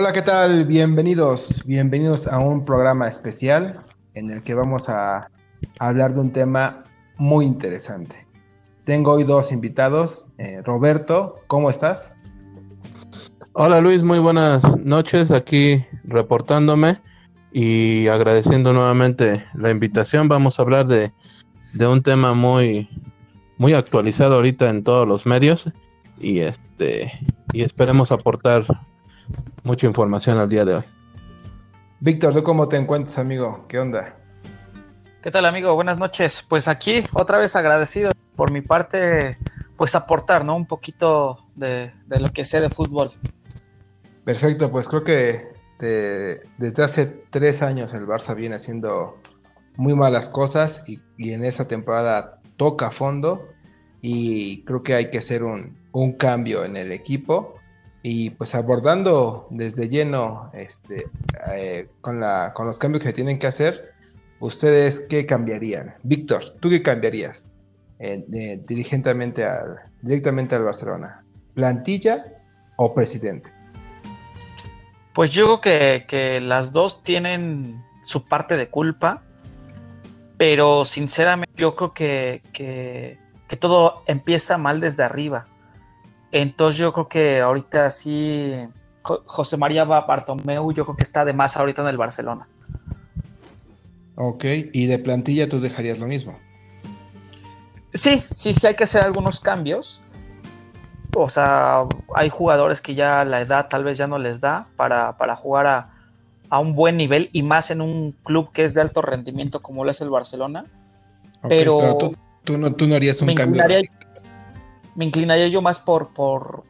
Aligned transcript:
Hola, 0.00 0.12
¿qué 0.12 0.22
tal? 0.22 0.64
Bienvenidos, 0.64 1.64
bienvenidos 1.66 2.28
a 2.28 2.38
un 2.38 2.64
programa 2.64 3.08
especial 3.08 3.84
en 4.14 4.30
el 4.30 4.44
que 4.44 4.54
vamos 4.54 4.88
a 4.88 5.28
hablar 5.80 6.14
de 6.14 6.20
un 6.20 6.32
tema 6.32 6.84
muy 7.16 7.44
interesante. 7.44 8.24
Tengo 8.84 9.10
hoy 9.10 9.24
dos 9.24 9.50
invitados. 9.50 10.28
Eh, 10.38 10.62
Roberto, 10.62 11.40
¿cómo 11.48 11.68
estás? 11.68 12.16
Hola 13.54 13.80
Luis, 13.80 14.04
muy 14.04 14.20
buenas 14.20 14.62
noches 14.78 15.32
aquí 15.32 15.84
reportándome 16.04 16.98
y 17.50 18.06
agradeciendo 18.06 18.72
nuevamente 18.72 19.44
la 19.54 19.70
invitación. 19.70 20.28
Vamos 20.28 20.60
a 20.60 20.62
hablar 20.62 20.86
de, 20.86 21.12
de 21.72 21.86
un 21.88 22.04
tema 22.04 22.34
muy, 22.34 22.88
muy 23.56 23.72
actualizado 23.72 24.36
ahorita 24.36 24.70
en 24.70 24.84
todos 24.84 25.08
los 25.08 25.26
medios 25.26 25.68
y 26.20 26.38
este 26.38 27.10
y 27.52 27.62
esperemos 27.62 28.12
aportar 28.12 28.64
mucha 29.68 29.86
información 29.86 30.38
al 30.38 30.48
día 30.48 30.64
de 30.64 30.76
hoy. 30.76 30.82
Víctor, 32.00 32.32
¿tú 32.32 32.42
cómo 32.42 32.68
te 32.68 32.78
encuentras, 32.78 33.18
amigo? 33.18 33.66
¿Qué 33.68 33.78
onda? 33.78 34.14
¿Qué 35.22 35.30
tal, 35.30 35.44
amigo? 35.44 35.74
Buenas 35.74 35.98
noches. 35.98 36.42
Pues 36.48 36.68
aquí, 36.68 37.04
otra 37.12 37.36
vez 37.36 37.54
agradecido 37.54 38.12
por 38.34 38.50
mi 38.50 38.62
parte, 38.62 39.36
pues 39.76 39.94
aportar, 39.94 40.42
¿no? 40.42 40.56
Un 40.56 40.64
poquito 40.64 41.44
de, 41.54 41.92
lo 42.08 42.32
que 42.32 42.46
sé 42.46 42.62
de 42.62 42.70
fútbol. 42.70 43.12
Perfecto, 44.24 44.70
pues 44.70 44.88
creo 44.88 45.04
que 45.04 45.48
desde 45.78 46.82
hace 46.82 47.06
tres 47.28 47.60
años 47.60 47.92
el 47.92 48.06
Barça 48.06 48.34
viene 48.34 48.54
haciendo 48.54 49.20
muy 49.76 49.94
malas 49.94 50.30
cosas 50.30 50.82
y, 50.88 51.02
en 51.30 51.44
esa 51.44 51.68
temporada 51.68 52.40
toca 52.56 52.90
fondo 52.90 53.48
y 54.00 54.64
creo 54.64 54.82
que 54.82 54.94
hay 54.94 55.10
que 55.10 55.18
hacer 55.18 55.44
un, 55.44 55.76
un 55.92 56.14
cambio 56.14 56.64
en 56.64 56.76
el 56.76 56.90
equipo 56.90 57.57
y 58.02 58.30
pues 58.30 58.54
abordando 58.54 59.46
desde 59.50 59.88
lleno 59.88 60.50
este, 60.54 61.08
eh, 61.52 61.88
con, 62.00 62.20
los 62.20 62.78
cambios 62.78 63.02
que 63.02 63.12
tienen 63.12 63.38
que 63.38 63.46
hacer, 63.46 63.92
¿ustedes 64.40 65.00
qué 65.00 65.26
cambiarían? 65.26 65.94
Víctor, 66.04 66.54
¿tú 66.60 66.70
qué 66.70 66.82
cambiarías 66.82 67.46
eh, 67.98 68.24
dirigentemente 68.66 69.44
al, 69.44 69.78
directamente 70.00 70.54
al 70.54 70.64
Barcelona? 70.64 71.24
¿Plantilla 71.54 72.24
o 72.76 72.94
presidente? 72.94 73.50
Pues 75.12 75.32
yo 75.32 75.60
creo 75.60 76.06
que, 76.06 76.40
las 76.40 76.70
dos 76.72 77.02
tienen 77.02 77.82
su 78.04 78.24
parte 78.24 78.56
de 78.56 78.68
culpa, 78.68 79.22
pero 80.36 80.84
sinceramente 80.84 81.52
yo 81.56 81.74
creo 81.74 81.92
que, 81.92 82.42
que 82.52 83.56
todo 83.56 84.04
empieza 84.06 84.56
mal 84.56 84.78
desde 84.80 85.02
arriba 85.02 85.46
entonces 86.32 86.78
yo 86.78 86.92
creo 86.92 87.08
que 87.08 87.40
ahorita 87.40 87.90
sí, 87.90 88.54
José 89.02 89.56
María 89.56 89.84
Bartomeu, 89.84 90.72
yo 90.72 90.84
creo 90.84 90.96
que 90.96 91.02
está 91.02 91.24
de 91.24 91.32
más 91.32 91.56
ahorita 91.56 91.82
en 91.82 91.88
el 91.88 91.96
Barcelona. 91.96 92.46
Ok, 94.16 94.44
y 94.72 94.86
de 94.86 94.98
plantilla 94.98 95.48
tú 95.48 95.60
dejarías 95.60 95.98
lo 95.98 96.06
mismo. 96.06 96.38
Sí, 97.94 98.22
sí, 98.30 98.52
sí 98.52 98.66
hay 98.66 98.74
que 98.74 98.84
hacer 98.84 99.02
algunos 99.02 99.40
cambios. 99.40 100.02
O 101.16 101.30
sea, 101.30 101.84
hay 102.14 102.28
jugadores 102.28 102.82
que 102.82 102.94
ya 102.94 103.24
la 103.24 103.40
edad 103.40 103.68
tal 103.68 103.84
vez 103.84 103.96
ya 103.96 104.06
no 104.06 104.18
les 104.18 104.40
da 104.40 104.66
para, 104.76 105.14
jugar 105.36 105.66
a, 106.50 106.58
un 106.60 106.74
buen 106.74 106.96
nivel 106.96 107.30
y 107.32 107.42
más 107.42 107.70
en 107.70 107.80
un 107.80 108.12
club 108.24 108.52
que 108.52 108.64
es 108.64 108.74
de 108.74 108.82
alto 108.82 109.02
rendimiento 109.02 109.60
como 109.62 109.84
lo 109.84 109.90
es 109.90 110.00
el 110.00 110.10
Barcelona. 110.10 110.64
pero, 111.48 111.96
tú, 112.44 112.58
no, 112.58 112.74
tú 112.74 112.86
no 112.86 112.96
harías 112.96 113.22
un 113.22 113.34
cambio 113.34 113.62
me 114.98 115.04
inclinaría 115.04 115.46
yo 115.46 115.62
más 115.62 115.78
por, 115.78 116.08
por, 116.08 116.64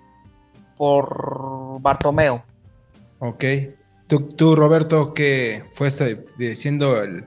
por 0.77 1.81
Bartomeo. 1.81 2.45
Ok. 3.21 3.45
Tú, 4.37 4.55
Roberto, 4.55 5.15
que 5.15 5.65
fuiste 5.73 6.27
siendo 6.55 7.03
el, 7.03 7.25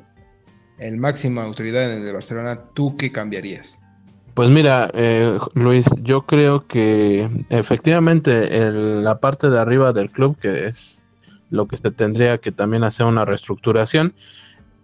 el 0.77 0.97
máxima 0.97 1.43
autoridad 1.43 1.91
en 1.91 1.97
el 1.97 2.05
de 2.05 2.13
Barcelona, 2.13 2.59
¿tú 2.75 2.95
qué 2.95 3.11
cambiarías? 3.11 3.79
Pues 4.35 4.49
mira, 4.49 4.91
eh, 4.93 5.39
Luis, 5.55 5.87
yo 6.03 6.27
creo 6.27 6.67
que 6.67 7.27
efectivamente 7.49 8.57
en 8.57 9.03
la 9.03 9.19
parte 9.19 9.49
de 9.49 9.59
arriba 9.59 9.93
del 9.93 10.11
club, 10.11 10.37
que 10.39 10.67
es 10.67 11.03
lo 11.49 11.67
que 11.67 11.77
se 11.77 11.89
tendría 11.89 12.37
que 12.37 12.51
también 12.51 12.83
hacer 12.83 13.07
una 13.07 13.25
reestructuración, 13.25 14.13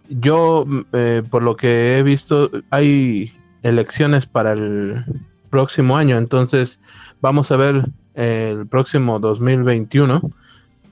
yo, 0.08 0.66
eh, 0.92 1.22
por 1.30 1.44
lo 1.44 1.54
que 1.54 1.96
he 1.96 2.02
visto, 2.02 2.50
hay 2.70 3.32
elecciones 3.62 4.26
para 4.26 4.52
el 4.52 5.04
próximo 5.48 5.96
año. 5.96 6.16
Entonces, 6.16 6.80
vamos 7.20 7.50
a 7.50 7.56
ver 7.56 7.84
el 8.14 8.66
próximo 8.66 9.18
2021 9.18 10.32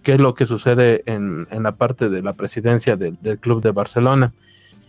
qué 0.06 0.12
es 0.12 0.20
lo 0.20 0.36
que 0.36 0.46
sucede 0.46 1.02
en, 1.06 1.48
la 1.50 1.72
parte 1.72 2.08
de 2.08 2.22
la 2.22 2.34
presidencia 2.34 2.94
del, 2.96 3.18
Club 3.40 3.60
de 3.60 3.72
Barcelona. 3.72 4.32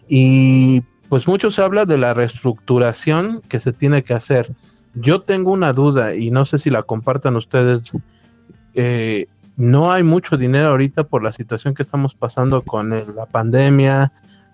Y 0.08 0.84
pues 1.10 1.28
mucho 1.28 1.50
se 1.50 1.64
habla 1.64 1.86
de 1.86 1.98
la 1.98 2.14
reestructuración 2.14 3.42
que 3.50 3.60
se 3.60 3.74
tiene 3.74 4.04
que 4.04 4.14
hacer. 4.14 4.54
Yo 4.94 5.22
tengo 5.22 5.52
una 5.52 5.74
duda 5.74 6.14
y 6.14 6.30
no 6.30 6.46
sé 6.46 6.60
si 6.60 6.70
la 6.70 6.84
compartan 6.84 7.36
ustedes. 7.36 7.94
Eh, 8.76 9.26
no 9.56 9.92
hay 9.92 10.04
mucho 10.04 10.38
dinero 10.38 10.68
ahorita 10.68 11.06
por 11.06 11.24
la 11.24 11.32
situación 11.32 11.74
que 11.74 11.82
estamos 11.82 12.14
pasando 12.14 12.62
con 12.62 12.92
la 12.92 13.26
pandemia, 13.26 14.12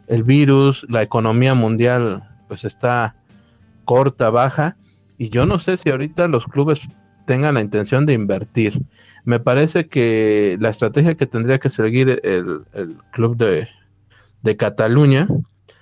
el 0.07 0.23
virus, 0.23 0.85
la 0.87 1.01
economía 1.01 1.55
mundial 1.55 2.23
pues 2.47 2.63
está 2.63 3.15
corta, 3.83 4.29
baja 4.29 4.77
y 5.23 5.29
yo 5.29 5.45
no 5.45 5.57
sé 5.57 5.77
si 5.77 5.89
ahorita 5.89 6.27
los 6.27 6.47
clubes 6.47 6.81
tengan 7.25 7.53
la 7.53 7.61
intención 7.61 8.05
de 8.05 8.11
invertir. 8.11 8.73
Me 9.23 9.39
parece 9.39 9.87
que 9.87 10.57
la 10.59 10.67
estrategia 10.67 11.15
que 11.15 11.25
tendría 11.25 11.59
que 11.59 11.69
seguir 11.69 12.19
el, 12.25 12.65
club 13.13 13.37
de, 13.37 14.57
Cataluña 14.57 15.29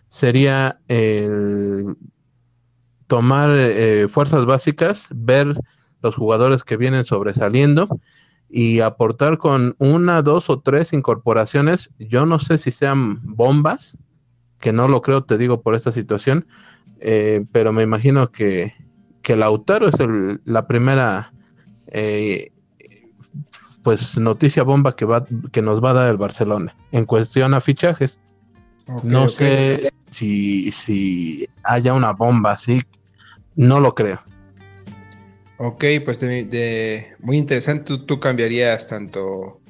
sería 0.10 0.80
tomar 3.08 3.50
eh, 3.50 4.06
fuerzas 4.10 4.46
básicas, 4.46 5.08
ver 5.10 5.60
los 6.04 6.14
jugadores 6.14 6.64
que 6.64 6.78
vienen 6.78 7.04
sobresaliendo 7.04 8.00
y 8.48 8.82
aportar 8.82 9.40
con 9.40 9.76
una, 9.80 10.22
dos 10.22 10.52
o 10.52 10.60
tres 10.60 10.94
incorporaciones. 10.94 11.90
Yo 11.98 12.28
no 12.28 12.38
sé 12.38 12.60
si 12.60 12.70
sean 12.70 13.22
bombas, 13.24 13.98
que 14.60 14.72
no 14.72 14.88
lo 14.88 15.02
creo, 15.02 15.24
te 15.24 15.40
digo, 15.40 15.64
por 15.64 15.74
esta 15.74 15.92
situación, 15.92 16.46
eh, 17.00 17.44
pero 17.52 17.74
me 17.74 17.82
imagino 17.82 18.32
que, 18.32 18.76
que 19.22 19.36
Lautaro 19.36 19.88
es 19.88 19.96
la 20.46 20.68
primera 20.68 21.34
eh, 21.88 22.52
pues 23.84 24.18
noticia 24.18 24.64
bomba 24.64 24.96
que 24.96 25.06
va 25.06 25.26
que 25.52 25.62
nos 25.62 25.84
va 25.84 25.92
a 25.92 25.94
dar 25.94 26.08
el 26.10 26.18
Barcelona 26.18 26.76
en 26.92 27.06
cuestión 27.06 27.54
a 27.54 27.62
fichajes. 27.62 28.20
no 29.04 29.28
sé 29.28 29.92
si, 30.10 30.72
si 30.72 31.48
haya 31.64 31.94
una 31.94 32.12
bomba 32.14 32.54
así, 32.54 32.82
no 33.56 33.80
lo 33.80 33.96
creo. 33.96 34.20
Ok, 35.58 35.86
pues 36.04 36.20
de, 36.22 37.16
muy 37.20 37.38
interesante, 37.38 37.98
tú, 38.00 38.20
cambiarías 38.20 38.88
tanto 38.88 39.62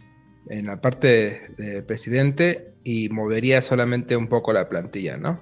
en 0.48 0.66
la 0.66 0.80
parte 0.80 1.54
de 1.58 1.84
presidente 1.84 2.74
y 2.84 3.10
moverías 3.10 3.66
solamente 3.66 4.16
un 4.16 4.28
poco 4.28 4.54
la 4.54 4.70
plantilla, 4.70 5.18
¿no? 5.18 5.42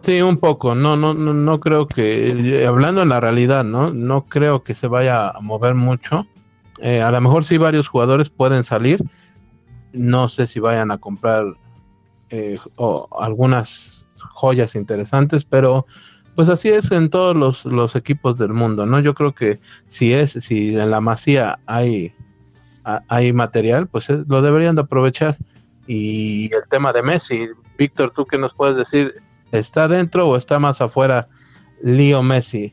Sí, 0.00 0.22
un 0.22 0.38
poco. 0.38 0.74
No, 0.74 0.96
no, 0.96 1.12
no, 1.14 1.60
creo 1.60 1.86
que, 1.86 2.64
hablando 2.66 3.02
en 3.02 3.10
la 3.10 3.20
realidad, 3.20 3.64
¿no? 3.64 3.90
No 3.90 4.22
creo 4.22 4.62
que 4.62 4.74
se 4.74 4.86
vaya 4.86 5.28
a 5.28 5.40
mover 5.40 5.74
mucho. 5.74 6.26
Eh, 6.80 7.02
a 7.02 7.10
lo 7.10 7.20
mejor 7.20 7.44
sí 7.44 7.58
varios 7.58 7.88
jugadores 7.88 8.30
pueden 8.30 8.64
salir. 8.64 9.02
No 9.92 10.28
sé 10.28 10.46
si 10.46 10.58
vayan 10.60 10.90
a 10.90 10.98
comprar 10.98 11.44
eh, 12.30 12.56
algunas 13.18 14.08
joyas 14.32 14.74
interesantes, 14.74 15.44
pero 15.44 15.86
pues 16.34 16.48
así 16.48 16.70
es 16.70 16.90
en 16.92 17.10
todos 17.10 17.66
los, 17.66 17.96
equipos 17.96 18.38
del 18.38 18.54
mundo, 18.54 18.86
¿no? 18.86 19.00
Yo 19.00 19.14
creo 19.14 19.34
que 19.34 19.60
si 19.88 20.14
es, 20.14 20.32
si 20.32 20.76
en 20.76 20.90
la 20.90 21.00
masía 21.00 21.58
hay, 21.66 22.14
hay 23.08 23.32
material, 23.34 23.88
pues 23.88 24.08
eh, 24.08 24.22
lo 24.26 24.40
deberían 24.40 24.76
de 24.76 24.82
aprovechar. 24.82 25.36
Y 25.86 26.44
el 26.54 26.62
tema 26.70 26.92
de 26.92 27.02
Messi, 27.02 27.48
Víctor, 27.76 28.12
¿tú 28.14 28.24
qué 28.24 28.38
nos 28.38 28.54
puedes 28.54 28.76
decir? 28.76 29.14
¿Está 29.52 29.88
dentro 29.88 30.28
o 30.28 30.36
está 30.36 30.58
más 30.58 30.80
afuera 30.80 31.28
Leo 31.82 32.22
Messi? 32.22 32.72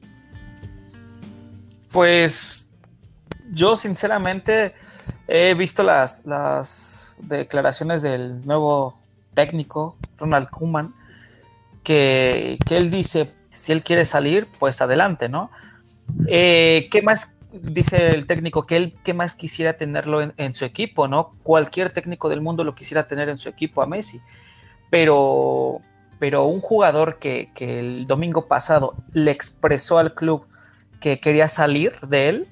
Pues 1.91 2.69
yo 3.51 3.75
sinceramente 3.75 4.73
he 5.27 5.53
visto 5.53 5.83
las, 5.83 6.25
las 6.25 7.15
declaraciones 7.19 8.01
del 8.01 8.45
nuevo 8.45 8.99
técnico, 9.33 9.97
Ronald 10.17 10.49
Koeman, 10.49 10.93
que, 11.83 12.57
él 12.69 12.91
dice, 12.91 13.31
si 13.51 13.71
él 13.71 13.81
quiere 13.83 14.05
salir, 14.05 14.47
pues 14.59 14.81
adelante, 14.81 15.29
¿no? 15.29 15.49
Eh, 16.27 16.89
¿Qué 16.91 17.01
más 17.01 17.31
dice 17.51 18.09
el 18.09 18.25
técnico? 18.27 18.65
Que 18.65 18.75
él, 18.75 18.93
¿qué 19.03 19.13
más 19.13 19.35
quisiera 19.35 19.77
tenerlo 19.77 20.21
en, 20.21 20.33
en, 20.37 20.53
su 20.53 20.65
equipo, 20.65 21.07
¿no? 21.07 21.33
Cualquier 21.43 21.91
técnico 21.91 22.29
del 22.29 22.41
mundo 22.41 22.63
lo 22.63 22.75
quisiera 22.75 23.07
tener 23.07 23.29
en 23.29 23.37
su 23.37 23.47
equipo 23.47 23.81
a 23.81 23.87
Messi. 23.87 24.21
Pero 24.89 25.81
pero 26.19 26.45
un 26.45 26.61
jugador 26.61 27.19
que, 27.19 27.49
el 27.57 28.07
domingo 28.07 28.47
pasado 28.47 28.95
le 29.13 29.31
expresó 29.31 29.97
al 29.97 30.13
club 30.13 30.45
que 30.99 31.19
quería 31.19 31.47
salir 31.47 31.99
de 32.01 32.29
él, 32.29 32.47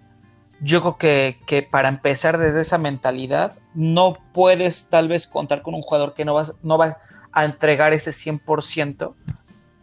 yo 0.61 0.81
creo 0.81 0.97
que, 0.97 1.37
que, 1.45 1.63
para 1.63 1.89
empezar 1.89 2.37
desde 2.37 2.61
esa 2.61 2.77
mentalidad, 2.77 3.53
no 3.73 4.17
puedes 4.33 4.89
tal 4.89 5.07
vez 5.07 5.27
contar 5.27 5.61
con 5.61 5.73
un 5.73 5.81
jugador 5.81 6.13
que 6.13 6.25
no 6.25 6.33
va, 6.33 6.45
no 6.63 6.77
va 6.77 6.97
a 7.31 7.45
entregar 7.45 7.93
ese 7.93 8.11
100%, 8.11 9.13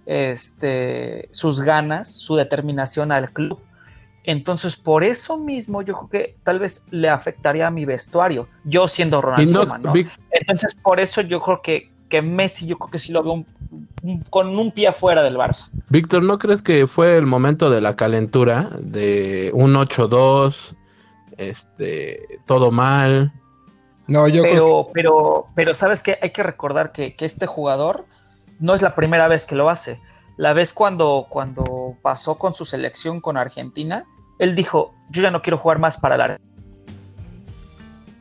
este, 0.06 1.28
sus 1.30 1.60
ganas, 1.60 2.10
su 2.10 2.36
determinación 2.36 3.12
al 3.12 3.30
club. 3.30 3.60
Entonces, 4.24 4.76
por 4.76 5.04
eso 5.04 5.36
mismo, 5.36 5.82
yo 5.82 5.94
creo 5.94 6.08
que 6.08 6.36
tal 6.44 6.58
vez 6.58 6.84
le 6.90 7.08
afectaría 7.08 7.66
a 7.66 7.70
mi 7.70 7.84
vestuario, 7.84 8.48
yo 8.64 8.86
siendo 8.88 9.20
Ronaldo. 9.20 9.66
No, 9.66 9.92
Entonces, 10.30 10.74
por 10.74 11.00
eso 11.00 11.20
yo 11.22 11.40
creo 11.42 11.60
que, 11.60 11.91
que 12.12 12.20
Messi, 12.20 12.66
yo 12.66 12.76
creo 12.76 12.90
que 12.90 12.98
sí 12.98 13.10
lo 13.10 13.22
veo 13.22 13.44
con 14.28 14.58
un 14.58 14.70
pie 14.70 14.88
afuera 14.88 15.22
del 15.22 15.38
Barça. 15.38 15.70
Víctor, 15.88 16.22
¿no 16.22 16.38
crees 16.38 16.60
que 16.60 16.86
fue 16.86 17.16
el 17.16 17.24
momento 17.24 17.70
de 17.70 17.80
la 17.80 17.96
calentura, 17.96 18.68
de 18.80 19.50
un 19.54 19.72
8-2, 19.72 20.74
este, 21.38 22.38
todo 22.44 22.70
mal? 22.70 23.32
No, 24.08 24.28
yo 24.28 24.42
pero, 24.42 24.88
pero, 24.92 25.46
pero, 25.54 25.72
¿sabes 25.72 26.02
qué? 26.02 26.18
Hay 26.20 26.32
que 26.32 26.42
recordar 26.42 26.92
que, 26.92 27.14
que 27.16 27.24
este 27.24 27.46
jugador 27.46 28.04
no 28.60 28.74
es 28.74 28.82
la 28.82 28.94
primera 28.94 29.26
vez 29.26 29.46
que 29.46 29.54
lo 29.54 29.70
hace 29.70 29.98
la 30.36 30.52
vez 30.52 30.72
cuando, 30.72 31.26
cuando 31.30 31.96
pasó 32.02 32.36
con 32.36 32.52
su 32.54 32.64
selección 32.64 33.20
con 33.20 33.36
Argentina, 33.36 34.04
él 34.38 34.54
dijo, 34.54 34.94
yo 35.10 35.22
ya 35.22 35.30
no 35.30 35.40
quiero 35.40 35.58
jugar 35.58 35.78
más 35.78 35.98
para 35.98 36.16
la... 36.16 36.38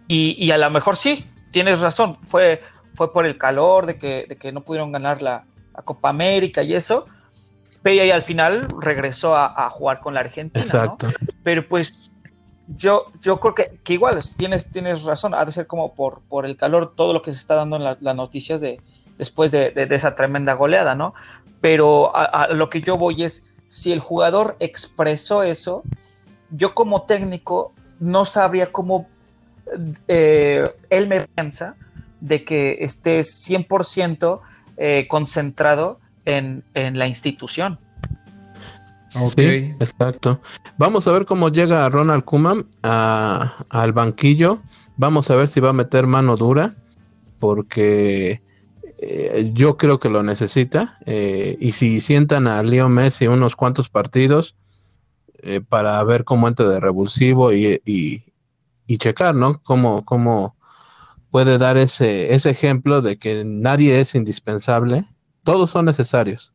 Y, 0.08 0.36
y 0.38 0.52
a 0.52 0.58
lo 0.58 0.70
mejor 0.70 0.98
sí, 0.98 1.26
tienes 1.52 1.80
razón, 1.80 2.18
fue, 2.28 2.62
fue 3.02 3.12
por 3.12 3.26
el 3.26 3.40
calor 3.40 3.88
de 3.88 3.98
que, 3.98 4.28
de 4.30 4.36
que 4.36 4.52
no 4.52 4.62
pudieron 4.62 4.92
ganar 4.92 5.24
la, 5.24 5.46
Copa 5.86 6.10
América 6.10 6.62
y 6.62 6.76
eso, 6.76 7.06
pero 7.82 8.04
ahí 8.04 8.12
al 8.12 8.22
final 8.22 8.68
regresó 8.80 9.36
a, 9.36 9.68
jugar 9.72 10.00
con 10.00 10.14
la 10.14 10.20
Argentina. 10.20 10.64
Exacto. 10.64 11.08
Pero 11.42 11.68
pues 11.68 12.12
yo, 12.68 13.06
yo 13.20 13.40
creo 13.40 13.56
que, 13.56 13.80
que, 13.84 13.94
igual 13.94 14.20
tienes, 14.38 14.68
tienes 14.68 15.02
razón, 15.02 15.34
ha 15.34 15.44
de 15.44 15.52
ser 15.52 15.66
como 15.66 15.96
por, 15.96 16.22
por 16.30 16.46
el 16.46 16.58
calor, 16.58 16.94
todo 16.96 17.12
lo 17.12 17.24
que 17.24 17.32
se 17.32 17.40
está 17.40 17.56
dando 17.56 17.78
en 17.78 17.84
las 17.84 18.16
noticias 18.16 18.62
de, 18.62 18.80
después 19.18 19.52
de, 19.52 19.72
de, 19.72 19.96
esa 19.96 20.16
tremenda 20.16 20.54
goleada, 20.54 20.94
¿no? 20.94 21.16
pero 21.62 22.16
a, 22.16 22.50
lo 22.50 22.70
que 22.70 22.82
yo 22.82 22.98
voy 22.98 23.24
es, 23.24 23.48
si 23.70 23.92
el 23.92 24.00
jugador 24.02 24.58
expresó 24.60 25.42
eso, 25.42 25.82
yo 26.52 26.76
como 26.76 27.04
técnico 27.04 27.74
no 28.00 28.26
sabría 28.26 28.72
cómo 28.72 29.08
eh, 30.08 30.72
él 30.92 31.08
me 31.08 31.22
piensa 31.22 31.76
de 32.22 32.46
que 32.46 32.78
esté 32.82 33.22
100% 33.22 34.40
eh, 34.78 35.08
concentrado 35.10 36.00
en, 36.26 36.64
la 36.74 37.08
institución. 37.08 37.78
Ok, 39.20 39.40
exacto. 39.40 40.40
Vamos 40.78 41.08
a 41.08 41.12
ver 41.12 41.26
cómo 41.26 41.50
llega 41.50 41.90
Ronald 41.90 42.24
Kuman 42.24 42.66
al 42.82 43.92
banquillo. 43.94 44.62
Vamos 44.96 45.30
a 45.30 45.36
ver 45.36 45.48
si 45.48 45.60
va 45.60 45.70
a 45.70 45.74
meter 45.74 46.08
mano 46.08 46.38
dura, 46.38 46.76
porque 47.40 48.42
eh, 49.04 49.52
yo 49.54 49.78
creo 49.78 50.00
que 50.00 50.10
lo 50.10 50.24
necesita. 50.24 51.00
Eh, 51.06 51.58
y 51.60 51.72
si 51.74 52.00
sientan 52.02 52.48
a 52.48 52.62
Leo 52.64 52.88
Messi 52.88 53.28
unos 53.28 53.56
cuantos 53.56 53.90
partidos 53.90 54.56
eh, 55.42 55.60
para 55.60 56.02
ver 56.04 56.24
cómo 56.24 56.48
entra 56.48 56.70
de 56.70 56.80
revulsivo 56.80 57.52
y, 57.52 57.82
y, 57.84 58.24
checar, 58.98 59.34
¿no? 59.34 59.62
Cómo, 59.64 60.04
cómo 60.06 60.56
puede 61.32 61.58
dar 61.58 61.78
ese, 61.78 62.34
ese 62.34 62.50
ejemplo 62.50 63.02
de 63.02 63.18
que 63.18 63.44
nadie 63.46 64.00
es 64.00 64.14
indispensable. 64.16 65.06
Todos 65.44 65.72
son 65.72 65.86
necesarios. 65.86 66.54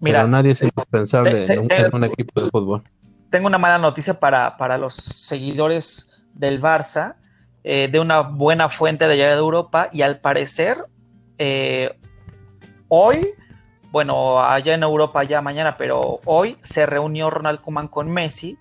Mira, 0.00 0.20
pero 0.20 0.28
nadie 0.28 0.52
es 0.52 0.62
indispensable 0.62 1.52
en, 1.52 1.58
un, 1.92 2.04
equipo 2.04 2.40
de 2.40 2.50
fútbol. 2.50 2.84
Tengo 3.30 3.48
una 3.48 3.58
mala 3.58 3.78
noticia 3.78 4.20
para, 4.20 4.56
para 4.56 4.78
los 4.78 4.94
seguidores 4.94 6.22
del 6.34 6.62
Barça, 6.62 7.16
de 7.64 8.00
una 8.00 8.20
buena 8.20 8.68
fuente 8.68 9.06
de 9.08 9.14
allá 9.14 9.28
de 9.28 9.34
Europa, 9.34 9.90
y 9.92 10.02
al 10.02 10.20
parecer 10.20 10.84
eh, 11.38 11.96
hoy, 12.88 13.34
bueno, 13.90 14.42
allá 14.42 14.74
en 14.74 14.82
Europa 14.82 15.22
ya 15.24 15.40
mañana, 15.40 15.76
pero 15.78 16.20
hoy 16.24 16.58
se 16.62 16.84
reunió 16.84 17.30
Ronald 17.30 17.60
Koeman 17.60 17.88
con 17.88 18.10
Messi 18.10 18.58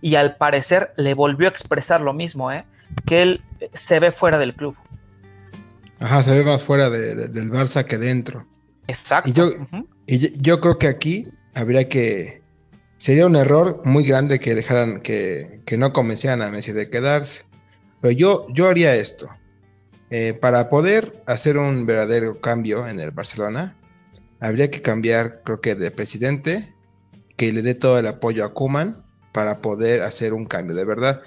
y 0.00 0.14
al 0.14 0.36
parecer 0.36 0.92
le 0.96 1.14
volvió 1.14 1.48
a 1.48 1.50
expresar 1.50 2.00
lo 2.00 2.12
mismo, 2.12 2.52
¿eh? 2.52 2.64
que 3.06 3.22
él 3.22 3.42
se 3.72 3.98
ve 3.98 4.12
fuera 4.12 4.38
del 4.38 4.54
club. 4.54 4.76
Ajá, 6.00 6.22
se 6.22 6.36
ve 6.36 6.44
más 6.44 6.62
fuera 6.62 6.90
del 6.90 7.50
Barça 7.50 7.84
que 7.84 7.98
dentro. 7.98 8.46
Exacto. 8.86 9.28
Y 9.28 9.32
yo, 9.32 9.50
y 10.06 10.40
yo 10.40 10.60
creo 10.60 10.78
que 10.78 10.88
aquí 10.88 11.24
habría 11.54 11.88
que... 11.88 12.42
Sería 12.96 13.26
un 13.26 13.36
error 13.36 13.82
muy 13.84 14.04
grande 14.04 14.40
que 14.40 14.54
dejaran, 14.54 15.00
que, 15.00 15.60
que 15.64 15.76
no 15.76 15.92
convencieran 15.92 16.42
a 16.42 16.50
Messi 16.50 16.72
de 16.72 16.90
quedarse. 16.90 17.42
Pero 18.00 18.12
yo, 18.12 18.46
yo 18.50 18.68
haría 18.68 18.94
esto. 18.96 19.28
Eh, 20.10 20.34
para 20.40 20.68
poder 20.68 21.22
hacer 21.26 21.58
un 21.58 21.84
verdadero 21.84 22.40
cambio 22.40 22.88
en 22.88 22.98
el 22.98 23.10
Barcelona, 23.10 23.76
habría 24.40 24.70
que 24.70 24.80
cambiar, 24.80 25.42
creo 25.44 25.60
que, 25.60 25.74
de 25.74 25.90
presidente, 25.90 26.74
que 27.36 27.52
le 27.52 27.62
dé 27.62 27.74
todo 27.74 27.98
el 27.98 28.06
apoyo 28.06 28.44
a 28.44 28.54
Kuman 28.54 29.04
para 29.32 29.60
poder 29.60 30.02
hacer 30.02 30.32
un 30.32 30.46
cambio 30.46 30.74
de 30.74 30.84
verdad. 30.84 31.20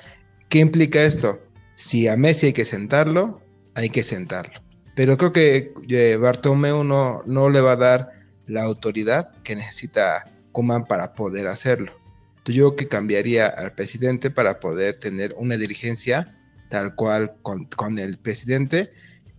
¿Qué 0.49 0.59
implica 0.59 1.03
esto? 1.03 1.39
Si 1.75 2.07
a 2.07 2.17
Messi 2.17 2.47
hay 2.47 2.53
que 2.53 2.65
sentarlo, 2.65 3.41
hay 3.75 3.89
que 3.89 4.03
sentarlo. 4.03 4.61
Pero 4.95 5.17
creo 5.17 5.31
que 5.31 5.73
eh, 5.89 6.17
no, 6.63 7.23
no 7.25 7.49
le 7.49 7.61
va 7.61 7.71
a 7.73 7.77
dar 7.77 8.11
la 8.47 8.63
autoridad 8.63 9.33
que 9.43 9.55
necesita 9.55 10.25
Kuman 10.51 10.85
para 10.85 11.13
poder 11.13 11.47
hacerlo. 11.47 11.93
Yo 12.45 12.53
creo 12.53 12.75
que 12.75 12.87
cambiaría 12.87 13.47
al 13.47 13.73
presidente 13.73 14.31
para 14.31 14.59
poder 14.59 14.99
tener 14.99 15.33
una 15.37 15.57
dirigencia 15.57 16.35
tal 16.69 16.95
cual 16.95 17.35
con, 17.43 17.99
el 17.99 18.17
presidente 18.17 18.89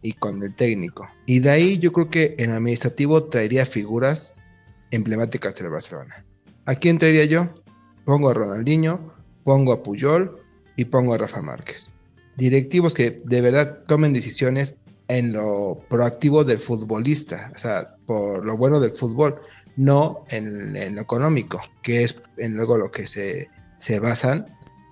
y 0.03 0.13
con 0.13 0.43
el 0.43 0.55
técnico. 0.55 1.09
Y 1.27 1.41
de 1.41 1.51
ahí 1.51 1.79
yo 1.79 1.91
creo 1.91 2.11
que 2.11 2.37
en 2.39 2.51
administrativo 2.53 3.25
traería 3.25 3.67
figuras 3.67 4.35
emblemáticas 4.91 5.55
del 5.57 5.71
Barcelona. 5.71 6.25
¿A 6.67 6.75
quién 6.75 6.99
traería 6.99 7.25
yo? 7.25 7.49
Pongo 8.05 8.29
a 8.29 8.35
Ronaldinho, 8.35 9.15
pongo 9.43 9.73
a 9.73 9.83
Puyol 9.83 10.41
y 10.77 10.85
pongo 10.85 11.15
a 11.15 11.19
Rafa 11.19 11.43
Márquez. 11.43 11.91
Directivos 12.37 12.95
que 12.95 13.21
de 13.25 13.41
verdad 13.41 13.81
tomen 13.87 14.13
decisiones 14.13 14.75
en 15.09 15.33
lo 15.33 15.79
proactivo 15.89 16.45
del 16.45 16.59
futbolista, 16.59 17.53
o 17.55 17.59
sea, 17.59 17.97
por 18.07 18.45
lo 18.45 18.57
bueno 18.57 18.81
del 18.81 18.93
fútbol, 18.93 19.41
no 19.77 20.25
en, 20.31 20.95
lo 20.95 21.01
económico, 21.01 21.61
que 21.83 22.05
es 22.05 22.17
en 22.39 22.57
luego 22.57 22.79
lo 22.79 22.91
que 22.91 23.07
se, 23.07 23.51
se 23.77 24.01
basan 24.01 24.47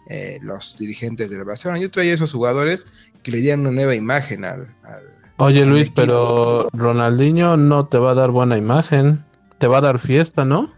eh, 0.09 0.39
los 0.43 0.77
dirigentes 0.77 1.31
del 1.31 1.45
Barcelona. 1.45 1.81
Yo 1.81 1.91
traía 1.91 2.15
esos 2.15 2.33
jugadores 2.33 2.87
que 3.23 3.31
le 3.31 3.41
dieran 3.41 3.61
una 3.61 3.71
nueva 3.71 3.95
imagen 3.95 4.45
al. 4.45 4.75
Oye 5.37 5.65
Luis, 5.65 5.91
pero 5.95 6.69
Ronaldinho 6.73 7.57
no 7.57 7.87
te 7.87 7.97
va 7.99 8.11
a 8.11 8.15
dar 8.15 8.31
buena 8.31 8.59
imagen, 8.59 9.25
te 9.59 9.67
va 9.69 9.79
a 9.79 9.81
dar 9.81 9.99
fiesta, 9.99 10.45
¿no? 10.45 10.71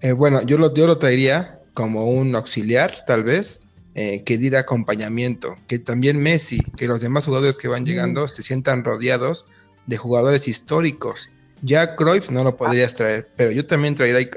Eh, 0.00 0.12
bueno, 0.12 0.42
yo 0.42 0.58
lo, 0.58 0.72
yo 0.74 0.86
lo 0.86 0.98
traería 0.98 1.60
como 1.74 2.06
un 2.08 2.36
auxiliar, 2.36 3.04
tal 3.04 3.24
vez, 3.24 3.60
eh, 3.94 4.22
que 4.24 4.38
diera 4.38 4.60
acompañamiento, 4.60 5.58
que 5.66 5.78
también 5.78 6.22
Messi, 6.22 6.60
que 6.78 6.86
los 6.86 7.02
demás 7.02 7.26
jugadores 7.26 7.58
que 7.58 7.68
van 7.68 7.84
llegando 7.84 8.26
se 8.26 8.42
sientan 8.42 8.84
rodeados 8.84 9.44
de 9.86 9.98
jugadores 9.98 10.48
históricos. 10.48 11.30
Ya 11.60 11.94
Cruyff 11.94 12.30
no 12.30 12.42
lo 12.42 12.56
podrías 12.56 12.94
traer, 12.94 13.28
pero 13.36 13.50
yo 13.50 13.66
también 13.66 13.94
traería, 13.94 14.30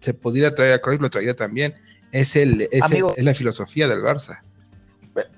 se 0.00 0.14
podría 0.14 0.52
traer 0.54 0.72
a 0.72 0.78
Cruyff, 0.80 1.00
lo 1.00 1.10
traería 1.10 1.36
también. 1.36 1.74
Es, 2.10 2.34
el, 2.34 2.68
es, 2.72 2.82
la 3.18 3.34
filosofía 3.34 3.86
del 3.86 4.00
Barça. 4.00 4.40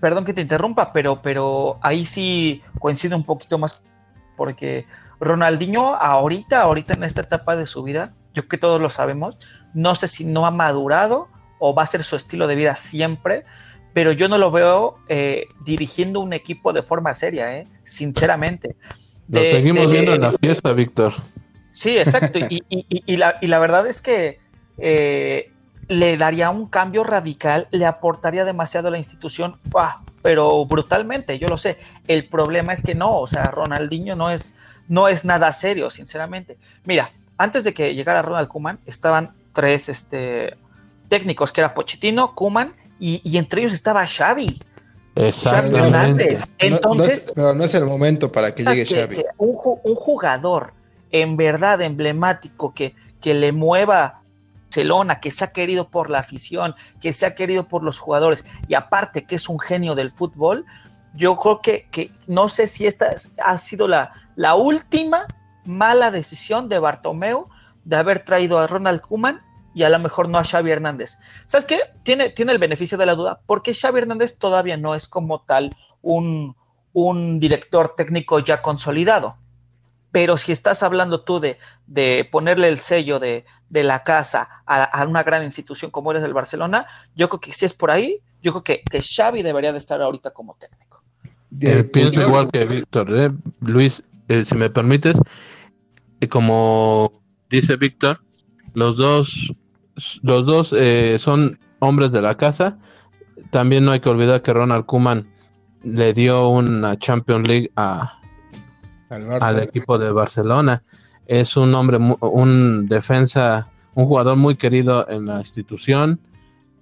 Perdón 0.00 0.24
que 0.24 0.32
te 0.32 0.40
interrumpa, 0.40 0.92
pero, 0.92 1.20
pero 1.20 1.78
ahí 1.82 2.06
sí 2.06 2.62
coincide 2.78 3.14
un 3.14 3.24
poquito 3.24 3.58
más, 3.58 3.82
porque 4.36 4.86
Ronaldinho 5.20 5.96
ahorita, 5.96 6.62
ahorita 6.62 6.94
en 6.94 7.04
esta 7.04 7.20
etapa 7.20 7.56
de 7.56 7.66
su 7.66 7.82
vida, 7.82 8.14
yo 8.34 8.48
que 8.48 8.56
todos 8.56 8.80
lo 8.80 8.88
sabemos, 8.88 9.36
no 9.74 9.94
sé 9.94 10.08
si 10.08 10.24
no 10.24 10.46
ha 10.46 10.50
madurado 10.50 11.28
o 11.60 11.72
va 11.72 11.84
a 11.84 11.86
ser 11.86 12.02
su 12.02 12.16
estilo 12.16 12.48
de 12.48 12.56
vida 12.56 12.74
siempre, 12.74 13.44
pero 13.92 14.10
yo 14.10 14.28
no 14.28 14.38
lo 14.38 14.50
veo 14.50 14.98
eh, 15.08 15.46
dirigiendo 15.64 16.18
un 16.20 16.32
equipo 16.32 16.72
de 16.72 16.82
forma 16.82 17.14
seria, 17.14 17.56
eh, 17.56 17.68
sinceramente. 17.84 18.74
lo 19.28 19.40
seguimos 19.42 19.92
viendo 19.92 20.14
en 20.14 20.22
la 20.22 20.32
fiesta, 20.32 20.72
Víctor. 20.72 21.14
Sí, 21.72 21.96
exacto. 21.96 22.38
y, 22.40 23.16
la, 23.16 23.36
y, 23.40 23.46
la, 23.46 23.58
verdad 23.58 23.86
es 23.86 24.00
que 24.00 24.38
eh, 24.78 25.52
le 25.88 26.16
daría 26.16 26.50
un 26.50 26.66
cambio 26.66 27.04
radical, 27.04 27.68
le 27.70 27.86
aportaría 27.86 28.44
demasiado 28.44 28.88
a 28.88 28.90
la 28.90 28.98
institución, 28.98 29.58
pero 30.22 30.64
brutalmente, 30.64 31.38
yo 31.38 31.48
lo 31.48 31.58
sé. 31.58 31.78
El 32.08 32.26
problema 32.28 32.72
es 32.72 32.82
que 32.82 32.94
no, 32.94 33.18
o 33.18 33.26
sea, 33.26 33.44
Ronaldinho 33.44 34.16
no 34.16 34.30
es, 34.30 34.54
no 34.88 35.08
es 35.08 35.24
nada 35.24 35.52
serio, 35.52 35.90
sinceramente. 35.90 36.58
Mira, 36.84 37.12
antes 37.38 37.64
de 37.64 37.74
que 37.74 37.94
llegara 37.94 38.22
Ronald 38.22 38.48
Kuman, 38.48 38.78
estaban 38.86 39.32
tres 39.52 39.88
este, 39.88 40.56
técnicos, 41.10 41.52
que 41.52 41.60
era 41.60 41.74
Pochettino, 41.74 42.34
Kuman, 42.34 42.74
y, 42.98 43.36
entre 43.36 43.62
ellos 43.62 43.74
estaba 43.74 44.06
Xavi. 44.06 44.58
Exactamente. 45.16 46.38
Entonces, 46.58 47.32
no, 47.34 47.52
no, 47.52 47.64
es, 47.64 47.74
el 47.74 47.84
momento 47.84 48.30
para 48.30 48.54
que 48.54 48.62
llegue 48.62 48.86
Xavi. 48.86 49.22
un, 49.36 49.94
jugador 49.94 50.72
en 51.10 51.36
verdad 51.36 51.80
emblemático 51.82 52.72
que, 52.72 52.94
que 53.20 53.34
le 53.34 53.52
mueva 53.52 54.22
Barcelona, 54.66 55.18
que 55.18 55.32
se 55.32 55.44
ha 55.44 55.52
querido 55.52 55.88
por 55.88 56.10
la 56.10 56.20
afición, 56.20 56.76
que 57.00 57.12
se 57.12 57.26
ha 57.26 57.34
querido 57.34 57.66
por 57.66 57.82
los 57.82 57.98
jugadores, 57.98 58.44
y 58.68 58.74
aparte 58.74 59.24
que 59.24 59.34
es 59.34 59.48
un 59.48 59.58
genio 59.58 59.96
del 59.96 60.12
fútbol, 60.12 60.64
yo 61.14 61.36
creo 61.38 61.60
que, 61.60 61.88
que 61.90 62.12
no 62.28 62.48
sé 62.48 62.68
si 62.68 62.86
esta 62.86 63.16
ha 63.44 63.58
sido 63.58 63.88
la, 63.88 64.12
la 64.36 64.54
última 64.54 65.26
mala 65.64 66.12
decisión 66.12 66.68
de 66.68 66.78
Bartomeu 66.78 67.48
de 67.84 67.96
haber 67.96 68.20
traído 68.20 68.60
a 68.60 68.68
Ronald 68.68 69.00
Kuman 69.00 69.42
y 69.74 69.82
a 69.84 69.88
lo 69.88 69.98
mejor 69.98 70.28
no 70.28 70.38
a 70.38 70.44
Xavi 70.44 70.70
Hernández. 70.70 71.18
¿Sabes 71.46 71.64
qué? 71.64 71.78
Tiene, 72.02 72.30
tiene 72.30 72.52
el 72.52 72.58
beneficio 72.58 72.98
de 72.98 73.06
la 73.06 73.14
duda 73.14 73.40
porque 73.46 73.74
Xavi 73.74 74.00
Hernández 74.00 74.38
todavía 74.38 74.76
no 74.76 74.94
es 74.94 75.08
como 75.08 75.42
tal 75.42 75.76
un, 76.02 76.56
un 76.92 77.40
director 77.40 77.94
técnico 77.96 78.38
ya 78.38 78.62
consolidado. 78.62 79.36
Pero 80.12 80.36
si 80.36 80.50
estás 80.50 80.82
hablando 80.82 81.22
tú 81.22 81.38
de, 81.38 81.58
de 81.86 82.28
ponerle 82.30 82.66
el 82.66 82.80
sello 82.80 83.20
de, 83.20 83.44
de 83.68 83.84
la 83.84 84.02
casa 84.02 84.62
a, 84.66 85.06
una 85.06 85.22
gran 85.22 85.44
institución 85.44 85.92
como 85.92 86.10
eres 86.10 86.22
del 86.22 86.34
Barcelona, 86.34 86.86
yo 87.14 87.28
creo 87.28 87.40
que 87.40 87.52
si 87.52 87.64
es 87.64 87.74
por 87.74 87.92
ahí, 87.92 88.18
yo 88.42 88.52
creo 88.52 88.64
que, 88.64 88.82
que 88.82 89.00
Xavi 89.00 89.42
debería 89.42 89.70
de 89.70 89.78
estar 89.78 90.02
ahorita 90.02 90.32
como 90.32 90.56
técnico. 90.56 91.04
Eh, 91.60 91.84
pienso 91.84 92.20
igual 92.22 92.50
que 92.50 92.64
Víctor. 92.64 93.16
¿eh? 93.16 93.30
Luis, 93.60 94.02
eh, 94.28 94.44
si 94.44 94.56
me 94.56 94.68
permites, 94.68 95.16
como 96.28 97.12
dice 97.48 97.76
Víctor, 97.76 98.20
los 98.74 98.96
dos, 98.96 99.54
los 100.22 100.46
dos 100.46 100.74
son 101.20 101.58
hombres 101.80 102.12
de 102.12 102.22
la 102.22 102.36
casa. 102.36 102.78
También 103.50 103.84
no 103.84 103.92
hay 103.92 104.00
que 104.00 104.08
olvidar 104.08 104.42
que 104.42 104.52
Ronald 104.52 104.86
Kuman 104.86 105.26
le 105.82 106.12
dio 106.12 106.48
una 106.48 106.98
Champions 106.98 107.48
League 107.48 107.72
a, 107.76 108.18
al, 109.08 109.58
equipo 109.60 109.98
de 109.98 110.12
Barcelona. 110.12 110.82
Es 111.26 111.56
un 111.56 111.74
hombre, 111.74 111.98
un 112.20 112.86
defensa, 112.86 113.70
un 113.94 114.06
jugador 114.06 114.36
muy 114.36 114.56
querido 114.56 115.08
en 115.08 115.26
la 115.26 115.38
institución. 115.38 116.20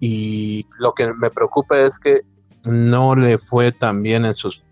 Y 0.01 0.67
lo 0.79 0.95
que 0.95 1.13
me 1.13 1.31
preocupa 1.31 1.79
es 1.79 1.99
que 1.99 2.23
no 2.65 3.15
le 3.15 3.39
fue 3.39 3.73
tan 3.73 4.03
bien 4.03 4.25
en 4.25 4.37
sus 4.37 4.63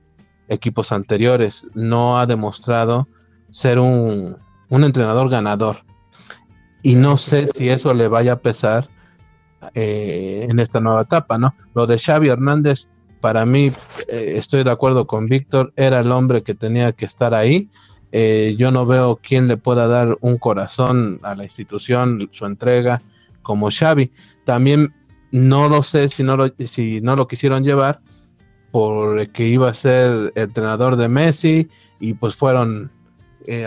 equipos 0.49 0.93
anteriores. 0.93 1.67
No 1.75 2.19
ha 2.19 2.26
demostrado 2.26 3.09
ser 3.50 3.79
un, 3.79 4.37
un 4.69 4.85
entrenador 4.85 5.31
ganador. 5.31 5.85
Y 6.87 6.95
no 6.95 7.19
sé 7.19 7.49
si 7.49 7.69
eso 7.69 7.93
le 7.95 8.07
vaya 8.07 8.35
a 8.35 8.38
pesar 8.38 8.87
eh, 9.75 10.47
en 10.49 10.61
esta 10.61 10.78
nueva 10.78 11.02
etapa, 11.02 11.37
¿no? 11.37 11.52
Lo 11.75 11.85
de 11.85 11.99
Xavi 11.99 12.28
Hernández 12.28 12.87
para 13.21 13.45
mí, 13.45 13.73
eh, 14.07 14.35
estoy 14.37 14.62
de 14.62 14.71
acuerdo 14.71 15.05
con 15.05 15.26
Víctor, 15.26 15.73
era 15.75 15.99
el 15.99 16.12
hombre 16.12 16.45
que 16.45 16.55
tenía 16.55 16.93
que 16.93 17.05
estar 17.05 17.35
ahí. 17.35 17.69
Eh, 18.12 18.55
yo 18.57 18.71
no 18.71 18.87
veo 18.87 19.19
quién 19.21 19.49
le 19.49 19.57
pueda 19.57 19.88
dar 19.88 20.16
un 20.21 20.38
corazón 20.38 21.19
a 21.25 21.35
la 21.35 21.43
institución, 21.43 22.28
su 22.31 22.47
entrega, 22.47 23.02
como 23.43 23.69
Xavi. 23.69 24.12
También 24.45 24.95
no 25.33 25.69
lo 25.69 25.83
sé 25.83 26.09
si 26.09 26.23
no 26.23 26.37
lo, 26.37 26.55
si 26.66 27.00
no 27.00 27.16
lo 27.16 27.26
quisieron 27.26 27.64
llevar 27.64 28.00
porque 28.71 29.49
iba 29.49 29.71
a 29.71 29.73
ser 29.73 30.33
entrenador 30.37 30.95
de 30.95 31.09
Messi 31.09 31.69
y 31.99 32.14
pues 32.14 32.37
fueron 32.37 32.93
eh, 33.47 33.67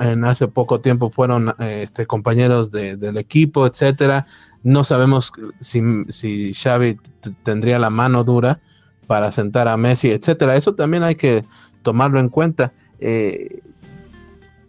en 0.00 0.24
hace 0.24 0.48
poco 0.48 0.80
tiempo 0.80 1.10
fueron 1.10 1.54
este, 1.58 2.06
compañeros 2.06 2.70
del 2.70 3.16
equipo, 3.16 3.66
etcétera. 3.66 4.26
No 4.62 4.84
sabemos 4.84 5.32
si, 5.60 5.80
si 6.08 6.52
Xavi 6.52 6.98
tendría 7.42 7.78
la 7.78 7.90
mano 7.90 8.24
dura 8.24 8.60
para 9.06 9.32
sentar 9.32 9.68
a 9.68 9.76
Messi, 9.76 10.10
etcétera. 10.10 10.56
Eso 10.56 10.74
también 10.74 11.02
hay 11.02 11.16
que 11.16 11.44
tomarlo 11.82 12.20
en 12.20 12.28
cuenta. 12.28 12.72
Eh, 13.00 13.60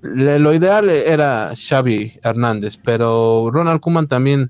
lo 0.01 0.53
ideal 0.53 0.89
era 0.89 1.53
Xavi 1.55 2.13
Hernández, 2.23 2.79
pero 2.83 3.49
Ronald 3.51 3.81
Kuman 3.81 4.07
también 4.07 4.49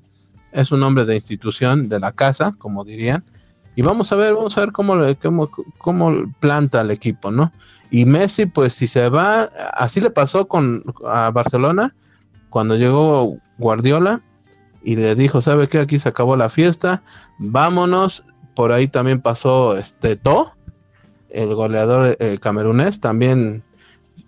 es 0.53 0.71
un 0.71 0.83
hombre 0.83 1.05
de 1.05 1.15
institución, 1.15 1.89
de 1.89 1.99
la 1.99 2.13
casa, 2.13 2.55
como 2.57 2.85
dirían. 2.85 3.25
Y 3.75 3.81
vamos 3.81 4.11
a 4.11 4.15
ver, 4.15 4.33
vamos 4.33 4.57
a 4.57 4.61
ver 4.61 4.71
cómo, 4.71 4.95
cómo, 5.21 5.49
cómo 5.77 6.33
planta 6.39 6.81
el 6.81 6.91
equipo, 6.91 7.31
¿no? 7.31 7.51
Y 7.91 8.05
Messi, 8.05 8.47
pues 8.47 8.73
si 8.73 8.87
se 8.87 9.09
va, 9.09 9.43
así 9.73 10.01
le 10.01 10.09
pasó 10.09 10.47
con 10.47 10.83
a 11.05 11.29
Barcelona 11.29 11.93
cuando 12.49 12.75
llegó 12.75 13.37
Guardiola 13.57 14.21
y 14.83 14.95
le 14.95 15.13
dijo, 15.15 15.41
¿sabe 15.41 15.67
qué? 15.67 15.79
Aquí 15.79 15.99
se 15.99 16.09
acabó 16.09 16.35
la 16.35 16.49
fiesta, 16.49 17.03
vámonos, 17.37 18.23
por 18.55 18.71
ahí 18.71 18.87
también 18.87 19.21
pasó 19.21 19.77
este 19.77 20.15
To, 20.15 20.53
el 21.29 21.53
goleador 21.53 22.17
eh, 22.19 22.37
camerunés, 22.41 22.99
también 22.99 23.63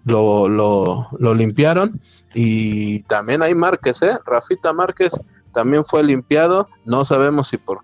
lo, 0.05 0.47
lo, 0.49 1.33
limpiaron. 1.33 1.99
Y 2.33 3.03
también 3.03 3.41
hay 3.41 3.55
Márquez, 3.55 4.01
¿eh? 4.01 4.17
Rafita 4.25 4.73
Márquez 4.73 5.13
también 5.51 5.83
fue 5.83 6.03
limpiado. 6.03 6.67
No 6.85 7.05
sabemos 7.05 7.49
si 7.49 7.57
por, 7.57 7.81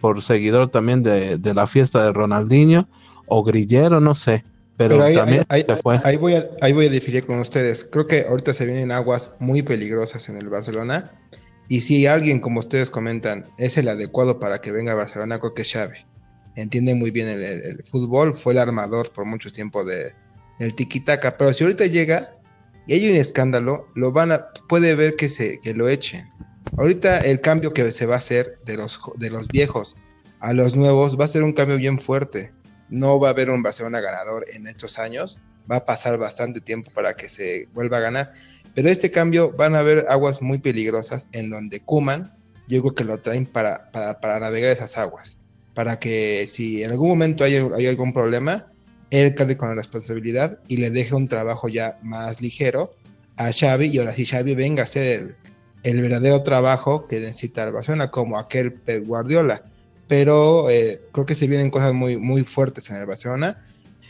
por 0.00 0.22
seguidor 0.22 0.68
también 0.68 1.02
de, 1.02 1.38
la 1.54 1.66
fiesta 1.66 2.04
de 2.04 2.12
Ronaldinho 2.12 2.88
o 3.26 3.42
Grillero, 3.42 4.00
no 4.00 4.14
sé. 4.14 4.44
Pero, 4.76 5.02
ahí, 5.02 5.14
también 5.14 5.44
fue. 5.82 5.98
ahí, 6.02 6.16
voy 6.16 6.34
a, 6.34 6.48
ahí 6.60 6.72
voy 6.72 6.86
a 6.86 6.90
dividir 6.90 7.26
con 7.26 7.38
ustedes. 7.38 7.84
Creo 7.84 8.06
que 8.06 8.26
ahorita 8.28 8.52
se 8.52 8.64
vienen 8.64 8.90
aguas 8.90 9.34
muy 9.38 9.62
peligrosas 9.62 10.28
en 10.28 10.38
el 10.38 10.48
Barcelona 10.48 11.12
y 11.68 11.80
si 11.80 12.06
alguien, 12.06 12.40
como 12.40 12.60
ustedes 12.60 12.90
comentan, 12.90 13.46
es 13.56 13.78
el 13.78 13.88
adecuado 13.88 14.38
para 14.38 14.58
que 14.58 14.72
venga 14.72 14.92
a 14.92 14.94
Barcelona, 14.94 15.38
creo 15.38 15.54
que 15.54 15.62
es 15.62 15.72
Xavi. 15.72 15.96
Entiende 16.54 16.94
muy 16.94 17.10
bien 17.10 17.28
el, 17.28 17.82
fútbol, 17.84 18.34
fue 18.34 18.52
el 18.52 18.58
armador 18.58 19.10
por 19.10 19.24
mucho 19.24 19.50
tiempo 19.50 19.84
de, 19.84 20.12
del 20.58 20.74
tiki-taka. 20.74 21.38
Pero 21.38 21.52
si 21.52 21.64
ahorita 21.64 21.86
llega 21.86 22.34
y 22.86 22.94
hay 22.94 23.10
un 23.10 23.16
escándalo, 23.16 23.88
lo 23.94 24.12
van 24.12 24.32
a, 24.32 24.48
puede 24.68 24.94
ver 24.94 25.16
que, 25.16 25.28
se, 25.28 25.60
que 25.60 25.72
lo 25.72 25.88
echen. 25.88 26.28
Ahorita 26.76 27.20
el 27.20 27.40
cambio 27.40 27.72
que 27.72 27.90
se 27.90 28.06
va 28.06 28.16
a 28.16 28.18
hacer 28.18 28.58
de 28.66 28.76
los, 28.76 29.00
de 29.16 29.30
los 29.30 29.48
viejos 29.48 29.96
a 30.40 30.52
los 30.52 30.76
nuevos 30.76 31.18
va 31.18 31.24
a 31.24 31.28
ser 31.28 31.42
un 31.42 31.52
cambio 31.52 31.78
bien 31.78 31.98
fuerte. 31.98 32.52
No 32.92 33.18
va 33.18 33.28
a 33.28 33.30
haber 33.32 33.50
un 33.50 33.62
Barcelona 33.62 34.00
ganador 34.00 34.44
en 34.52 34.66
estos 34.66 34.98
años. 34.98 35.40
Va 35.70 35.76
a 35.76 35.84
pasar 35.84 36.18
bastante 36.18 36.60
tiempo 36.60 36.90
para 36.92 37.14
que 37.16 37.28
se 37.28 37.68
vuelva 37.72 37.96
a 37.96 38.00
ganar. 38.00 38.30
Pero 38.74 38.88
este 38.88 39.10
cambio 39.10 39.50
van 39.52 39.74
a 39.74 39.80
haber 39.80 40.06
aguas 40.08 40.42
muy 40.42 40.58
peligrosas 40.58 41.28
en 41.32 41.50
donde 41.50 41.80
Kuman, 41.80 42.32
yo 42.68 42.80
creo 42.82 42.94
que 42.94 43.04
lo 43.04 43.20
traen 43.20 43.46
para, 43.46 43.90
para, 43.90 44.38
navegar 44.38 44.70
esas 44.70 44.96
aguas. 44.96 45.38
Para 45.74 45.98
que 45.98 46.46
si 46.46 46.82
en 46.82 46.90
algún 46.90 47.08
momento 47.08 47.44
hay, 47.44 47.56
hay 47.56 47.86
algún 47.86 48.12
problema, 48.12 48.70
él 49.10 49.34
cargue 49.34 49.56
con 49.56 49.68
la 49.68 49.74
responsabilidad 49.74 50.60
y 50.68 50.78
le 50.78 50.90
deje 50.90 51.14
un 51.14 51.28
trabajo 51.28 51.68
ya 51.68 51.98
más 52.02 52.40
ligero 52.40 52.94
a 53.36 53.52
Xavi 53.52 53.86
y 53.86 53.98
ahora 53.98 54.12
sí 54.12 54.24
Xavi 54.24 54.54
venga 54.54 54.82
a 54.82 54.84
hacer 54.84 55.36
el, 55.82 56.00
verdadero 56.00 56.42
trabajo 56.42 57.06
que 57.06 57.20
necesita 57.20 57.64
el 57.64 57.72
Barcelona 57.72 58.10
como 58.10 58.38
aquel 58.38 58.72
Pep 58.72 59.06
Guardiola. 59.06 59.64
Pero 60.08 60.68
eh, 60.70 61.00
creo 61.12 61.26
que 61.26 61.34
se 61.34 61.46
vienen 61.46 61.70
cosas 61.70 61.92
muy, 61.92 62.16
muy 62.16 62.42
fuertes 62.42 62.90
en 62.90 62.96
el 62.96 63.06
Barcelona 63.06 63.60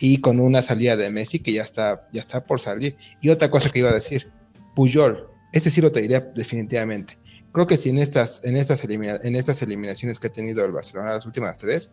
y 0.00 0.18
con 0.18 0.40
una 0.40 0.62
salida 0.62 0.96
de 0.96 1.10
Messi 1.10 1.38
que 1.38 1.52
ya 1.52 1.62
está, 1.62 2.08
ya 2.12 2.20
está 2.20 2.44
por 2.44 2.60
salir. 2.60 2.96
Y 3.20 3.28
otra 3.28 3.50
cosa 3.50 3.70
que 3.70 3.78
iba 3.78 3.90
a 3.90 3.94
decir, 3.94 4.30
Puyol, 4.74 5.28
ese 5.52 5.70
sí 5.70 5.80
lo 5.80 5.92
te 5.92 6.00
diría 6.00 6.20
definitivamente. 6.20 7.18
Creo 7.52 7.66
que 7.66 7.76
si 7.76 7.90
en 7.90 7.98
estas, 7.98 8.40
en 8.44 8.56
estas, 8.56 8.82
en 8.84 9.36
estas 9.36 9.62
eliminaciones 9.62 10.18
que 10.18 10.28
ha 10.28 10.32
tenido 10.32 10.64
el 10.64 10.72
Barcelona, 10.72 11.12
las 11.12 11.26
últimas 11.26 11.58
tres, 11.58 11.90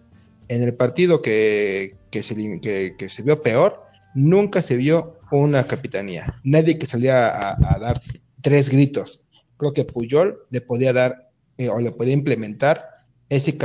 en 0.47 0.63
el 0.63 0.73
partido 0.73 1.21
que, 1.21 1.97
que, 2.09 2.23
se, 2.23 2.35
que, 2.61 3.09
se 3.09 3.23
vio 3.23 3.41
peor, 3.41 3.85
nunca 4.15 4.61
se 4.61 4.77
vio 4.77 5.19
una 5.31 5.65
capitanía. 5.65 6.39
Nadie 6.43 6.77
que 6.77 6.85
salía 6.85 7.27
a, 7.27 7.79
dar 7.79 8.01
tres 8.41 8.69
gritos. 8.69 9.25
Creo 9.57 9.73
que 9.73 9.85
Puyol 9.85 10.39
le 10.49 10.61
podía 10.61 10.93
dar 10.93 11.29
eh, 11.57 11.69
o 11.69 11.79
le 11.79 11.91
podía 11.91 12.13
implementar 12.13 12.89
ese 13.29 13.57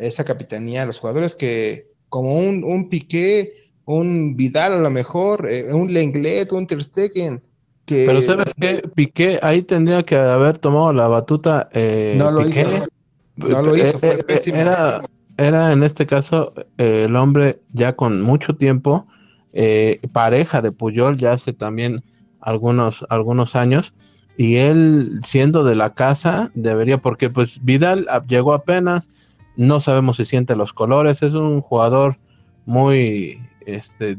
esa 0.00 0.24
capitanía 0.24 0.82
a 0.82 0.86
los 0.86 0.98
jugadores 0.98 1.34
que, 1.34 1.90
como 2.08 2.38
un, 2.38 2.64
un 2.64 2.88
Piqué, 2.88 3.54
un 3.84 4.36
Vidal 4.36 4.72
a 4.72 4.80
lo 4.80 4.90
mejor, 4.90 5.48
eh, 5.50 5.72
un 5.72 5.92
Lenglet, 5.92 6.52
un 6.52 6.66
Ter 6.66 6.82
Stegen, 6.82 7.42
pero 7.90 8.22
¿sabes 8.22 8.54
qué? 8.58 8.88
Piqué 8.94 9.38
ahí 9.42 9.62
tendría 9.62 10.02
que 10.02 10.16
haber 10.16 10.58
tomado 10.58 10.92
la 10.92 11.08
batuta. 11.08 11.68
Eh, 11.72 12.14
no 12.16 12.30
lo 12.30 12.46
hizo. 12.46 12.68
No 13.36 13.62
lo 13.62 13.76
hizo, 13.76 13.98
fue 13.98 14.24
eh, 14.28 14.40
Era, 14.52 15.02
era 15.36 15.72
en 15.72 15.82
este 15.82 16.06
caso 16.06 16.52
eh, 16.78 17.04
el 17.06 17.16
hombre 17.16 17.60
ya 17.72 17.96
con 17.96 18.20
mucho 18.20 18.54
tiempo, 18.54 19.06
pareja 20.12 20.62
de 20.62 20.72
Puyol 20.72 21.16
ya 21.16 21.32
hace 21.32 21.52
también 21.52 22.04
algunos, 22.40 23.04
algunos 23.08 23.56
años, 23.56 23.94
y 24.40 24.56
él 24.56 25.20
siendo 25.26 25.64
de 25.64 25.74
la 25.74 25.92
casa 25.92 26.50
debería, 26.54 26.96
porque 26.96 27.28
pues 27.28 27.62
Vidal 27.62 28.06
llegó 28.26 28.54
apenas, 28.54 29.10
no 29.54 29.82
sabemos 29.82 30.16
si 30.16 30.24
siente 30.24 30.56
los 30.56 30.72
colores, 30.72 31.22
es 31.22 31.34
un 31.34 31.60
jugador 31.60 32.16
muy 32.64 33.38
este, 33.66 34.16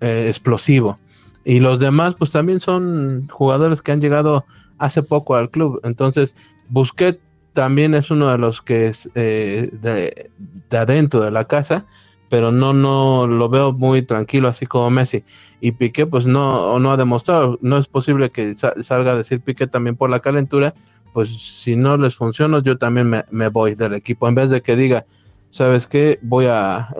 explosivo. 0.00 0.98
Y 1.44 1.60
los 1.60 1.78
demás, 1.78 2.16
pues 2.16 2.32
también 2.32 2.58
son 2.58 3.28
jugadores 3.28 3.80
que 3.80 3.92
han 3.92 4.00
llegado 4.00 4.44
hace 4.76 5.04
poco 5.04 5.36
al 5.36 5.50
club. 5.50 5.78
Entonces, 5.84 6.34
Busquet 6.68 7.20
también 7.52 7.94
es 7.94 8.10
uno 8.10 8.28
de 8.32 8.38
los 8.38 8.60
que 8.60 8.88
es 8.88 9.08
eh, 9.14 9.70
de, 9.70 10.32
adentro 10.76 11.20
de 11.20 11.30
la 11.30 11.44
casa, 11.44 11.86
pero 12.28 12.50
no, 12.50 12.72
no 12.72 13.26
lo 13.26 13.48
veo 13.48 13.72
muy 13.72 14.02
tranquilo 14.02 14.48
así 14.48 14.66
como 14.66 14.90
Messi. 14.90 15.24
Y 15.60 15.72
Piqué 15.72 16.06
pues 16.06 16.26
no, 16.26 16.78
no 16.78 16.92
ha 16.92 16.96
demostrado, 16.96 17.58
no 17.62 17.78
es 17.78 17.88
posible 17.88 18.30
que 18.30 18.54
salga 18.54 19.12
a 19.12 19.16
decir 19.16 19.40
Piqué 19.40 19.66
también 19.66 19.96
por 19.96 20.10
la 20.10 20.20
calentura, 20.20 20.74
pues 21.12 21.30
si 21.30 21.76
no 21.76 21.96
les 21.96 22.14
funciona 22.14 22.62
yo 22.62 22.76
también 22.76 23.24
me, 23.30 23.48
voy 23.48 23.74
del 23.74 23.94
equipo, 23.94 24.28
en 24.28 24.34
vez 24.34 24.50
de 24.50 24.60
que 24.60 24.76
diga, 24.76 25.06
¿sabes 25.50 25.86
qué? 25.86 26.18
Voy 26.22 26.46
a 26.46 26.94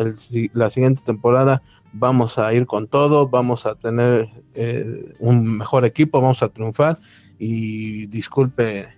la 0.54 0.70
siguiente 0.70 1.02
temporada, 1.04 1.62
vamos 1.92 2.38
a 2.38 2.52
ir 2.54 2.66
con 2.66 2.86
todo, 2.86 3.28
vamos 3.28 3.66
a 3.66 3.74
tener 3.74 4.30
eh, 4.54 5.14
un 5.18 5.58
mejor 5.58 5.84
equipo, 5.84 6.20
vamos 6.20 6.42
a 6.42 6.48
triunfar 6.48 6.98
y 7.38 8.06
disculpe 8.06 8.88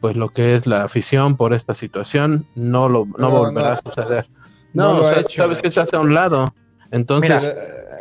pues 0.00 0.16
lo 0.16 0.28
que 0.28 0.54
es 0.54 0.66
la 0.66 0.84
afición 0.84 1.36
por 1.36 1.52
esta 1.52 1.74
situación, 1.74 2.46
no 2.54 2.88
lo 2.88 3.06
no, 3.18 3.30
volverá 3.30 3.72
a 3.72 3.76
suceder. 3.76 4.26
No, 4.76 4.98
o 4.98 5.08
sea, 5.08 5.24
sabes 5.28 5.62
que 5.62 5.70
se 5.70 5.80
hace 5.80 5.96
a 5.96 6.00
un 6.00 6.12
lado. 6.12 6.54
Entonces. 6.90 7.42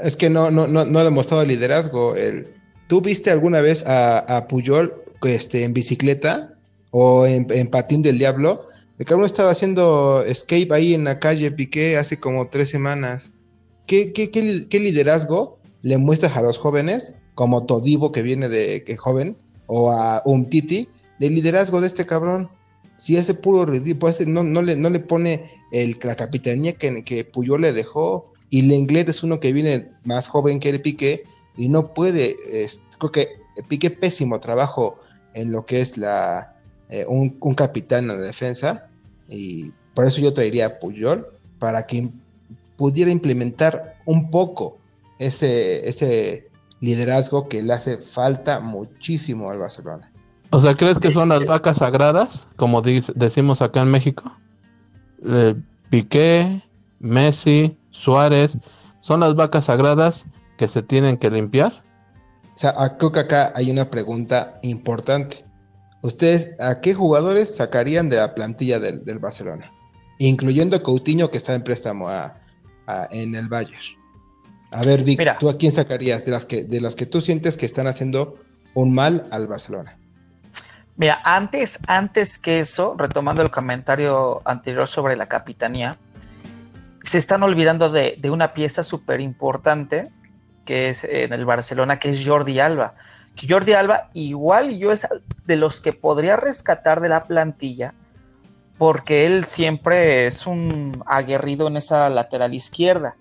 es 0.03 0.15
que 0.15 0.29
no, 0.29 0.51
no, 0.51 0.67
no, 0.67 0.99
ha 0.99 1.03
demostrado 1.03 1.45
liderazgo. 1.45 2.15
El, 2.15 2.47
¿Tú 2.87 3.01
viste 3.01 3.31
alguna 3.31 3.61
vez 3.61 3.85
a, 3.85 4.19
a 4.19 4.47
Puyol 4.47 4.93
este, 5.23 5.63
en 5.63 5.73
bicicleta 5.73 6.53
o 6.91 7.25
en, 7.25 7.67
patín 7.69 8.01
del 8.01 8.19
diablo? 8.19 8.65
De 8.97 9.05
que 9.05 9.15
uno 9.15 9.25
estaba 9.25 9.51
haciendo 9.51 10.23
escape 10.25 10.69
ahí 10.71 10.93
en 10.93 11.05
la 11.05 11.19
calle 11.19 11.51
Piqué 11.51 11.97
hace 11.97 12.19
como 12.19 12.49
tres 12.49 12.69
semanas. 12.69 13.31
¿Qué, 13.87 14.13
qué, 14.13 14.31
qué, 14.31 14.79
liderazgo 14.79 15.59
le 15.81 15.97
muestras 15.97 16.35
a 16.35 16.41
los 16.41 16.57
jóvenes, 16.57 17.13
como 17.35 17.65
Todivo 17.65 18.11
que 18.11 18.21
viene 18.21 18.49
de 18.49 18.83
que 18.83 18.97
joven, 18.97 19.37
o 19.67 19.91
a 19.91 20.21
Umtiti, 20.25 20.89
de 21.19 21.29
liderazgo 21.29 21.81
de 21.81 21.87
este 21.87 22.05
cabrón? 22.05 22.49
Si 23.05 23.15
ese 23.17 23.35
puro 23.35 23.71
pues, 23.99 24.25
no, 24.25 24.41
no, 24.41 24.63
le, 24.63 24.75
no 24.75 24.89
le 24.89 24.99
pone 24.99 25.43
el, 25.71 25.95
la 26.01 26.15
capitanía 26.15 26.73
que, 26.73 27.23
Puyol 27.31 27.61
le 27.61 27.71
dejó. 27.71 28.33
Y 28.49 28.63
Lenglet 28.63 29.07
es 29.07 29.21
uno 29.21 29.39
que 29.39 29.53
viene 29.53 29.91
más 30.05 30.27
joven 30.27 30.59
que 30.59 30.71
el 30.71 30.81
Piqué 30.81 31.23
y 31.55 31.69
no 31.69 31.93
puede. 31.93 32.35
creo 32.97 33.11
que 33.11 33.27
Piqué 33.67 33.91
pésimo 33.91 34.39
trabajo 34.39 34.97
en 35.35 35.51
lo 35.51 35.67
que 35.67 35.81
es 35.81 35.99
la 35.99 36.55
eh, 36.89 37.05
un, 37.07 37.29
capitán 37.53 38.05
en 38.05 38.07
la 38.07 38.23
defensa. 38.23 38.89
Y 39.29 39.71
por 39.93 40.07
eso 40.07 40.19
yo 40.19 40.33
traería 40.33 40.65
a 40.65 40.79
Puyol 40.79 41.27
para 41.59 41.85
que 41.85 42.09
pudiera 42.75 43.11
implementar 43.11 44.01
un 44.05 44.31
poco 44.31 44.79
ese, 45.19 45.87
ese 45.87 46.49
liderazgo 46.79 47.47
que 47.49 47.61
le 47.61 47.71
hace 47.71 47.97
falta 47.97 48.61
muchísimo 48.61 49.51
al 49.51 49.59
Barcelona. 49.59 50.11
O 50.51 50.61
sea, 50.61 50.75
¿crees 50.75 50.99
que 50.99 51.11
son 51.11 51.29
las 51.29 51.45
vacas 51.45 51.77
sagradas, 51.77 52.47
como 52.55 52.81
decimos 52.81 53.61
acá 53.61 53.81
en 53.81 53.91
México? 53.91 54.31
Piqué, 55.89 56.63
Messi, 56.99 57.77
Suárez, 57.89 58.57
¿son 58.99 59.19
las 59.19 59.35
vacas 59.35 59.65
sagradas 59.65 60.25
que 60.57 60.67
se 60.67 60.81
tienen 60.81 61.17
que 61.17 61.29
limpiar? 61.29 61.83
O 62.53 62.57
sea, 62.57 62.73
creo 62.97 63.11
que 63.11 63.19
acá 63.19 63.51
hay 63.55 63.69
una 63.69 63.89
pregunta 63.89 64.59
importante. 64.61 65.45
¿Ustedes 66.01 66.55
a 66.59 66.79
qué 66.81 66.93
jugadores 66.93 67.55
sacarían 67.55 68.09
de 68.09 68.17
la 68.17 68.33
plantilla 68.35 68.79
del, 68.79 69.19
Barcelona? 69.19 69.71
Incluyendo 70.19 70.81
Coutinho 70.81 71.31
que 71.31 71.37
está 71.37 71.53
en 71.53 71.63
préstamo 71.63 72.09
en 73.11 73.35
el 73.35 73.49
Bayern. 73.49 73.81
A 74.71 74.83
ver, 74.83 75.03
Vic, 75.03 75.37
¿tú 75.39 75.49
a 75.49 75.57
quién 75.57 75.71
sacarías 75.71 76.25
de 76.25 76.31
las, 76.31 76.45
que, 76.45 76.63
de 76.63 76.81
las 76.81 76.95
que 76.95 77.05
tú 77.05 77.21
sientes 77.21 77.57
que 77.57 77.65
están 77.65 77.87
haciendo 77.87 78.37
un 78.73 78.93
mal 78.93 79.27
al 79.31 79.47
Barcelona? 79.47 79.97
Mira, 80.97 81.21
antes, 81.23 81.79
antes 81.87 82.37
que 82.37 82.61
eso, 82.61 82.95
retomando 82.97 83.41
el 83.41 83.51
comentario 83.51 84.41
anterior 84.45 84.87
sobre 84.87 85.17
la 85.17 85.27
capitanía, 85.27 85.97
se 87.03 87.17
están 87.17 87.43
olvidando 87.43 87.89
de, 87.89 88.17
una 88.31 88.53
pieza 88.53 88.81
súper 88.81 89.19
importante 89.19 90.09
que 90.63 90.89
es 90.89 91.03
en 91.03 91.33
el 91.33 91.45
Barcelona, 91.45 91.99
que 91.99 92.11
es 92.11 92.25
Jordi 92.25 92.59
Alba. 92.59 92.95
Jordi 93.47 93.73
Alba, 93.73 94.09
igual 94.13 94.77
yo 94.77 94.91
es 94.91 95.07
de 95.45 95.57
los 95.57 95.81
que 95.81 95.93
podría 95.93 96.37
rescatar 96.37 97.01
de 97.01 97.09
la 97.09 97.23
plantilla, 97.23 97.93
porque 98.77 99.25
él 99.27 99.45
siempre 99.45 100.25
es 100.25 100.47
un 100.47 101.03
aguerrido 101.05 101.67
en 101.67 101.77
esa 101.77 102.09
lateral 102.09 102.53
izquierda. 102.53 103.15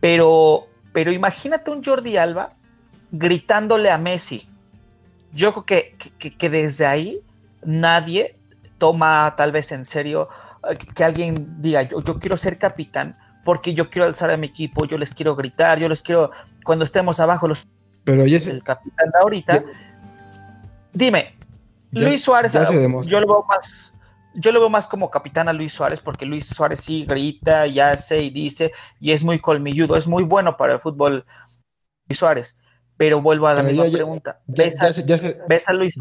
Pero, 0.00 0.66
pero 0.92 1.12
imagínate 1.12 1.70
un 1.70 1.84
Jordi 1.84 2.16
Alba 2.16 2.48
gritándole 3.12 3.90
a 3.90 3.98
Messi, 3.98 4.48
yo 5.34 5.52
creo 5.52 5.66
que, 6.38 6.48
desde 6.48 6.86
ahí 6.86 7.20
nadie 7.64 8.36
toma 8.78 9.34
tal 9.36 9.52
vez 9.52 9.72
en 9.72 9.84
serio 9.84 10.28
eh, 10.70 10.78
que 10.78 11.04
alguien 11.04 11.60
diga, 11.60 11.82
yo, 11.82 12.02
quiero 12.18 12.36
ser 12.36 12.58
capitán 12.58 13.18
porque 13.44 13.74
yo 13.74 13.90
quiero 13.90 14.06
alzar 14.06 14.30
a 14.30 14.36
mi 14.36 14.46
equipo, 14.46 14.86
yo 14.86 14.96
les 14.96 15.12
quiero 15.12 15.36
gritar, 15.36 15.78
yo 15.78 15.88
les 15.88 16.02
quiero, 16.02 16.30
cuando 16.64 16.84
estemos 16.84 17.20
abajo, 17.20 17.46
los... 17.46 17.66
Pero 18.04 18.26
ya 18.26 18.38
el 18.38 18.62
capitán 18.62 19.10
de 19.10 19.18
ahorita. 19.18 19.64
dime, 20.92 21.34
Luis 21.90 22.22
Suárez, 22.22 22.52
yo 23.06 23.20
lo 23.20 23.26
veo 23.26 23.44
más, 23.46 23.92
yo 24.34 24.52
lo 24.52 24.60
veo 24.60 24.70
más 24.70 24.86
como 24.86 25.10
capitán 25.10 25.48
a 25.48 25.52
Luis 25.52 25.72
Suárez, 25.72 26.00
porque 26.00 26.24
Luis 26.24 26.46
Suárez 26.46 26.80
sí 26.80 27.04
grita 27.04 27.66
y 27.66 27.80
hace 27.80 28.22
y 28.22 28.30
dice, 28.30 28.72
y 29.00 29.12
es 29.12 29.22
muy 29.22 29.38
colmilludo, 29.38 29.96
es 29.96 30.06
muy 30.06 30.22
bueno 30.22 30.56
para 30.56 30.74
el 30.74 30.80
fútbol 30.80 31.24
Luis 32.08 32.18
Suárez. 32.18 32.58
Pero 32.96 33.20
vuelvo 33.20 33.46
a 33.48 33.54
la 33.54 33.62
misma 33.62 33.86
pregunta. 33.90 34.40
¿Ves, 34.46 34.76
a, 34.80 35.72
Luis 35.72 35.96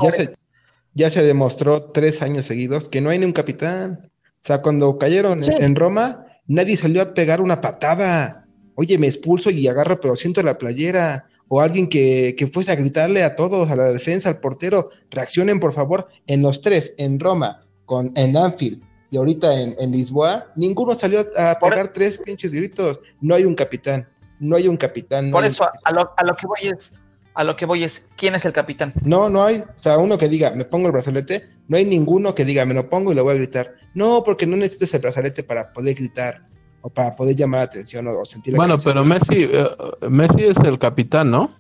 ya 0.96 1.10
se, 1.10 1.24
demostró 1.24 1.86
tres 1.92 2.22
años 2.22 2.46
seguidos 2.46 2.88
que 2.88 3.02
no 3.02 3.10
hay 3.10 3.20
ni 3.20 3.26
un 3.26 3.34
capitán. 3.34 4.12
O 4.26 4.46
sea, 4.46 4.62
cuando 4.62 4.98
cayeron 5.00 5.42
en 5.44 5.76
Roma, 5.76 6.26
nadie 6.46 6.78
salió 6.78 7.02
a 7.02 7.14
pegar 7.14 7.42
una 7.42 7.62
patada. 7.62 8.46
Oye, 8.76 8.98
me 8.98 9.08
expulso 9.08 9.50
y 9.50 9.68
agarro, 9.68 10.00
pero 10.00 10.16
siento 10.16 10.44
la 10.44 10.58
playera. 10.58 11.28
O 11.48 11.62
alguien 11.62 11.88
que, 11.88 12.50
fuese 12.52 12.72
a 12.72 12.76
gritarle 12.76 13.24
a 13.24 13.36
todos, 13.36 13.70
a 13.70 13.76
la 13.76 13.92
defensa, 13.92 14.30
al 14.30 14.40
portero, 14.40 14.90
reaccionen 15.10 15.60
por 15.60 15.74
favor. 15.74 16.08
En 16.28 16.42
los 16.42 16.62
tres, 16.62 16.94
en 16.98 17.20
Roma, 17.20 17.66
con, 17.86 18.12
en 18.16 18.38
Anfield 18.38 18.82
y 19.14 19.18
ahorita 19.18 19.62
en, 19.62 19.92
Lisboa, 19.92 20.52
ninguno 20.56 20.96
salió 20.96 21.24
a 21.38 21.60
pegar 21.60 21.94
tres 21.94 22.18
pinches 22.18 22.52
gritos. 22.52 23.00
No 23.22 23.36
hay 23.36 23.46
un 23.46 23.54
capitán 23.54 24.10
no 24.44 24.58
hay 24.58 24.68
un 24.68 24.78
capitán. 24.78 25.32
Por 25.32 25.46
eso, 25.46 25.66
A, 25.84 25.92
lo, 25.92 26.36
que 26.36 26.46
voy 26.46 26.70
es, 26.70 26.94
a 27.34 27.44
lo 27.44 27.56
que 27.56 27.66
voy 27.66 27.84
es, 27.84 28.08
¿quién 28.18 28.36
es 28.36 28.46
el 28.46 28.54
capitán? 28.54 28.94
No, 29.04 29.30
no 29.30 29.44
hay. 29.44 29.60
O 29.60 29.66
sea, 29.80 29.98
uno 29.98 30.18
que 30.18 30.28
diga, 30.28 30.52
me 30.52 30.66
pongo 30.66 30.88
el 30.88 30.92
brazalete, 30.92 31.44
no 31.68 31.78
hay 31.78 31.86
ninguno 31.86 32.36
que 32.36 32.46
diga, 32.46 32.66
me 32.66 32.74
lo 32.74 32.90
pongo 32.90 33.12
y 33.12 33.16
lo 33.16 33.24
voy 33.24 33.36
a 33.36 33.38
gritar. 33.38 33.74
No, 33.94 34.24
porque 34.24 34.46
no 34.46 34.58
necesitas 34.58 34.94
el 34.96 35.02
brazalete 35.02 35.44
para 35.44 35.72
poder 35.72 35.96
gritar 35.96 36.44
o 36.82 36.90
para 36.90 37.16
poder 37.16 37.36
llamar 37.36 37.60
la 37.60 37.66
atención 37.66 38.08
o, 38.08 38.26
sentir 38.26 38.56
Bueno, 38.56 38.78
pero 38.78 39.06
Messi, 39.06 39.50
eh, 39.50 39.70
Messi 40.10 40.44
es 40.44 40.58
el 40.58 40.78
capitán, 40.78 41.32
¿no? 41.32 41.58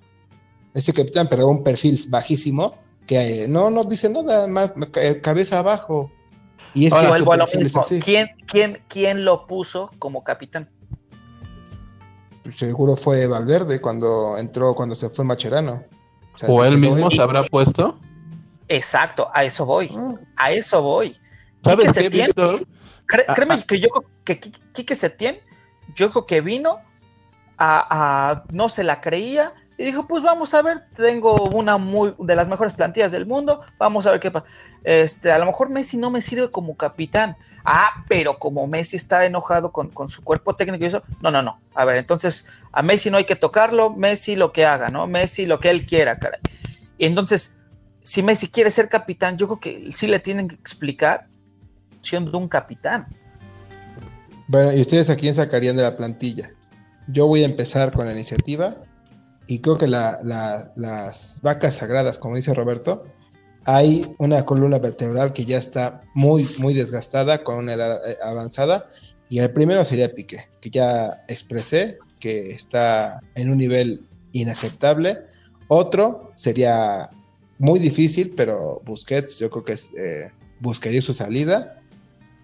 Es 0.73 0.87
el 0.89 0.95
capitán, 0.95 1.27
pero 1.29 1.47
un 1.47 1.63
perfil 1.63 1.99
bajísimo 2.09 2.77
que 3.07 3.43
eh, 3.43 3.47
no, 3.47 3.69
no 3.69 3.83
dice 3.85 4.09
nada, 4.09 4.47
más 4.47 4.73
eh, 4.95 5.21
cabeza 5.21 5.59
abajo. 5.59 6.11
Y 6.73 6.87
es 6.87 6.93
que 6.93 7.99
¿Quién, 7.99 8.29
quién, 8.47 8.81
¿Quién 8.87 9.25
lo 9.25 9.45
puso 9.45 9.91
como 9.99 10.23
capitán? 10.23 10.69
Seguro 12.49 12.95
fue 12.95 13.27
Valverde 13.27 13.79
cuando 13.81 14.37
entró, 14.37 14.73
cuando 14.75 14.95
se 14.95 15.09
fue 15.09 15.25
Macherano. 15.25 15.83
O, 16.47 16.63
él 16.63 16.77
mismo 16.77 17.09
se 17.11 17.21
habrá 17.21 17.43
puesto. 17.43 17.99
Exacto, 18.67 19.29
a 19.33 19.43
eso 19.43 19.65
voy. 19.65 19.89
Ah. 19.95 20.15
A 20.35 20.51
eso 20.51 20.81
voy. 20.81 21.17
¿Sabes 21.63 21.93
qué, 21.93 22.09
Víctor? 22.09 22.65
Ah, 23.27 23.35
créeme 23.35 23.55
ah. 23.55 23.63
que 23.67 23.79
yo 23.79 23.89
que 24.23 24.39
Quique 24.39 24.95
Setién, 24.95 25.37
yo 25.95 26.09
creo 26.11 26.25
que 26.25 26.41
vino 26.41 26.79
a, 27.57 28.43
no 28.51 28.69
se 28.69 28.83
la 28.83 28.99
creía 28.99 29.53
y 29.77 29.85
dijo, 29.85 30.07
pues 30.07 30.23
vamos 30.23 30.53
a 30.53 30.61
ver, 30.61 30.83
tengo 30.95 31.49
una 31.49 31.77
muy 31.77 32.13
de 32.19 32.35
las 32.35 32.47
mejores 32.47 32.73
plantillas 32.73 33.11
del 33.11 33.25
mundo, 33.25 33.61
vamos 33.77 34.05
a 34.05 34.11
ver 34.11 34.19
qué 34.19 34.31
pasa. 34.31 34.45
Este, 34.83 35.31
a 35.31 35.39
lo 35.39 35.45
mejor 35.45 35.69
Messi 35.69 35.97
no 35.97 36.09
me 36.09 36.21
sirve 36.21 36.51
como 36.51 36.75
capitán, 36.75 37.37
Ah, 37.65 38.03
pero 38.09 38.39
como 38.39 38.67
Messi 38.67 38.97
está 38.97 39.25
enojado 39.25 39.71
con, 39.71 40.09
su 40.09 40.21
cuerpo 40.21 40.55
técnico 40.55 40.83
y 40.83 40.87
eso, 40.87 41.03
no, 41.21 41.31
no, 41.31 41.41
no. 41.41 41.59
A 41.73 41.85
ver, 41.85 41.97
entonces 41.97 42.45
a 42.71 42.81
Messi 42.81 43.09
no 43.09 43.17
hay 43.17 43.23
que 43.23 43.37
tocarlo, 43.37 43.89
Messi 43.89 44.35
lo 44.35 44.51
que 44.51 44.65
haga, 44.65 44.89
¿no? 44.89 45.07
Messi 45.07 45.45
lo 45.45 45.59
que 45.59 45.69
él 45.69 45.85
quiera, 45.85 46.19
caray. 46.19 46.39
Y 46.97 47.05
entonces, 47.05 47.57
si 48.03 48.21
Messi 48.21 48.49
quiere 48.49 48.69
ser 48.69 48.89
capitán, 48.89 49.37
yo 49.37 49.47
creo 49.47 49.59
que 49.59 49.91
sí 49.91 50.07
le 50.07 50.19
tienen 50.19 50.49
que 50.49 50.55
explicar 50.55 51.27
siendo 52.01 52.37
un 52.37 52.49
capitán. 52.49 53.07
Bueno, 54.47 54.73
¿y 54.73 54.81
ustedes 54.81 55.09
a 55.09 55.15
quién 55.15 55.33
sacarían 55.33 55.77
de 55.77 55.83
la 55.83 55.95
plantilla? 55.95 56.51
Yo 57.07 57.27
voy 57.27 57.43
a 57.43 57.45
empezar 57.45 57.93
con 57.93 58.05
la 58.05 58.11
iniciativa 58.11 58.75
y 59.47 59.59
creo 59.59 59.77
que 59.77 59.87
las 59.87 61.39
vacas 61.41 61.75
sagradas, 61.75 62.19
como 62.19 62.35
dice 62.35 62.53
Roberto, 62.53 63.05
hay 63.65 64.13
una 64.17 64.45
columna 64.45 64.79
vertebral 64.79 65.33
que 65.33 65.45
ya 65.45 65.57
está 65.57 66.01
muy, 66.13 66.49
muy 66.57 66.73
desgastada 66.73 67.43
con 67.43 67.57
una 67.57 67.73
edad 67.73 68.09
eh, 68.09 68.17
avanzada. 68.23 68.89
Y 69.29 69.39
el 69.39 69.51
primero 69.51 69.83
sería 69.85 70.13
Piqué, 70.13 70.49
que 70.61 70.69
ya 70.69 71.23
expresé 71.27 71.97
que 72.19 72.51
está 72.51 73.19
en 73.35 73.49
un 73.49 73.57
nivel 73.57 74.05
inaceptable. 74.31 75.19
Otro 75.67 76.31
sería 76.35 77.09
muy 77.57 77.79
difícil, 77.79 78.33
pero 78.35 78.81
Busquets, 78.85 79.39
yo 79.39 79.49
creo 79.49 79.63
que 79.63 79.73
eh, 79.73 80.29
buscaría 80.59 81.01
su 81.01 81.13
salida. 81.13 81.79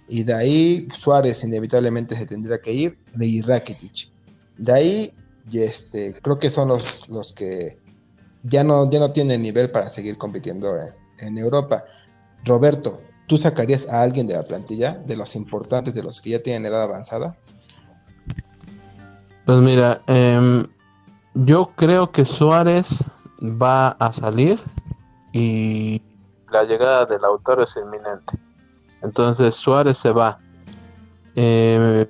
Y 0.08 0.23
de 0.23 0.34
ahí 0.34 0.88
Suárez 0.93 1.43
inevitablemente 1.43 2.15
se 2.15 2.25
tendría 2.25 2.60
que 2.60 2.73
ir, 2.73 2.97
y 3.19 3.41
Rakitic. 3.41 4.10
De 4.58 4.73
ahí, 4.73 5.13
este, 5.53 6.13
creo 6.21 6.39
que 6.39 6.49
son 6.49 6.69
los, 6.69 7.08
los 7.10 7.32
que 7.34 7.77
ya 8.43 8.63
no, 8.63 8.89
ya 8.89 8.99
no 8.99 9.12
tienen 9.12 9.41
nivel 9.41 9.69
para 9.69 9.89
seguir 9.89 10.17
compitiendo 10.17 10.75
en, 10.79 10.93
Europa. 11.21 11.86
Roberto, 12.45 13.01
¿tú 13.27 13.38
sacarías 13.38 13.88
a 13.89 14.01
alguien 14.01 14.27
de 14.27 14.36
la 14.36 14.43
plantilla, 14.43 14.95
de 14.95 15.15
los 15.15 15.36
importantes, 15.36 15.93
de 15.93 16.03
los 16.03 16.21
que 16.21 16.32
ya 16.32 16.41
tienen 16.41 16.65
edad 16.65 16.84
avanzada? 16.84 17.38
Pues 19.45 19.60
mira, 19.60 20.01
em, 20.08 20.67
yo 21.34 21.71
creo 21.75 22.12
que 22.12 22.25
Suárez 22.25 23.03
va 23.41 23.89
a 23.89 24.13
salir 24.13 24.60
y 25.32 26.01
la 26.51 26.63
llegada 26.63 27.05
del 27.05 27.23
autor 27.23 27.62
es 27.62 27.75
inminente. 27.75 28.38
Entonces 29.01 29.55
Suárez 29.55 29.97
se 29.97 30.12
va. 30.12 30.39
Em, 31.36 32.05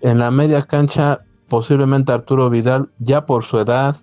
en 0.00 0.18
la 0.18 0.30
media 0.30 0.62
cancha, 0.62 1.20
posiblemente 1.48 2.12
Arturo 2.12 2.50
Vidal, 2.50 2.90
ya 2.98 3.26
por 3.26 3.44
su 3.44 3.58
edad, 3.58 3.96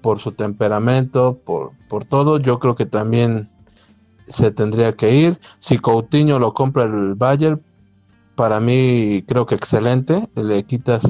por 0.00 0.18
su 0.18 0.32
temperamento, 0.32 1.38
por, 1.44 1.72
por 1.88 2.04
todo, 2.04 2.38
yo 2.38 2.58
creo 2.58 2.74
que 2.74 2.86
también 2.86 3.50
se 4.26 4.50
tendría 4.50 4.92
que 4.92 5.14
ir. 5.14 5.40
Si 5.58 5.78
Coutinho 5.78 6.38
lo 6.38 6.54
compra 6.54 6.84
el 6.84 7.14
Bayern, 7.14 7.60
para 8.34 8.60
mí 8.60 9.24
creo 9.26 9.46
que 9.46 9.54
excelente. 9.54 10.28
Le 10.34 10.64
quitas 10.64 11.02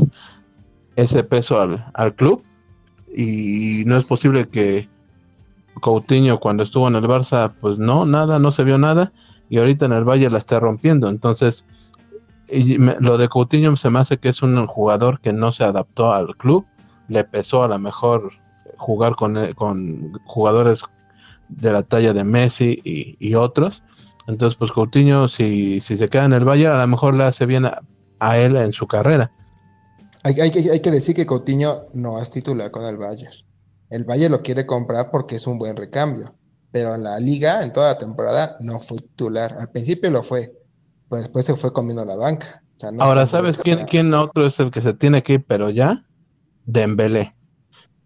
ese 0.96 1.22
peso 1.24 1.60
al, 1.60 1.86
al 1.94 2.14
club 2.14 2.42
y 3.14 3.84
no 3.86 3.96
es 3.96 4.04
posible 4.04 4.48
que 4.48 4.88
Coutinho 5.80 6.40
cuando 6.40 6.62
estuvo 6.62 6.88
en 6.88 6.96
el 6.96 7.04
Barça, 7.04 7.52
pues 7.60 7.78
no, 7.78 8.04
nada, 8.04 8.38
no 8.38 8.52
se 8.52 8.64
vio 8.64 8.78
nada 8.78 9.12
y 9.48 9.58
ahorita 9.58 9.86
en 9.86 9.92
el 9.92 10.04
Valle 10.04 10.30
la 10.30 10.38
está 10.38 10.60
rompiendo. 10.60 11.08
Entonces, 11.08 11.64
lo 13.00 13.18
de 13.18 13.28
Coutinho 13.28 13.76
se 13.76 13.90
me 13.90 13.98
hace 13.98 14.18
que 14.18 14.28
es 14.28 14.42
un 14.42 14.66
jugador 14.66 15.20
que 15.20 15.32
no 15.32 15.52
se 15.52 15.64
adaptó 15.64 16.12
al 16.12 16.36
club, 16.36 16.66
le 17.08 17.24
pesó 17.24 17.62
a 17.62 17.68
lo 17.68 17.78
mejor 17.78 18.32
jugar 18.80 19.14
con, 19.14 19.36
eh, 19.36 19.54
con 19.54 20.12
jugadores 20.24 20.80
de 21.48 21.72
la 21.72 21.82
talla 21.82 22.12
de 22.12 22.24
Messi 22.24 22.80
y, 22.82 23.34
otros. 23.34 23.82
Entonces, 24.26 24.56
pues 24.56 24.72
Coutinho, 24.72 25.28
si, 25.28 25.80
si, 25.80 25.96
se 25.96 26.08
queda 26.08 26.24
en 26.24 26.32
el 26.32 26.48
Valle, 26.48 26.68
a 26.68 26.78
lo 26.78 26.86
mejor 26.86 27.14
le 27.14 27.24
hace 27.24 27.46
bien 27.46 27.66
a, 27.66 28.38
él 28.38 28.56
en 28.56 28.72
su 28.72 28.86
carrera. 28.86 29.32
Hay, 30.22 30.34
hay, 30.40 30.50
hay, 30.50 30.80
que 30.80 30.90
decir 30.90 31.14
que 31.14 31.26
Coutinho 31.26 31.86
no 31.92 32.20
es 32.20 32.30
titular 32.30 32.70
con 32.70 32.84
el 32.84 32.96
Bayern. 32.96 33.32
El 33.90 34.04
Valle 34.04 34.28
lo 34.28 34.42
quiere 34.42 34.66
comprar 34.66 35.10
porque 35.10 35.36
es 35.36 35.46
un 35.46 35.58
buen 35.58 35.76
recambio, 35.76 36.34
pero 36.70 36.94
en 36.94 37.02
la 37.02 37.18
liga, 37.18 37.62
en 37.64 37.72
toda 37.72 37.88
la 37.88 37.98
temporada, 37.98 38.56
no 38.60 38.78
fue 38.80 38.98
titular. 38.98 39.52
Al 39.58 39.70
principio 39.70 40.10
lo 40.10 40.22
fue, 40.22 40.54
pues 41.08 41.22
después 41.22 41.44
se 41.44 41.56
fue 41.56 41.72
comiendo 41.72 42.04
la 42.04 42.16
banca. 42.16 42.62
Ahora, 42.98 43.26
¿sabes 43.26 43.58
quién, 43.58 43.86
quién 43.86 44.14
otro 44.14 44.46
es 44.46 44.58
el 44.60 44.70
que 44.70 44.80
se 44.80 44.94
tiene 44.94 45.22
que 45.22 45.34
ir, 45.34 45.44
pero 45.46 45.68
ya? 45.70 46.04
Dembélé. 46.64 47.34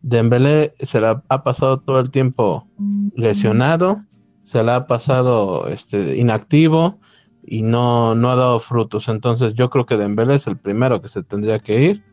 Dembélé 0.05 0.75
se 0.81 1.01
la 1.01 1.23
ha 1.31 1.43
pasado 1.45 1.81
todo 1.81 1.99
el 1.99 2.11
tiempo 2.11 2.69
lesionado, 3.17 4.05
se 4.43 4.62
la 4.62 4.77
ha 4.77 4.87
pasado 4.87 5.67
este, 5.69 6.19
inactivo 6.19 7.01
y 7.43 7.62
no, 7.62 8.14
no 8.14 8.31
ha 8.31 8.37
dado 8.37 8.61
frutos. 8.61 9.09
Entonces 9.09 9.55
yo 9.55 9.71
creo 9.71 9.87
que 9.87 9.97
Dembélé 9.97 10.35
es 10.35 10.47
el 10.47 10.59
primero 10.59 11.01
que 11.01 11.09
se 11.09 11.23
tendría 11.23 11.59
que 11.59 11.81
ir. 11.81 12.05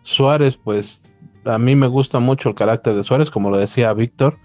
Suárez, 0.00 0.56
pues 0.56 1.04
a 1.44 1.58
mí 1.58 1.76
me 1.76 1.88
gusta 1.88 2.20
mucho 2.20 2.48
el 2.48 2.54
carácter 2.54 2.94
de 2.94 3.04
Suárez, 3.04 3.30
como 3.30 3.50
lo 3.50 3.58
decía 3.58 3.92
Víctor, 3.92 4.38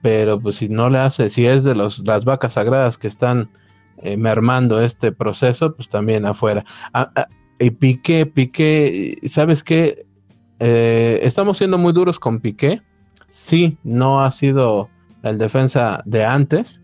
pero 0.00 0.38
pues 0.38 0.54
si 0.54 0.68
no 0.68 0.90
le 0.90 0.98
hace, 0.98 1.28
si 1.28 1.46
es 1.46 1.64
de 1.64 1.74
los, 1.74 1.98
las 2.06 2.24
vacas 2.24 2.52
sagradas 2.52 2.98
que 2.98 3.08
están 3.08 3.50
eh, 3.98 4.16
mermando 4.16 4.80
este 4.80 5.10
proceso, 5.10 5.74
pues 5.74 5.88
también 5.88 6.24
afuera. 6.24 6.64
Ah, 6.92 7.10
ah, 7.16 7.26
y 7.58 7.70
Piqué, 7.70 8.26
Piqué, 8.26 9.18
¿sabes 9.26 9.64
qué? 9.64 10.06
Eh, 10.64 11.18
estamos 11.24 11.58
siendo 11.58 11.76
muy 11.76 11.92
duros 11.92 12.20
con 12.20 12.38
Piqué. 12.38 12.82
Sí, 13.28 13.78
no 13.82 14.22
ha 14.22 14.30
sido 14.30 14.90
el 15.24 15.36
defensa 15.36 16.02
de 16.04 16.24
antes, 16.24 16.80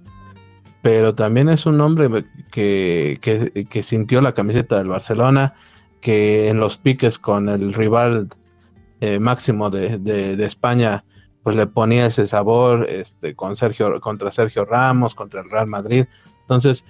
pero 0.82 1.14
también 1.14 1.48
es 1.48 1.64
un 1.64 1.80
hombre 1.80 2.24
que, 2.50 3.20
sintió 3.84 4.20
la 4.20 4.34
camiseta 4.34 4.78
del 4.78 4.88
Barcelona, 4.88 5.54
que 6.00 6.48
en 6.48 6.58
los 6.58 6.76
piques 6.76 7.20
con 7.20 7.48
el 7.48 7.72
rival 7.72 8.28
eh, 9.00 9.20
máximo 9.20 9.70
de, 9.70 10.34
España, 10.44 11.04
pues 11.44 11.54
le 11.54 11.68
ponía 11.68 12.06
ese 12.06 12.26
sabor 12.26 12.84
este, 12.90 13.36
con 13.36 13.56
Sergio, 13.56 14.00
contra 14.00 14.32
Sergio 14.32 14.64
Ramos, 14.64 15.14
contra 15.14 15.40
el 15.40 15.50
Real 15.50 15.68
Madrid. 15.68 16.06
Entonces, 16.40 16.84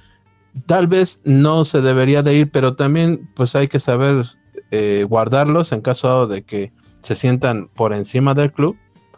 tal 0.64 0.86
vez 0.86 1.20
no 1.24 1.66
se 1.66 1.82
debería 1.82 2.22
de 2.22 2.32
ir, 2.32 2.50
pero 2.50 2.76
también 2.76 3.28
pues 3.34 3.54
hay 3.54 3.68
que 3.68 3.78
saber 3.78 4.24
eh, 4.70 5.04
guardarlos 5.08 5.72
en 5.72 5.80
caso 5.80 6.26
de 6.26 6.42
que 6.42 6.72
se 7.02 7.14
sientan 7.16 7.68
por 7.74 7.92
encima 7.92 8.34
del 8.34 8.52
club. 8.52 8.76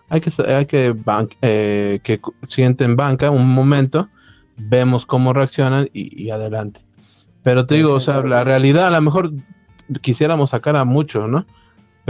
Hay 0.08 0.20
que, 0.20 0.30
hay 0.42 0.66
que, 0.66 0.94
eh, 1.42 2.00
que 2.02 2.20
sienten 2.48 2.96
banca 2.96 3.30
un 3.30 3.48
momento, 3.48 4.08
vemos 4.56 5.06
cómo 5.06 5.32
reaccionan 5.32 5.88
y, 5.92 6.22
y 6.22 6.30
adelante. 6.30 6.80
Pero 7.42 7.66
te 7.66 7.76
digo, 7.76 7.94
o 7.94 8.00
sea, 8.00 8.22
la 8.22 8.44
realidad 8.44 8.88
a 8.88 8.90
lo 8.90 9.00
mejor 9.00 9.32
quisiéramos 10.02 10.50
sacar 10.50 10.76
a 10.76 10.84
muchos, 10.84 11.28
¿no? 11.28 11.46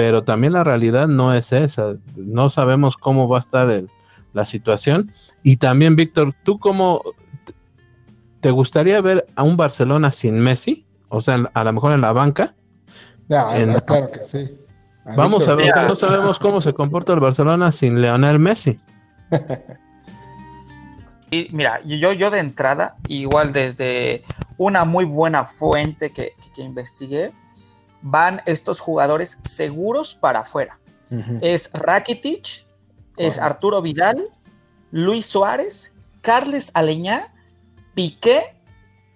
pero 0.01 0.25
también 0.25 0.53
la 0.53 0.65
realidad 0.65 1.09
no 1.09 1.35
es 1.35 1.53
esa. 1.53 1.97
No 2.17 2.49
sabemos 2.49 2.97
cómo 2.97 3.29
va 3.29 3.37
a 3.37 3.41
estar 3.41 3.85
la 4.33 4.45
situación. 4.47 5.13
Y 5.43 5.59
también, 5.59 5.95
Víctor, 5.97 6.35
¿tú 6.43 6.59
cómo 6.59 7.03
te 8.41 8.51
gustaría 8.51 9.01
ver 9.01 9.27
a 9.37 9.43
un 9.43 9.59
Barcelona 9.59 10.11
sin 10.13 10.41
Messi? 10.41 10.87
O 11.09 11.21
sea, 11.21 11.51
a 11.53 11.65
lo 11.65 11.73
mejor 11.75 11.93
en 11.93 12.01
la 12.01 12.13
banca. 12.13 12.55
Claro 13.87 14.11
que 14.11 14.25
sí. 14.25 14.57
Vamos 15.17 15.49
a 15.49 15.55
ver, 15.55 15.75
no 15.89 15.97
sabemos 15.97 16.39
cómo 16.39 16.61
se 16.61 16.75
comporta 16.75 17.13
el 17.13 17.21
Barcelona 17.21 17.73
sin 17.73 18.01
Leonel 18.01 18.39
Messi. 18.39 18.79
Y 21.33 21.49
mira, 21.53 21.81
yo, 21.85 22.13
yo 22.13 22.31
de 22.31 22.41
entrada, 22.41 22.97
igual 23.07 23.53
desde 23.53 24.25
una 24.59 24.85
muy 24.85 25.05
buena 25.05 25.45
fuente 25.45 26.11
que, 26.11 26.33
que 26.57 26.63
investigué, 26.63 27.31
van 28.03 28.43
estos 28.47 28.81
jugadores 28.81 29.39
seguros 29.43 30.15
para 30.15 30.41
afuera. 30.41 30.79
Es 31.41 31.71
Rakitic, 31.73 32.65
es 33.17 33.41
Arturo 33.41 33.83
Vidal, 33.83 34.29
Luis 34.93 35.27
Suárez, 35.27 35.93
Carles 36.21 36.71
Aleñá, 36.73 37.33
Piqué 37.95 38.55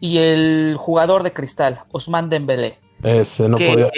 y 0.00 0.18
el 0.18 0.76
jugador 0.76 1.22
de 1.22 1.32
cristal, 1.32 1.82
Osman 1.92 2.28
Dembélé. 2.30 2.78
Ese 3.04 3.48
no 3.48 3.58
podía 3.58 3.90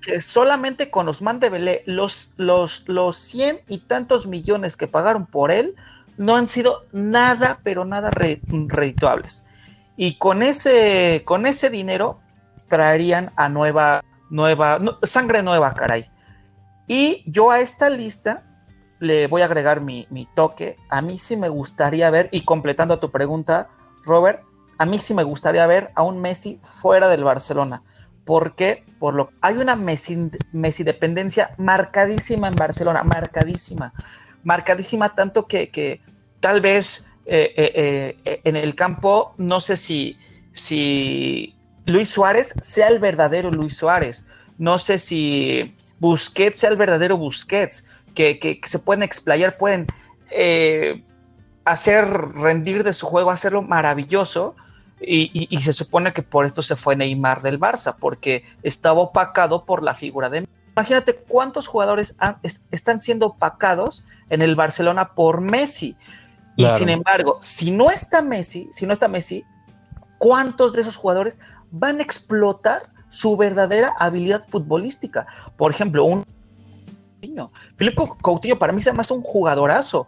que 0.00 0.20
solamente 0.20 0.90
con 0.90 1.08
Osman 1.08 1.40
Dembélé, 1.40 1.82
los, 1.86 2.32
los, 2.36 2.88
los 2.88 3.16
cien 3.18 3.60
y 3.68 3.78
tantos 3.78 4.26
millones 4.26 4.76
que 4.76 4.86
pagaron 4.86 5.26
por 5.26 5.50
él 5.50 5.74
no 6.16 6.36
han 6.36 6.48
sido 6.48 6.84
nada, 6.92 7.60
pero 7.62 7.84
nada 7.84 8.10
redituables. 8.10 9.46
Y 9.96 10.16
con 10.16 10.42
ese, 10.42 11.22
con 11.24 11.46
ese 11.46 11.70
dinero 11.70 12.20
traerían 12.68 13.30
a 13.36 13.48
nueva, 13.48 14.02
nueva, 14.30 14.80
sangre 15.02 15.42
nueva, 15.42 15.74
caray. 15.74 16.06
Y 16.86 17.22
yo 17.26 17.50
a 17.50 17.60
esta 17.60 17.90
lista 17.90 18.42
le 18.98 19.26
voy 19.28 19.42
a 19.42 19.46
agregar 19.46 19.80
mi, 19.80 20.06
toque. 20.34 20.76
A 20.88 21.00
mí 21.02 21.18
sí 21.18 21.36
me 21.36 21.48
gustaría 21.48 22.10
ver, 22.10 22.28
y 22.32 22.44
completando 22.44 22.98
tu 22.98 23.10
pregunta, 23.10 23.68
Robert, 24.04 24.42
a 24.78 24.86
mí 24.86 24.98
sí 24.98 25.14
me 25.14 25.22
gustaría 25.22 25.66
ver 25.66 25.90
a 25.94 26.02
un 26.02 26.20
Messi 26.20 26.60
fuera 26.80 27.08
del 27.08 27.24
Barcelona. 27.24 27.82
Porque 28.24 28.84
Por 28.98 29.14
lo 29.14 29.30
hay 29.40 29.56
una 29.56 29.76
Messi, 29.76 30.84
dependencia 30.84 31.50
marcadísima 31.58 32.48
en 32.48 32.54
Barcelona, 32.54 33.02
marcadísima, 33.02 33.92
marcadísima 34.44 35.14
tanto 35.14 35.46
que, 35.46 36.00
tal 36.40 36.60
vez 36.60 37.06
eh, 37.26 37.52
eh, 37.56 38.16
eh, 38.24 38.40
en 38.44 38.56
el 38.56 38.74
campo, 38.74 39.34
no 39.38 39.60
sé 39.60 39.76
si, 39.76 40.18
si 40.52 41.54
Luis 41.86 42.10
Suárez 42.10 42.54
sea 42.60 42.88
el 42.88 42.98
verdadero 42.98 43.50
Luis 43.50 43.76
Suárez. 43.76 44.26
No 44.58 44.78
sé 44.78 44.98
si 44.98 45.74
Busquets 45.98 46.60
sea 46.60 46.70
el 46.70 46.76
verdadero 46.76 47.16
Busquets, 47.16 47.84
que, 48.14 48.60
se 48.64 48.78
pueden 48.78 49.02
explayar, 49.02 49.56
pueden 49.56 49.86
hacer 51.64 52.06
rendir 52.06 52.84
de 52.84 52.92
su 52.92 53.06
juego, 53.06 53.30
hacerlo 53.30 53.62
maravilloso. 53.62 54.56
Y, 55.02 55.58
se 55.62 55.72
supone 55.72 56.12
que 56.12 56.22
por 56.22 56.44
esto 56.44 56.62
se 56.62 56.76
fue 56.76 56.94
Neymar 56.94 57.42
del 57.42 57.58
Barça, 57.58 57.96
porque 57.98 58.44
estaba 58.62 59.00
opacado 59.00 59.64
por 59.64 59.82
la 59.82 59.94
figura 59.94 60.28
de... 60.28 60.46
Imagínate 60.76 61.14
cuántos 61.14 61.66
jugadores 61.66 62.14
están 62.70 63.00
siendo 63.00 63.26
opacados 63.26 64.04
en 64.28 64.42
el 64.42 64.54
Barcelona 64.54 65.14
por 65.14 65.40
Messi. 65.40 65.96
Y 66.56 66.68
sin 66.70 66.90
embargo, 66.90 67.38
si 67.40 67.70
no 67.70 67.90
está 67.90 68.20
Messi, 68.20 68.68
si 68.72 68.86
no 68.86 68.92
está 68.92 69.08
Messi, 69.08 69.44
¿cuántos 70.18 70.74
de 70.74 70.82
esos 70.82 70.96
jugadores 70.96 71.38
van 71.70 71.98
a 71.98 72.02
explotar 72.02 72.90
su 73.10 73.36
verdadera 73.36 73.92
habilidad 73.98 74.46
futbolística. 74.48 75.26
Por 75.56 75.72
ejemplo, 75.72 76.04
un 76.04 76.24
Filipe 77.76 78.02
Coutinho 78.22 78.58
para 78.58 78.72
mí 78.72 78.80
se 78.80 78.90
llama 78.90 79.02
un 79.10 79.22
jugadorazo. 79.22 80.06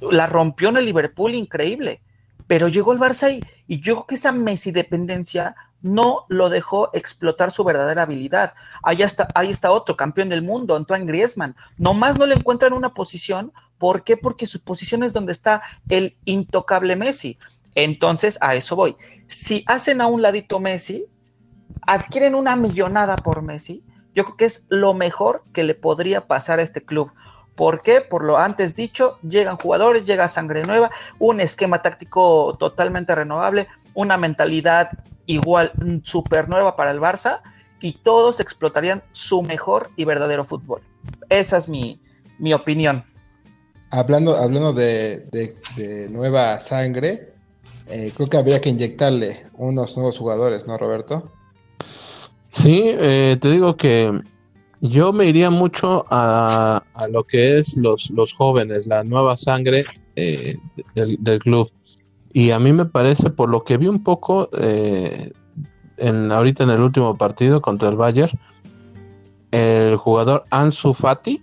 La 0.00 0.26
rompió 0.26 0.68
en 0.68 0.76
el 0.76 0.84
Liverpool 0.84 1.34
increíble. 1.34 2.00
Pero 2.48 2.66
llegó 2.66 2.92
el 2.92 2.98
Barça 2.98 3.30
y, 3.68 3.80
yo 3.80 3.94
creo 3.94 4.06
que 4.06 4.14
esa 4.16 4.32
Messi 4.32 4.72
dependencia 4.72 5.54
no 5.82 6.24
lo 6.28 6.48
dejó 6.48 6.90
explotar 6.94 7.52
su 7.52 7.62
verdadera 7.62 8.02
habilidad. 8.02 8.54
Ahí 8.82 9.02
está, 9.02 9.28
ahí 9.34 9.50
está 9.50 9.70
otro 9.70 9.96
campeón 9.96 10.30
del 10.30 10.42
mundo, 10.42 10.74
Antoine 10.74 11.06
Griezmann. 11.06 11.54
Nomás 11.76 12.18
no 12.18 12.26
le 12.26 12.34
encuentran 12.34 12.72
una 12.72 12.94
posición. 12.94 13.52
¿Por 13.76 14.02
qué? 14.02 14.16
Porque 14.16 14.46
su 14.46 14.60
posición 14.60 15.04
es 15.04 15.12
donde 15.12 15.30
está 15.30 15.62
el 15.88 16.16
intocable 16.24 16.96
Messi. 16.96 17.38
Entonces, 17.76 18.38
a 18.40 18.56
eso 18.56 18.74
voy. 18.74 18.96
Si 19.28 19.62
hacen 19.66 20.00
a 20.00 20.08
un 20.08 20.22
ladito 20.22 20.58
Messi, 20.58 21.06
adquieren 21.82 22.34
una 22.34 22.56
millonada 22.56 23.14
por 23.14 23.42
Messi, 23.42 23.84
yo 24.14 24.24
creo 24.24 24.36
que 24.36 24.46
es 24.46 24.64
lo 24.68 24.94
mejor 24.94 25.44
que 25.52 25.62
le 25.62 25.74
podría 25.74 26.26
pasar 26.26 26.58
a 26.58 26.62
este 26.62 26.82
club. 26.82 27.12
¿Por 27.58 27.82
qué? 27.82 28.00
Por 28.00 28.22
lo 28.22 28.38
antes 28.38 28.76
dicho, 28.76 29.18
llegan 29.20 29.56
jugadores, 29.56 30.06
llega 30.06 30.28
sangre 30.28 30.62
nueva, 30.62 30.92
un 31.18 31.40
esquema 31.40 31.82
táctico 31.82 32.56
totalmente 32.56 33.12
renovable, 33.16 33.66
una 33.94 34.16
mentalidad 34.16 34.90
igual 35.26 35.72
mm, 35.74 36.04
súper 36.04 36.48
nueva 36.48 36.76
para 36.76 36.92
el 36.92 37.00
Barça 37.00 37.40
y 37.80 37.94
todos 37.94 38.38
explotarían 38.38 39.02
su 39.10 39.42
mejor 39.42 39.90
y 39.96 40.04
verdadero 40.04 40.44
fútbol. 40.44 40.82
Esa 41.28 41.56
es 41.56 41.68
mi, 41.68 42.00
opinión. 42.54 43.04
Hablando, 43.90 44.36
hablando 44.36 44.72
de, 44.72 45.26
nueva 46.10 46.60
sangre, 46.60 47.32
eh, 47.88 48.12
creo 48.14 48.28
que 48.28 48.36
habría 48.36 48.60
que 48.60 48.68
inyectarle 48.68 49.48
unos 49.54 49.96
nuevos 49.96 50.16
jugadores, 50.16 50.68
¿no, 50.68 50.78
Roberto? 50.78 51.32
Sí, 52.50 52.82
eh, 52.84 53.36
te 53.40 53.50
digo 53.50 53.76
que 53.76 54.22
yo 54.80 55.12
me 55.12 55.26
iría 55.26 55.50
mucho 55.50 56.04
a, 56.10 56.82
lo 57.10 57.24
que 57.24 57.58
es 57.58 57.76
los, 57.76 58.10
los, 58.10 58.32
jóvenes, 58.32 58.86
la 58.86 59.04
nueva 59.04 59.36
sangre 59.36 59.84
eh, 60.16 60.56
del, 60.94 61.38
club. 61.40 61.70
Y 62.32 62.50
a 62.50 62.58
mí 62.58 62.72
me 62.72 62.84
parece, 62.84 63.30
por 63.30 63.48
lo 63.48 63.64
que 63.64 63.76
vi 63.76 63.88
un 63.88 64.02
poco 64.02 64.50
eh, 64.60 65.32
en, 65.96 66.30
ahorita 66.30 66.64
en 66.64 66.70
el 66.70 66.80
último 66.80 67.16
partido 67.16 67.60
contra 67.60 67.88
el 67.88 67.96
Bayern, 67.96 68.30
el 69.50 69.96
jugador 69.96 70.44
Ansu 70.50 70.92
Fati 70.92 71.42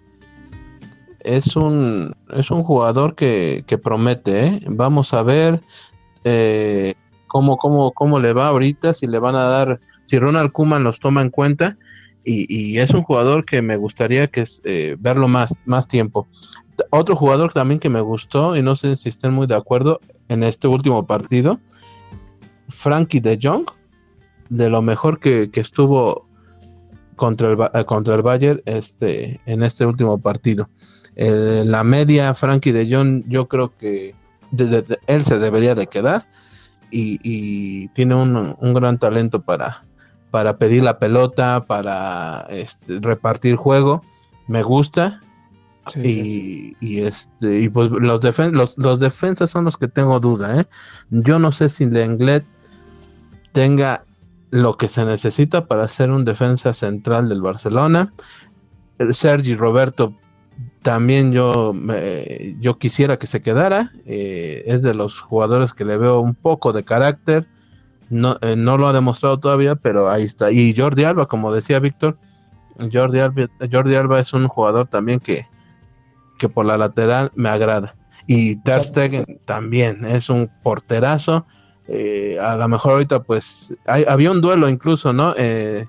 es 1.19 1.55
un, 1.55 2.15
es 2.33 2.51
un 2.51 2.63
jugador 2.63 3.15
que, 3.15 3.63
promete. 3.83 4.61
Vamos 4.67 5.13
a 5.13 5.23
ver 5.23 5.61
cómo, 7.27 7.57
cómo, 7.57 7.91
cómo 7.91 8.19
le 8.19 8.33
va 8.33 8.47
ahorita, 8.47 8.93
si 8.93 9.07
le 9.07 9.19
van 9.19 9.35
a 9.35 9.43
dar 9.43 9.79
si 10.05 10.19
Ronald 10.19 10.51
Kuman 10.51 10.83
los 10.83 10.99
toma 10.99 11.21
en 11.21 11.29
cuenta 11.29 11.77
y, 12.25 12.77
es 12.79 12.91
un 12.91 13.03
jugador 13.03 13.45
que 13.45 13.61
me 13.61 13.77
gustaría 13.77 14.27
que 14.27 14.43
eh, 14.63 14.95
verlo 14.99 15.27
más, 15.27 15.59
más 15.65 15.87
tiempo. 15.87 16.27
Otro 16.89 17.15
jugador 17.15 17.53
también 17.53 17.79
que 17.79 17.89
me 17.89 18.01
gustó 18.01 18.55
y 18.55 18.61
no 18.61 18.75
sé 18.75 18.95
si 18.95 19.09
estén 19.09 19.33
muy 19.33 19.47
de 19.47 19.55
acuerdo 19.55 19.99
en 20.27 20.43
este 20.43 20.67
último 20.67 21.05
partido, 21.05 21.59
Frankie 22.67 23.19
de 23.19 23.39
Jong, 23.41 23.65
de 24.49 24.69
lo 24.69 24.81
mejor 24.81 25.19
que, 25.19 25.49
estuvo 25.53 26.23
contra 27.15 27.51
el, 27.51 27.57
eh, 27.73 27.85
contra 27.85 28.15
el 28.15 28.23
Bayern 28.23 28.61
este, 28.65 29.39
en 29.45 29.63
este 29.63 29.85
último 29.85 30.17
partido. 30.17 30.69
la 31.15 31.83
media, 31.83 32.33
Frankie 32.33 32.71
de 32.71 32.93
Jong, 32.93 33.23
yo 33.27 33.47
creo 33.47 33.71
que 33.77 34.13
él 35.07 35.23
se 35.23 35.39
debería 35.39 35.75
de 35.75 35.87
quedar 35.87 36.25
y, 36.91 37.87
tiene 37.89 38.15
un, 38.15 38.73
gran 38.73 38.97
talento 38.97 39.41
para, 39.41 39.84
para 40.35 40.57
pedir 40.57 40.83
la 40.83 40.99
pelota, 40.99 41.63
para 41.65 42.45
este, 42.49 42.99
repartir 42.99 43.55
juego. 43.55 44.03
Me 44.47 44.63
gusta. 44.63 45.21
y, 45.95 46.75
este 46.81 47.61
y 47.61 47.69
pues 47.69 47.89
los, 47.89 48.77
los, 48.77 48.99
defensas 48.99 49.49
son 49.49 49.63
los 49.63 49.77
que 49.77 49.87
tengo 49.87 50.19
duda. 50.19 50.59
¿eh? 50.59 50.65
Yo 51.09 51.39
no 51.39 51.53
sé 51.53 51.69
si 51.69 51.85
Lenglet 51.85 52.43
tenga 53.53 54.03
lo 54.51 54.75
que 54.75 54.89
se 54.89 55.05
necesita 55.05 55.67
para 55.67 55.87
ser 55.87 56.11
un 56.11 56.25
defensa 56.25 56.73
central 56.73 57.29
del 57.29 57.41
Barcelona. 57.41 58.11
Sergi 59.11 59.55
Roberto 59.55 60.15
también 60.81 61.31
yo, 61.31 61.73
yo 62.59 62.77
quisiera 62.77 63.15
que 63.15 63.27
se 63.27 63.41
quedara. 63.41 63.89
Eh, 64.05 64.63
es 64.65 64.81
de 64.81 64.95
los 64.95 65.17
jugadores 65.17 65.73
que 65.73 65.85
le 65.85 65.95
veo 65.95 66.19
un 66.19 66.35
poco 66.35 66.73
de 66.73 66.83
carácter. 66.83 67.47
Eh, 68.11 68.55
no, 68.55 68.77
lo 68.77 68.87
ha 68.87 68.93
demostrado 68.93 69.39
todavía, 69.39 69.75
pero 69.75 70.09
ahí 70.09 70.23
está. 70.23 70.51
Y 70.51 70.75
Jordi 70.75 71.03
Alba, 71.03 71.27
como 71.27 71.53
decía 71.53 71.79
Víctor, 71.79 72.17
Jordi 72.91 73.19
Alba, 73.19 73.47
Jordi 73.71 73.95
Alba 73.95 74.19
es 74.19 74.33
un 74.33 74.47
jugador 74.47 74.87
también 74.87 75.19
que, 75.19 75.47
que 76.37 76.49
por 76.49 76.65
la 76.65 76.77
lateral 76.77 77.31
me 77.35 77.49
agrada. 77.49 77.95
Y 78.27 78.57
Ter 78.57 78.83
Stegen 78.83 79.39
también 79.45 80.05
es 80.05 80.29
un 80.29 80.49
porterazo. 80.63 81.45
Eh, 81.87 82.39
a 82.39 82.55
lo 82.55 82.67
mejor 82.67 82.93
ahorita 82.93 83.21
pues 83.21 83.73
había 83.85 84.31
un 84.31 84.41
duelo 84.41 84.67
incluso, 84.69 85.13
¿no? 85.13 85.33
Eh, 85.37 85.85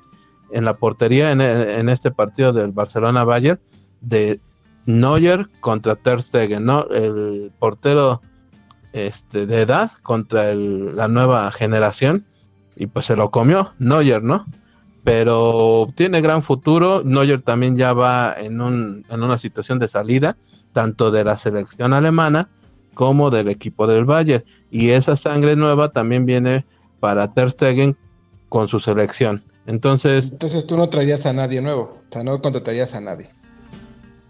en 0.52 0.64
la 0.64 0.76
portería 0.76 1.33
en, 1.33 1.40
en, 1.40 1.88
este 1.88 2.11
partido 2.11 2.52
del 2.52 2.70
Barcelona-Bayern 2.70 3.59
de 4.00 4.38
Neuer 4.85 5.48
contra 5.61 5.96
Ter 5.96 6.22
Stegen, 6.22 6.64
¿no? 6.64 6.87
El 6.90 7.50
portero 7.59 8.20
este, 8.96 9.44
de 9.44 9.61
edad 9.61 9.90
contra 10.02 10.54
la 10.54 11.06
nueva 11.06 11.52
generación 11.52 12.24
y 12.76 12.87
pues 12.87 13.04
se 13.04 13.14
lo 13.14 13.30
comió 13.30 13.74
Neuer, 13.78 14.22
¿no? 14.22 14.46
Pero 15.04 15.87
tiene 15.94 16.22
gran 16.22 16.42
futuro. 16.42 17.02
Neuer 17.04 17.42
también 17.42 17.76
ya 17.76 17.92
va 17.92 18.35
en, 18.37 18.61
un, 18.62 19.04
en 19.11 19.22
una 19.22 19.37
situación 19.37 19.78
de 19.78 19.88
salida, 19.88 20.38
tanto 20.72 21.11
de 21.11 21.24
la 21.24 21.37
selección 21.37 21.92
alemana 21.92 22.48
como 22.94 23.30
del 23.30 23.48
equipo 23.48 23.87
del 23.87 24.06
Bayern. 24.06 24.44
Y 24.70 24.90
esa 24.90 25.14
sangre 25.14 25.56
nueva 25.56 25.92
también 25.92 26.24
viene 26.24 26.64
para 26.98 27.35
Ter 27.35 27.50
Stegen 27.50 27.98
con 28.48 28.66
su 28.66 28.80
selección. 28.80 29.44
Entonces. 29.66 30.30
Entonces 30.32 30.66
tú 30.66 30.76
no 30.78 30.88
traerías 30.88 31.26
a 31.26 31.35
nadie 31.35 31.61
nuevo. 31.61 31.98
O 32.09 32.12
sea, 32.12 32.24
no 32.24 32.40
contratarías 32.40 32.94
a 32.94 33.00
nadie. 33.02 33.28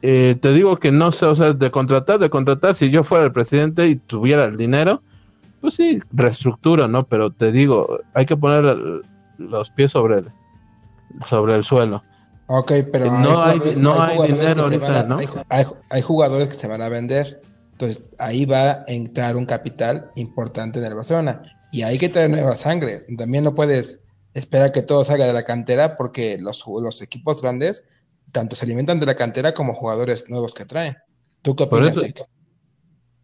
Eh, 0.03 0.37
te 0.41 0.53
digo 0.53 0.77
que 0.77 0.93
no 0.93 1.11
sé, 1.13 1.27
o 1.27 1.35
sea, 1.35 1.53
de 1.53 1.71
contratar, 1.71 2.19
de 2.19 2.31
contratar, 2.31 2.75
si 2.75 2.91
yo 2.91 3.03
fuera 3.03 3.25
el 3.25 3.33
presidente 3.33 3.87
y 3.87 3.97
tuviera 3.97 4.45
el 4.45 4.57
dinero, 4.57 5.03
pues 5.61 5.75
sí, 5.75 6.01
reestructura, 6.13 6.87
¿no? 6.87 7.07
Pero 7.07 7.31
te 7.31 7.51
digo, 7.51 8.01
hay 8.15 8.27
que 8.27 8.37
poner 8.37 8.77
los 9.39 9.71
pies 9.71 9.93
sobre 9.93 10.19
el, 10.19 10.29
sobre 11.27 11.57
el 11.57 11.65
suelo. 11.65 12.03
Ok, 12.49 12.73
pero 12.93 13.07
no 13.07 13.43
hay, 13.43 13.61
no 13.81 14.01
hay, 14.01 14.33
dinero 14.33 14.65
ahorita, 14.65 15.03
¿no? 15.05 15.19
Hay, 15.49 16.03
jugadores 16.03 16.49
que 16.49 16.55
se 16.55 16.69
van 16.69 16.83
a 16.83 16.89
vender, 16.89 17.43
entonces 17.73 18.05
ahí 18.19 18.45
va 18.45 18.71
a 18.71 18.85
entrar 18.87 19.37
un 19.37 19.47
capital 19.47 20.13
importante 20.15 20.79
en 20.79 20.85
el 20.85 20.95
Barcelona 20.95 21.43
y 21.73 21.83
hay 21.83 21.99
que 21.99 22.09
traer 22.09 22.31
nueva 22.31 22.55
sangre. 22.55 23.05
También 23.19 23.43
no 23.43 23.55
puedes 23.55 24.01
esperar 24.35 24.71
que 24.71 24.83
todo 24.83 25.05
salga 25.05 25.27
de 25.27 25.33
la 25.33 25.43
cantera 25.43 25.97
porque 25.97 26.39
los, 26.39 26.65
los 26.67 27.03
equipos 27.03 27.43
grandes 27.43 27.85
tanto 28.37 28.55
se 28.55 28.67
alimentan 28.67 29.01
de 29.01 29.07
la 29.07 29.15
cantera 29.15 29.55
como 29.55 29.73
jugadores 29.73 30.29
nuevos 30.29 30.53
que 30.53 30.67
traen. 30.67 30.99
¿Tú 31.41 31.57
qué 31.57 31.63
opinas? 31.63 31.99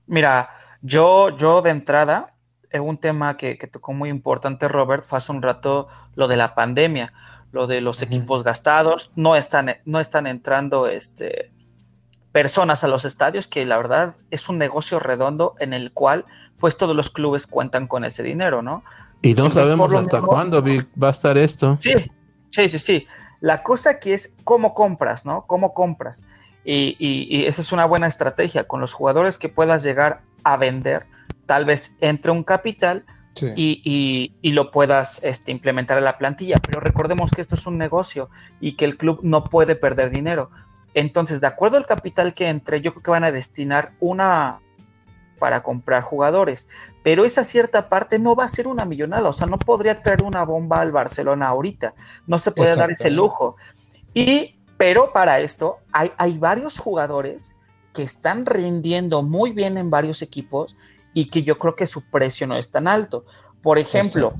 Mira, 0.06 0.48
yo, 0.80 1.36
yo 1.36 1.60
de 1.60 1.68
entrada, 1.68 2.34
es 2.70 2.80
un 2.80 2.96
tema 2.96 3.36
que, 3.36 3.58
tocó 3.70 3.92
muy 3.92 4.08
importante, 4.08 4.68
Robert, 4.68 5.04
fue 5.06 5.18
hace 5.18 5.30
un 5.30 5.42
rato 5.42 5.88
lo 6.14 6.28
de 6.28 6.36
la 6.36 6.54
pandemia, 6.54 7.12
lo 7.52 7.66
de 7.66 7.82
los 7.82 8.00
equipos 8.00 8.42
gastados, 8.42 9.12
no 9.14 9.36
están, 9.36 9.76
no 9.84 10.00
están 10.00 10.26
entrando 10.26 10.86
este, 10.86 11.52
personas 12.32 12.82
a 12.82 12.88
los 12.88 13.04
estadios, 13.04 13.48
que 13.48 13.66
la 13.66 13.76
verdad 13.76 14.16
es 14.30 14.48
un 14.48 14.56
negocio 14.56 14.98
redondo 14.98 15.56
en 15.58 15.74
el 15.74 15.92
cual 15.92 16.24
pues 16.58 16.78
todos 16.78 16.96
los 16.96 17.10
clubes 17.10 17.46
cuentan 17.46 17.86
con 17.86 18.04
ese 18.06 18.22
dinero, 18.22 18.62
¿no? 18.62 18.82
Y 19.20 19.34
no 19.34 19.50
sabemos 19.50 19.92
hasta 19.92 20.22
cuándo 20.22 20.64
va 20.64 21.08
a 21.08 21.10
estar 21.10 21.36
esto. 21.36 21.76
Sí, 21.80 21.92
sí, 22.48 22.68
sí, 22.70 22.78
sí. 22.78 23.06
La 23.42 23.64
cosa 23.64 23.90
aquí 23.90 24.12
es 24.12 24.36
cómo 24.44 24.72
compras, 24.72 25.26
¿no? 25.26 25.46
Cómo 25.48 25.74
compras. 25.74 26.22
Y, 26.64 27.44
esa 27.44 27.60
es 27.60 27.72
una 27.72 27.86
buena 27.86 28.06
estrategia. 28.06 28.68
Con 28.68 28.80
los 28.80 28.92
jugadores 28.92 29.36
que 29.36 29.48
puedas 29.48 29.82
llegar 29.82 30.20
a 30.44 30.56
vender, 30.56 31.06
tal 31.44 31.64
vez 31.64 31.96
entre 32.00 32.30
un 32.30 32.44
capital 32.44 33.04
y, 33.56 34.32
lo 34.44 34.70
puedas 34.70 35.20
este, 35.24 35.50
implementar 35.50 35.98
en 35.98 36.04
la 36.04 36.18
plantilla. 36.18 36.58
Pero 36.64 36.78
recordemos 36.78 37.32
que 37.32 37.40
esto 37.40 37.56
es 37.56 37.66
un 37.66 37.78
negocio 37.78 38.30
y 38.60 38.76
que 38.76 38.84
el 38.84 38.96
club 38.96 39.18
no 39.24 39.42
puede 39.42 39.74
perder 39.74 40.10
dinero. 40.10 40.50
Entonces, 40.94 41.40
de 41.40 41.48
acuerdo 41.48 41.78
al 41.78 41.86
capital 41.86 42.34
que 42.34 42.48
entre, 42.48 42.80
yo 42.80 42.92
creo 42.92 43.02
que 43.02 43.10
van 43.10 43.24
a 43.24 43.32
destinar 43.32 43.90
una 43.98 44.60
para 45.40 45.64
comprar 45.64 46.04
jugadores 46.04 46.68
pero 47.02 47.24
esa 47.24 47.44
cierta 47.44 47.88
parte 47.88 48.18
no 48.18 48.34
va 48.34 48.44
a 48.44 48.48
ser 48.48 48.68
una 48.68 48.84
millonada, 48.84 49.28
o 49.28 49.32
sea, 49.32 49.46
no 49.46 49.58
podría 49.58 50.02
traer 50.02 50.22
una 50.22 50.44
bomba 50.44 50.80
al 50.80 50.92
Barcelona 50.92 51.48
ahorita, 51.48 51.94
no 52.26 52.38
se 52.38 52.52
puede 52.52 52.76
dar 52.76 52.90
ese 52.90 53.10
lujo. 53.10 53.56
Y, 54.14 54.56
pero 54.76 55.12
para 55.12 55.40
esto 55.40 55.78
hay, 55.92 56.12
hay 56.16 56.38
varios 56.38 56.78
jugadores 56.78 57.54
que 57.92 58.02
están 58.02 58.46
rindiendo 58.46 59.22
muy 59.22 59.52
bien 59.52 59.76
en 59.78 59.90
varios 59.90 60.22
equipos 60.22 60.76
y 61.14 61.26
que 61.26 61.42
yo 61.42 61.58
creo 61.58 61.76
que 61.76 61.86
su 61.86 62.02
precio 62.02 62.46
no 62.46 62.56
es 62.56 62.70
tan 62.70 62.88
alto. 62.88 63.24
Por 63.62 63.78
ejemplo, 63.78 64.32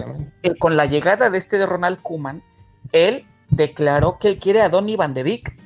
eh, 0.42 0.57
con 0.59 0.77
la 0.77 0.87
llegada 0.87 1.31
de 1.31 1.38
este 1.38 1.59
de 1.59 1.66
Ronald 1.66 2.01
Kuman, 2.03 2.42
él 2.90 3.25
declaró 3.51 4.18
que 4.18 4.29
él 4.29 4.38
quiere 4.38 4.62
a 4.62 4.68
Donny 4.68 4.96
Van 4.96 5.14
de 5.14 5.22
Beek. 5.22 5.57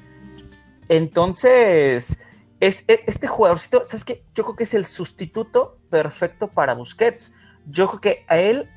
Entonces, 0.89 2.19
es, 2.61 2.85
e, 2.87 3.03
este 3.07 3.27
jugadorcito, 3.29 3.85
¿sabes 3.85 4.05
qué? 4.05 4.25
Yo 4.35 4.45
creo 4.45 4.57
que 4.57 4.65
es 4.65 4.75
el 4.75 4.85
sustituto 4.85 5.79
perfecto 5.91 6.49
para 6.49 6.75
Busquets, 6.75 7.33
yo 7.67 7.89
creo 7.89 8.01
que 8.01 8.25
a 8.29 8.39
él 8.39 8.69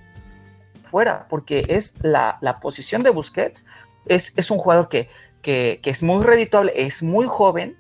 fuera, 0.90 1.28
porque 1.30 1.66
es 1.70 1.94
la, 2.02 2.38
la 2.42 2.60
posición 2.60 3.04
de 3.04 3.12
Busquets, 3.12 3.66
es, 4.06 4.34
es 4.36 4.50
un 4.52 4.58
jugador 4.58 4.90
que, 4.90 5.10
que, 5.42 5.80
que, 5.82 5.90
es 5.90 6.02
muy 6.02 6.24
redituable, 6.24 6.74
es 6.76 7.04
muy 7.04 7.28
joven 7.28 7.78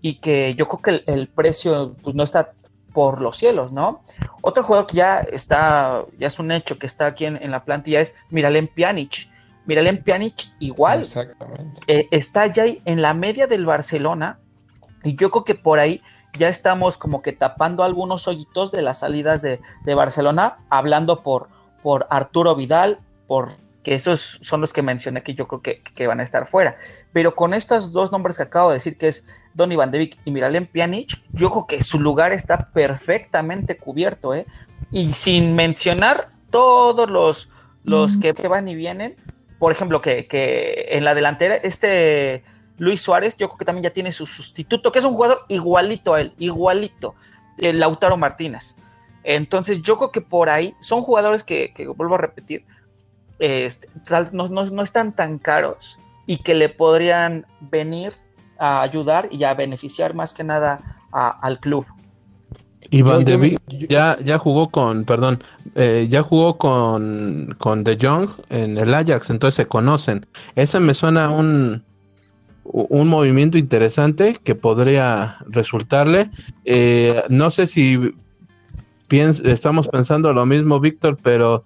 y 0.00 0.20
que 0.20 0.54
yo 0.54 0.68
creo 0.68 0.82
que 0.82 0.90
el, 0.90 1.04
el, 1.06 1.28
precio 1.28 1.96
pues, 2.02 2.14
no 2.14 2.22
está 2.22 2.52
por 2.92 3.22
los 3.22 3.38
cielos, 3.38 3.72
¿no? 3.72 4.02
Otro 4.42 4.62
jugador 4.62 4.86
que 4.86 4.96
ya 4.96 5.20
está, 5.20 6.04
ya 6.18 6.26
es 6.26 6.38
un 6.38 6.52
hecho 6.52 6.78
que 6.78 6.86
está 6.86 7.06
aquí 7.06 7.24
en, 7.24 7.36
en 7.36 7.50
la 7.50 7.64
plantilla 7.64 8.00
es 8.00 8.14
Miralem 8.30 8.68
Pjanic. 8.68 9.28
Miralem 9.64 10.02
Pjanic 10.02 10.52
igual 10.58 11.04
eh, 11.86 12.08
está 12.10 12.46
ya 12.48 12.64
en 12.66 13.00
la 13.00 13.14
media 13.14 13.46
del 13.46 13.64
Barcelona 13.64 14.40
y 15.04 15.14
yo 15.14 15.30
creo 15.30 15.44
que 15.44 15.54
por 15.54 15.78
ahí 15.78 16.02
ya 16.38 16.48
estamos 16.48 16.98
como 16.98 17.22
que 17.22 17.32
tapando 17.32 17.82
algunos 17.82 18.26
hoyitos 18.28 18.72
de 18.72 18.82
las 18.82 19.00
salidas 19.00 19.42
de, 19.42 19.60
de 19.84 19.94
Barcelona, 19.94 20.58
hablando 20.70 21.22
por, 21.22 21.48
por 21.82 22.06
Arturo 22.10 22.54
Vidal, 22.56 22.98
por 23.26 23.50
que 23.82 23.94
esos 23.94 24.38
son 24.42 24.60
los 24.60 24.72
que 24.72 24.82
mencioné 24.82 25.22
que 25.22 25.34
yo 25.34 25.48
creo 25.48 25.60
que, 25.60 25.78
que, 25.78 26.06
van 26.06 26.20
a 26.20 26.22
estar 26.22 26.46
fuera. 26.46 26.76
Pero 27.12 27.34
con 27.34 27.52
estos 27.52 27.92
dos 27.92 28.12
nombres 28.12 28.36
que 28.36 28.44
acabo 28.44 28.70
de 28.70 28.74
decir, 28.74 28.96
que 28.96 29.08
es 29.08 29.26
Donny 29.54 29.76
Van 29.76 29.90
de 29.90 29.98
Beek 29.98 30.18
y 30.24 30.30
Miralem 30.30 30.66
Pjanic, 30.66 31.20
yo 31.32 31.50
creo 31.50 31.66
que 31.66 31.82
su 31.82 31.98
lugar 31.98 32.32
está 32.32 32.70
perfectamente 32.72 33.76
cubierto, 33.76 34.34
¿eh? 34.34 34.46
Y 34.90 35.12
sin 35.12 35.56
mencionar 35.56 36.28
todos 36.50 37.10
los, 37.10 37.48
los 37.84 38.16
que, 38.18 38.34
que, 38.34 38.46
van 38.46 38.68
y 38.68 38.74
vienen, 38.74 39.16
por 39.58 39.72
ejemplo, 39.72 40.00
que, 40.00 40.26
que 40.28 40.88
en 40.90 41.04
la 41.04 41.14
delantera, 41.14 41.56
este 41.56 42.44
Luis 42.82 43.00
Suárez, 43.00 43.36
yo 43.36 43.46
creo 43.46 43.58
que 43.58 43.64
también 43.64 43.84
ya 43.84 43.90
tiene 43.90 44.10
su 44.10 44.26
sustituto, 44.26 44.90
que 44.90 44.98
es 44.98 45.04
un 45.04 45.14
jugador 45.14 45.44
igualito 45.46 46.14
a 46.14 46.20
él, 46.20 46.32
igualito, 46.40 47.14
el 47.58 47.78
Lautaro 47.78 48.16
Martínez. 48.16 48.74
Entonces, 49.22 49.82
yo 49.82 49.98
creo 49.98 50.10
que 50.10 50.20
por 50.20 50.50
ahí 50.50 50.74
son 50.80 51.02
jugadores 51.02 51.44
que, 51.44 51.72
que 51.74 51.86
vuelvo 51.86 52.16
a 52.16 52.18
repetir, 52.18 52.64
este, 53.38 53.88
no, 54.32 54.48
no, 54.48 54.66
no, 54.66 54.82
están 54.82 55.12
tan 55.12 55.38
caros 55.38 55.96
y 56.26 56.38
que 56.38 56.54
le 56.54 56.70
podrían 56.70 57.46
venir 57.60 58.14
a 58.58 58.82
ayudar 58.82 59.28
y 59.30 59.44
a 59.44 59.54
beneficiar 59.54 60.14
más 60.14 60.34
que 60.34 60.42
nada 60.42 61.06
a, 61.12 61.28
al 61.28 61.60
club. 61.60 61.86
Y 62.90 63.02
Van 63.02 63.22
de 63.22 63.60
ya, 63.88 64.18
ya 64.18 64.38
jugó 64.38 64.70
con, 64.70 65.04
perdón, 65.04 65.44
eh, 65.76 66.08
ya 66.10 66.24
jugó 66.24 66.58
con, 66.58 67.54
con 67.60 67.84
De 67.84 67.96
Jong 67.96 68.28
en 68.50 68.76
el 68.76 68.92
Ajax, 68.92 69.30
entonces 69.30 69.54
se 69.54 69.66
conocen. 69.66 70.26
Ese 70.56 70.80
me 70.80 70.94
suena 70.94 71.30
un, 71.30 71.84
un 72.72 73.08
movimiento 73.08 73.58
interesante 73.58 74.38
que 74.42 74.54
podría 74.54 75.38
resultarle. 75.46 76.30
Eh, 76.64 77.22
no 77.28 77.50
sé 77.50 77.66
si 77.66 78.14
piens 79.08 79.40
estamos 79.40 79.88
pensando 79.88 80.32
lo 80.32 80.46
mismo, 80.46 80.80
Víctor, 80.80 81.18
pero 81.22 81.64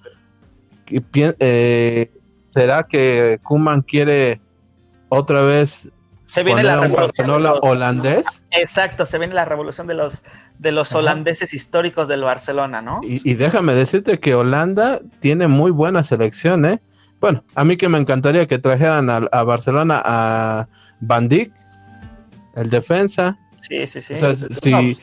eh, 0.90 2.10
¿será 2.52 2.82
que 2.84 3.38
Kuman 3.44 3.82
quiere 3.82 4.40
otra 5.08 5.42
vez 5.42 5.90
se 6.24 6.42
viene 6.42 6.64
la 6.64 6.80
revolución 6.80 7.30
holandés? 7.62 8.44
Exacto, 8.50 9.06
se 9.06 9.18
viene 9.18 9.32
la 9.32 9.44
revolución 9.44 9.86
de 9.86 9.94
los 9.94 10.24
de 10.58 10.72
los 10.72 10.92
holandeses 10.92 11.54
históricos 11.54 12.08
del 12.08 12.22
Barcelona, 12.22 12.82
¿no? 12.82 13.00
Y, 13.04 13.20
y, 13.30 13.34
déjame 13.34 13.74
decirte 13.74 14.18
que 14.18 14.34
Holanda 14.34 15.00
tiene 15.20 15.46
muy 15.46 15.70
buena 15.70 16.02
selección, 16.02 16.64
¿eh? 16.64 16.80
Bueno, 17.20 17.44
a 17.54 17.64
mí 17.64 17.76
que 17.76 17.88
me 17.88 17.98
encantaría 17.98 18.46
que 18.46 18.58
trajeran 18.58 19.08
a, 19.08 19.16
a 19.16 19.42
Barcelona 19.44 20.02
a 20.04 20.68
Van 21.00 21.28
Dijk, 21.28 21.52
el 22.54 22.70
defensa. 22.70 23.38
Sí, 23.62 23.86
sí, 23.86 24.00
sí. 24.00 24.14
O 24.14 24.18
sea, 24.18 24.36
si, 24.36 24.98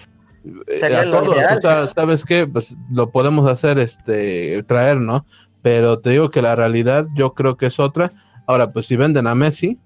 eh, 0.67 0.95
a 0.95 1.09
todos, 1.09 1.29
o 1.29 1.61
sea, 1.61 1.87
¿sabes 1.87 2.25
qué? 2.25 2.47
Pues 2.47 2.75
lo 2.91 3.11
podemos 3.11 3.47
hacer, 3.47 3.79
este, 3.79 4.61
traer, 4.63 4.99
¿no? 4.99 5.25
Pero 5.61 5.99
te 5.99 6.11
digo 6.11 6.29
que 6.29 6.41
la 6.41 6.55
realidad 6.55 7.07
yo 7.15 7.33
creo 7.33 7.55
que 7.55 7.67
es 7.67 7.79
otra. 7.79 8.11
Ahora, 8.45 8.71
pues 8.73 8.87
si 8.87 8.97
venden 8.97 9.27
a 9.27 9.35
Messi, 9.35 9.79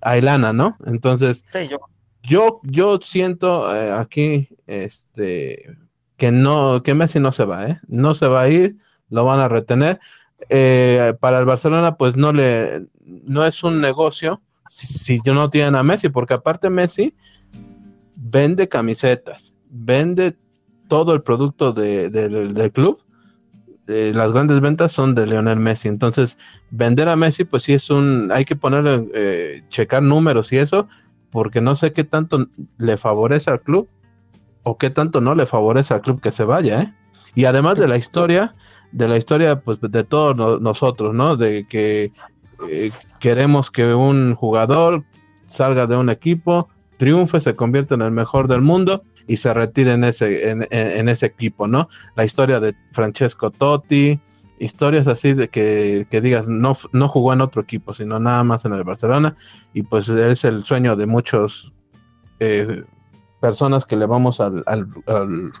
hay 0.00 0.22
lana, 0.22 0.52
¿no? 0.52 0.76
Entonces, 0.86 1.44
sí, 1.52 1.68
yo. 1.68 1.78
yo. 2.22 2.60
yo, 2.62 2.98
siento 3.02 3.74
eh, 3.74 3.92
aquí, 3.92 4.48
este, 4.66 5.76
que 6.16 6.32
no, 6.32 6.82
que 6.82 6.94
Messi 6.94 7.20
no 7.20 7.32
se 7.32 7.44
va, 7.44 7.66
¿eh? 7.68 7.80
No 7.86 8.14
se 8.14 8.26
va 8.26 8.42
a 8.42 8.48
ir, 8.48 8.76
lo 9.10 9.24
van 9.24 9.40
a 9.40 9.48
retener. 9.48 10.00
Eh, 10.48 11.14
para 11.20 11.38
el 11.38 11.44
Barcelona, 11.44 11.96
pues 11.96 12.16
no 12.16 12.32
le, 12.32 12.86
no 13.04 13.44
es 13.44 13.62
un 13.64 13.80
negocio 13.80 14.40
si, 14.68 15.18
si 15.18 15.30
no 15.30 15.50
tienen 15.50 15.74
a 15.74 15.82
Messi, 15.82 16.08
porque 16.08 16.34
aparte 16.34 16.70
Messi 16.70 17.14
vende 18.14 18.68
camisetas, 18.68 19.54
vende 19.70 20.36
todo 20.88 21.14
el 21.14 21.22
producto 21.22 21.72
de, 21.72 22.10
de, 22.10 22.28
del 22.28 22.72
club. 22.72 23.02
Eh, 23.86 24.12
las 24.14 24.32
grandes 24.32 24.60
ventas 24.60 24.92
son 24.92 25.14
de 25.14 25.26
Lionel 25.26 25.58
Messi. 25.58 25.88
Entonces, 25.88 26.38
vender 26.70 27.08
a 27.08 27.16
Messi, 27.16 27.44
pues 27.44 27.62
sí 27.62 27.72
es 27.72 27.88
un, 27.88 28.30
hay 28.32 28.44
que 28.44 28.56
ponerle, 28.56 29.08
eh, 29.14 29.62
checar 29.68 30.02
números 30.02 30.52
y 30.52 30.58
eso, 30.58 30.88
porque 31.30 31.60
no 31.60 31.76
sé 31.76 31.92
qué 31.92 32.04
tanto 32.04 32.48
le 32.76 32.96
favorece 32.96 33.50
al 33.50 33.60
club 33.60 33.88
o 34.62 34.76
qué 34.76 34.90
tanto 34.90 35.20
no 35.20 35.34
le 35.34 35.46
favorece 35.46 35.94
al 35.94 36.02
club 36.02 36.20
que 36.20 36.30
se 36.30 36.44
vaya, 36.44 36.82
¿eh? 36.82 36.94
Y 37.34 37.44
además 37.44 37.78
de 37.78 37.88
la 37.88 37.96
historia, 37.96 38.54
de 38.92 39.08
la 39.08 39.16
historia, 39.16 39.60
pues 39.60 39.80
de 39.80 40.04
todos 40.04 40.36
no, 40.36 40.58
nosotros, 40.58 41.14
¿no? 41.14 41.36
De 41.36 41.66
que 41.66 42.12
eh, 42.68 42.90
queremos 43.20 43.70
que 43.70 43.94
un 43.94 44.34
jugador 44.34 45.04
salga 45.46 45.86
de 45.86 45.96
un 45.96 46.10
equipo, 46.10 46.68
triunfe, 46.96 47.40
se 47.40 47.54
convierta 47.54 47.94
en 47.94 48.02
el 48.02 48.10
mejor 48.10 48.48
del 48.48 48.62
mundo 48.62 49.02
y 49.26 49.36
se 49.36 49.52
retire 49.54 49.92
en 49.92 50.04
ese, 50.04 50.50
en, 50.50 50.66
en, 50.70 51.08
ese 51.08 51.26
equipo, 51.26 51.66
¿no? 51.66 51.88
La 52.16 52.24
historia 52.24 52.60
de 52.60 52.74
Francesco 52.92 53.50
Totti, 53.50 54.18
historias 54.58 55.06
así 55.06 55.34
de 55.34 55.48
que, 55.48 56.06
que, 56.10 56.20
digas, 56.20 56.46
no, 56.46 56.74
no 56.92 57.08
jugó 57.08 57.32
en 57.32 57.42
otro 57.42 57.62
equipo, 57.62 57.92
sino 57.92 58.18
nada 58.18 58.42
más 58.42 58.64
en 58.64 58.72
el 58.72 58.84
Barcelona, 58.84 59.36
y 59.74 59.82
pues 59.82 60.08
es 60.08 60.44
el 60.44 60.64
sueño 60.64 60.96
de 60.96 61.06
muchos 61.06 61.74
eh, 62.40 62.84
personas 63.40 63.84
que 63.84 63.96
le 63.96 64.06
vamos 64.06 64.40
al, 64.40 64.64
al, 64.66 64.88
al 65.06 65.52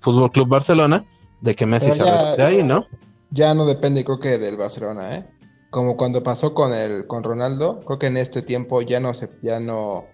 Fútbol 0.00 0.30
Club 0.30 0.48
Barcelona, 0.48 1.04
de 1.40 1.54
que 1.54 1.66
Messi 1.66 1.92
se 1.92 2.04
retire 2.04 2.42
ahí, 2.42 2.62
¿no? 2.62 2.86
Ya 3.30 3.54
no 3.54 3.66
depende, 3.66 4.04
creo 4.04 4.20
que 4.20 4.38
del 4.38 4.56
Barcelona, 4.56 5.16
¿eh? 5.16 5.26
Como 5.70 5.96
cuando 5.96 6.22
pasó 6.22 6.54
con 6.54 6.72
el 6.72 7.06
con 7.06 7.22
Ronaldo, 7.22 7.80
creo 7.80 7.98
que 7.98 8.06
en 8.06 8.16
este 8.16 8.42
tiempo 8.42 8.82
ya 8.82 9.00
no 9.00 9.14
se, 9.14 9.30
ya 9.42 9.60
no, 9.60 10.06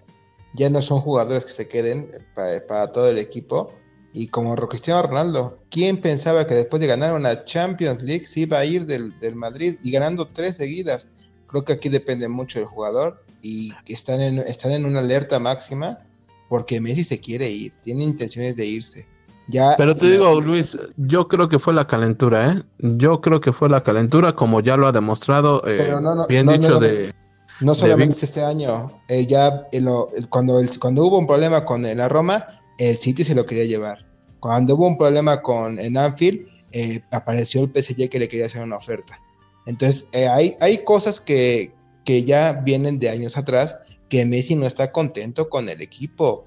ya 0.53 0.69
no 0.69 0.81
son 0.81 0.99
jugadores 1.01 1.45
que 1.45 1.51
se 1.51 1.67
queden 1.67 2.11
para, 2.35 2.65
para 2.65 2.91
todo 2.91 3.09
el 3.09 3.17
equipo. 3.17 3.73
Y 4.13 4.27
como 4.27 4.55
Cristiano 4.55 5.01
Ronaldo, 5.01 5.59
¿quién 5.69 5.99
pensaba 5.99 6.45
que 6.45 6.53
después 6.53 6.79
de 6.79 6.87
ganar 6.87 7.13
una 7.13 7.45
Champions 7.45 8.03
League 8.03 8.25
se 8.25 8.41
iba 8.41 8.59
a 8.59 8.65
ir 8.65 8.85
del, 8.85 9.19
del, 9.19 9.35
Madrid 9.35 9.75
y 9.83 9.91
ganando 9.91 10.27
tres 10.27 10.57
seguidas? 10.57 11.07
Creo 11.47 11.63
que 11.63 11.73
aquí 11.73 11.89
depende 11.89 12.27
mucho 12.27 12.59
del 12.59 12.67
jugador 12.67 13.23
y 13.41 13.73
están 13.87 14.21
en, 14.21 14.39
están 14.39 14.71
en 14.71 14.85
una 14.85 14.99
alerta 14.99 15.39
máxima 15.39 15.99
porque 16.47 16.79
Messi 16.79 17.03
se 17.03 17.19
quiere 17.19 17.49
ir, 17.49 17.73
tiene 17.81 18.03
intenciones 18.03 18.55
de 18.55 18.65
irse. 18.65 19.07
Ya, 19.47 19.75
Pero 19.77 19.95
te 19.95 20.09
digo, 20.09 20.39
Luis, 20.39 20.77
yo 20.95 21.27
creo 21.27 21.49
que 21.49 21.59
fue 21.59 21.73
la 21.73 21.85
calentura, 21.85 22.51
¿eh? 22.51 22.63
Yo 22.79 23.19
creo 23.19 23.41
que 23.41 23.51
fue 23.51 23.69
la 23.69 23.83
calentura, 23.83 24.35
como 24.35 24.61
ya 24.61 24.77
lo 24.77 24.87
ha 24.87 24.91
demostrado, 24.91 25.61
eh, 25.67 25.89
no, 25.89 26.15
no, 26.15 26.27
bien 26.27 26.45
no, 26.45 26.53
dicho 26.53 26.79
de... 26.79 27.13
No 27.59 27.75
solamente 27.75 28.15
de 28.15 28.25
este 28.25 28.43
año, 28.43 28.91
eh, 29.09 29.25
ya 29.25 29.67
el, 29.71 29.87
el, 30.15 30.29
cuando, 30.29 30.59
el, 30.59 30.79
cuando 30.79 31.05
hubo 31.05 31.17
un 31.17 31.27
problema 31.27 31.65
con 31.65 31.83
la 31.83 32.09
Roma, 32.09 32.45
el 32.77 32.97
City 32.97 33.23
se 33.23 33.35
lo 33.35 33.45
quería 33.45 33.65
llevar. 33.65 34.05
Cuando 34.39 34.75
hubo 34.75 34.87
un 34.87 34.97
problema 34.97 35.41
con 35.41 35.77
en 35.79 35.97
Anfield, 35.97 36.47
eh, 36.71 37.01
apareció 37.11 37.61
el 37.61 37.69
PSG 37.69 38.09
que 38.09 38.19
le 38.19 38.27
quería 38.27 38.47
hacer 38.47 38.63
una 38.63 38.77
oferta. 38.77 39.19
Entonces, 39.65 40.07
eh, 40.11 40.27
hay, 40.27 40.55
hay 40.59 40.83
cosas 40.83 41.21
que, 41.21 41.73
que 42.03 42.23
ya 42.23 42.53
vienen 42.53 42.99
de 42.99 43.09
años 43.09 43.37
atrás 43.37 43.77
que 44.09 44.25
Messi 44.25 44.55
no 44.55 44.65
está 44.65 44.91
contento 44.91 45.49
con 45.49 45.69
el 45.69 45.81
equipo. 45.81 46.45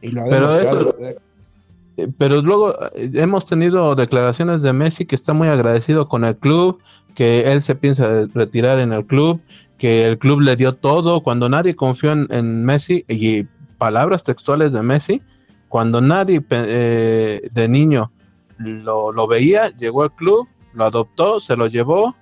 Y 0.00 0.10
lo 0.10 0.22
ha 0.22 0.28
Pero 0.28 0.54
demostrado. 0.54 0.96
Eso 0.98 1.20
pero 2.18 2.40
luego 2.42 2.74
hemos 2.94 3.46
tenido 3.46 3.94
declaraciones 3.94 4.62
de 4.62 4.72
Messi 4.72 5.04
que 5.04 5.14
está 5.14 5.32
muy 5.32 5.48
agradecido 5.48 6.08
con 6.08 6.24
el 6.24 6.36
club, 6.36 6.82
que 7.14 7.52
él 7.52 7.62
se 7.62 7.74
piensa 7.74 8.26
retirar 8.34 8.78
en 8.80 8.92
el 8.92 9.06
club, 9.06 9.40
que 9.78 10.04
el 10.04 10.18
club 10.18 10.40
le 10.40 10.56
dio 10.56 10.74
todo 10.74 11.22
cuando 11.22 11.48
nadie 11.48 11.76
confió 11.76 12.12
en, 12.12 12.26
en 12.30 12.64
Messi 12.64 13.04
y 13.08 13.44
palabras 13.78 14.24
textuales 14.24 14.72
de 14.72 14.82
Messi, 14.82 15.22
cuando 15.68 16.00
nadie 16.00 16.42
eh, 16.50 17.48
de 17.52 17.68
niño 17.68 18.12
lo, 18.58 19.12
lo, 19.12 19.26
veía, 19.26 19.70
llegó 19.76 20.02
al 20.02 20.14
club, 20.14 20.48
lo 20.72 20.84
adoptó, 20.84 21.40
se 21.40 21.56
lo 21.56 21.66
llevó 21.66 22.14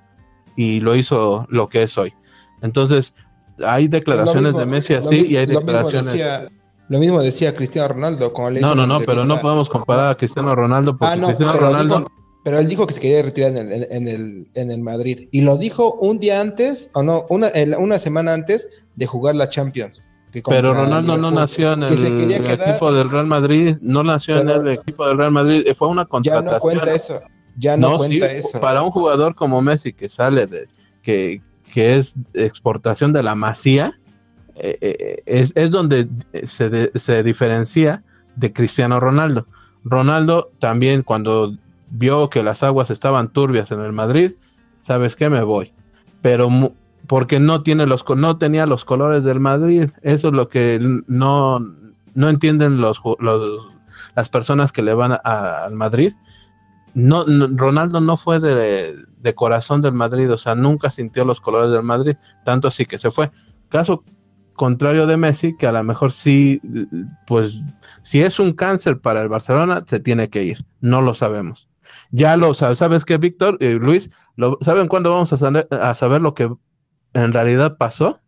y 0.57 0.80
lo 0.80 0.97
hizo 0.97 1.47
lo 1.51 1.68
que 1.68 1.82
es 1.82 1.97
hoy. 1.99 2.14
Entonces, 2.62 3.14
hay 3.64 3.88
declaraciones 3.88 4.44
mismo, 4.44 4.59
de 4.59 4.66
Messi 4.66 4.94
así 4.94 5.09
mismo, 5.09 5.30
y 5.32 5.36
hay 5.36 5.47
declaraciones... 5.47 6.51
Lo 6.93 6.99
mismo 6.99 7.22
decía 7.22 7.55
Cristiano 7.55 7.88
Ronaldo. 7.88 8.30
Le 8.51 8.61
no, 8.61 8.74
no, 8.74 8.86
no, 8.86 9.01
pero 9.01 9.24
no 9.24 9.40
podemos 9.40 9.70
comparar 9.70 10.11
a 10.11 10.14
Cristiano 10.14 10.55
Ronaldo 10.55 10.95
porque 10.95 11.14
ah, 11.14 11.16
no, 11.16 11.26
Cristiano 11.28 11.53
pero 11.55 11.70
Ronaldo. 11.70 11.99
Dijo, 12.01 12.12
pero 12.45 12.59
él 12.59 12.68
dijo 12.68 12.86
que 12.86 12.93
se 12.93 13.01
quería 13.01 13.22
retirar 13.22 13.53
en 13.53 13.72
el, 13.72 13.86
en, 13.90 14.09
el, 14.09 14.49
en 14.53 14.70
el 14.70 14.82
Madrid. 14.82 15.26
Y 15.32 15.40
lo 15.40 15.57
dijo 15.57 15.95
un 15.95 16.18
día 16.18 16.43
antes, 16.43 16.90
o 16.93 17.03
no, 17.03 17.24
una, 17.30 17.51
una 17.78 17.99
semana 17.99 18.34
antes 18.34 18.68
de 18.95 19.07
jugar 19.07 19.36
la 19.36 19.49
Champions. 19.49 20.03
Pero 20.47 20.74
Ronaldo 20.74 21.16
no 21.16 21.30
nació 21.30 21.72
en 21.72 21.84
el, 21.84 21.93
en 22.05 22.30
el 22.30 22.61
equipo 22.61 22.93
del 22.93 23.09
Real 23.09 23.26
Madrid, 23.26 23.76
no 23.80 24.03
nació 24.03 24.40
en 24.40 24.51
el 24.51 24.68
equipo 24.68 25.07
del 25.09 25.16
Real 25.16 25.30
Madrid, 25.30 25.66
fue 25.74 25.88
una 25.88 26.05
contratación. 26.05 26.45
Ya 26.45 26.53
no 26.53 26.61
cuenta 26.61 26.95
eso. 26.95 27.22
ya 27.57 27.76
no, 27.78 27.97
cuenta 27.97 28.30
eso. 28.30 28.61
Para 28.61 28.82
un 28.82 28.90
jugador 28.90 29.34
como 29.34 29.62
Messi 29.62 29.95
que 29.95 30.11
sale 30.11 30.47
de, 30.47 30.68
que, 31.03 31.40
que 31.72 31.97
es 31.97 32.16
exportación 32.34 33.14
de 33.14 33.22
la 33.22 33.34
masía, 33.34 33.99
eh, 34.57 34.78
eh, 34.80 35.22
es, 35.26 35.53
es, 35.55 35.70
donde 35.70 36.09
se, 36.42 36.98
se 36.98 37.22
diferencia 37.22 38.03
de 38.36 38.53
Cristiano 38.53 39.00
Ronaldo. 39.00 39.46
Ronaldo 39.84 40.50
también 40.59 41.03
cuando 41.03 41.55
vio 41.90 42.30
que 42.30 42.42
las 42.42 42.62
aguas 42.62 42.90
estaban 42.90 43.28
turbias 43.28 43.70
en 43.70 43.80
el 43.80 43.92
Madrid, 43.92 44.32
¿sabes 44.86 45.16
qué? 45.16 45.28
Me 45.28 45.42
voy. 45.42 45.72
Pero 46.20 46.48
porque 47.07 47.40
no, 47.40 47.62
tiene 47.62 47.86
los, 47.86 48.05
no 48.16 48.38
tenía 48.38 48.66
los 48.66 48.84
colores 48.84 49.24
del 49.24 49.40
Madrid. 49.40 49.90
Eso 50.03 50.28
es 50.28 50.34
lo 50.34 50.48
que 50.48 50.78
no, 51.07 51.59
no 52.14 52.28
entienden 52.28 52.80
los, 52.80 53.03
las 54.14 54.28
personas 54.28 54.72
que 54.72 54.82
le 54.82 54.94
van 54.94 55.18
al 55.24 55.74
Madrid. 55.74 56.12
No, 56.94 57.24
Ronaldo 57.26 58.00
no 58.00 58.16
fue 58.16 58.38
de, 58.38 58.94
de, 59.18 59.34
corazón 59.34 59.80
del 59.80 59.94
Madrid, 59.94 60.30
o 60.30 60.36
sea, 60.36 60.55
nunca 60.55 60.90
sintió 60.90 61.24
los 61.24 61.40
colores 61.40 61.72
del 61.72 61.82
Madrid, 61.82 62.16
tanto 62.44 62.68
así 62.68 62.84
que 62.84 62.98
se 62.98 63.11
fue. 63.11 63.30
Caso 63.70 64.05
contrario 64.62 65.08
de 65.08 65.16
Messi, 65.16 65.56
que 65.56 65.66
a 65.66 65.72
lo 65.72 65.82
mejor 65.82 66.12
sí, 66.12 66.60
pues, 67.26 67.64
si 68.04 68.22
es 68.22 68.38
un 68.38 68.52
cáncer 68.52 69.00
para 69.00 69.20
el 69.20 69.28
Barcelona, 69.28 69.82
se 69.84 69.98
tiene 69.98 70.30
que 70.30 70.44
ir. 70.44 70.64
No 70.80 71.02
lo 71.02 71.14
sabemos. 71.14 71.68
Ya 72.12 72.36
lo 72.36 72.54
sabes, 72.54 72.78
¿sabes 72.78 73.04
qué, 73.04 73.16
Víctor 73.16 73.56
y 73.58 73.70
Luis? 73.72 74.08
Lo, 74.36 74.58
¿Saben 74.60 74.86
cuándo 74.86 75.10
vamos 75.10 75.32
a 75.32 75.94
saber, 75.96 76.22
lo 76.22 76.34
que 76.34 76.48
en 77.12 77.32
realidad 77.32 77.76
pasó? 77.76 78.20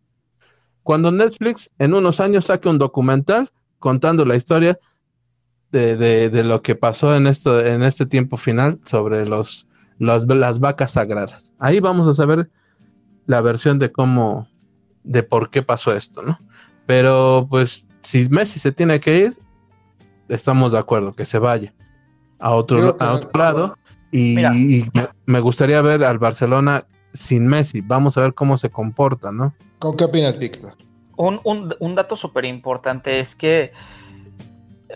Cuando 0.83 1.09
Netflix 1.09 1.71
en 1.79 1.93
unos 1.93 2.19
años 2.19 2.43
saque 2.43 2.67
un 2.67 2.79
documental 2.79 3.49
contando 3.79 4.25
la 4.25 4.35
historia 4.35 4.77
de, 5.71 6.43
lo 6.43 6.61
que 6.61 6.75
pasó 6.75 7.15
en, 7.15 7.27
esto, 7.27 7.65
en 7.65 7.81
este 7.81 8.05
tiempo 8.05 8.35
final 8.35 8.81
sobre 8.83 9.25
los, 9.25 9.69
las 9.99 10.59
vacas 10.59 10.91
sagradas. 10.91 11.53
Ahí 11.59 11.79
vamos 11.79 12.09
a 12.09 12.13
saber 12.13 12.49
la 13.25 13.39
versión 13.39 13.79
de 13.79 13.93
cómo, 13.93 14.49
de 15.05 15.23
por 15.23 15.49
qué 15.49 15.61
pasó 15.61 15.93
esto, 15.93 16.21
¿no? 16.21 16.37
Pero 16.85 17.47
pues 17.49 17.85
si 18.01 18.27
Messi 18.29 18.59
se 18.59 18.71
tiene 18.71 18.99
que 18.99 19.17
ir, 19.17 19.37
estamos 20.29 20.71
de 20.71 20.79
acuerdo, 20.79 21.13
que 21.13 21.25
se 21.25 21.39
vaya 21.39 21.73
a 22.39 22.51
otro, 22.51 22.97
lado. 23.33 23.77
Y, 24.11 24.37
me 25.25 25.39
gustaría 25.39 25.81
ver 25.81 26.03
al 26.03 26.19
Barcelona 26.19 26.85
sin 27.13 27.47
Messi. 27.47 27.81
Vamos 27.81 28.17
a 28.17 28.21
ver 28.21 28.33
cómo 28.33 28.57
se 28.57 28.69
comporta, 28.69 29.31
¿no? 29.31 29.53
¿Con 29.79 29.97
qué 29.97 30.05
opinas, 30.05 30.37
Víctor? 30.37 30.75
Un, 31.17 31.39
un, 31.43 31.95
dato 31.95 32.15
súper 32.15 32.45
importante 32.45 33.19
es 33.19 33.35
que 33.35 33.71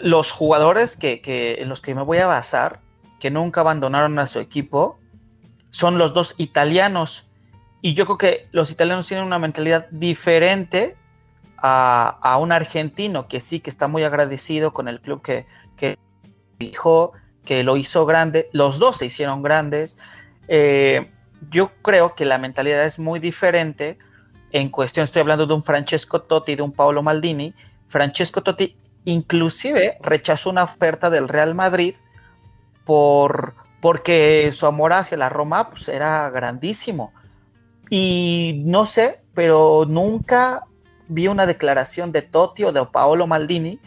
los 0.01 0.31
jugadores 0.31 0.97
que, 0.97 1.21
en 1.59 1.69
los 1.69 1.81
que 1.81 1.95
me 1.95 2.03
voy 2.03 2.17
a 2.19 2.27
basar, 2.27 2.81
que 3.19 3.31
nunca 3.31 3.61
abandonaron 3.61 4.19
a 4.19 4.27
su 4.27 4.39
equipo, 4.39 4.99
son 5.69 5.97
los 5.97 6.13
dos 6.13 6.35
italianos. 6.37 7.28
Y 7.81 7.93
yo 7.93 8.05
creo 8.05 8.17
que 8.17 8.47
los 8.51 8.71
italianos 8.71 9.07
tienen 9.07 9.25
una 9.25 9.39
mentalidad 9.39 9.87
diferente 9.89 10.95
a, 11.57 12.17
a 12.21 12.37
un 12.37 12.51
argentino 12.51 13.27
que 13.27 13.39
sí 13.39 13.59
que 13.59 13.69
está 13.69 13.87
muy 13.87 14.03
agradecido 14.03 14.73
con 14.73 14.87
el 14.87 14.99
club 14.99 15.21
que, 15.21 15.45
que 15.77 15.97
dijo 16.59 17.13
que 17.45 17.63
lo 17.63 17.77
hizo 17.77 18.05
grande, 18.05 18.49
los 18.51 18.79
dos 18.79 18.97
se 18.97 19.07
hicieron 19.07 19.41
grandes. 19.41 19.97
Eh, 20.47 21.09
yo 21.49 21.71
creo 21.81 22.15
que 22.15 22.25
la 22.25 22.37
mentalidad 22.37 22.83
es 22.83 22.99
muy 22.99 23.19
diferente. 23.19 23.97
En 24.51 24.69
cuestión, 24.69 25.03
estoy 25.03 25.21
hablando 25.21 25.47
de 25.47 25.53
un 25.53 25.63
Francesco 25.63 26.21
Totti 26.21 26.51
y 26.51 26.55
de 26.55 26.61
un 26.61 26.71
Paolo 26.71 27.01
Maldini. 27.01 27.53
Francesco 27.87 28.43
Totti 28.43 28.75
inclusive 29.05 29.97
rechazó 30.01 30.49
una 30.49 30.63
oferta 30.63 31.09
del 31.09 31.27
Real 31.27 31.55
Madrid 31.55 31.95
por, 32.85 33.55
porque 33.81 34.51
su 34.53 34.67
amor 34.67 34.93
hacia 34.93 35.17
la 35.17 35.29
Roma 35.29 35.69
pues, 35.69 35.87
era 35.89 36.29
grandísimo. 36.29 37.13
Y 37.89 38.61
no 38.65 38.85
sé, 38.85 39.21
pero 39.33 39.85
nunca 39.87 40.65
vi 41.07 41.27
una 41.27 41.45
declaración 41.45 42.11
de 42.11 42.21
Totti 42.21 42.63
o 42.63 42.71
de 42.71 42.85
Paolo 42.85 43.25
Maldini 43.27 43.79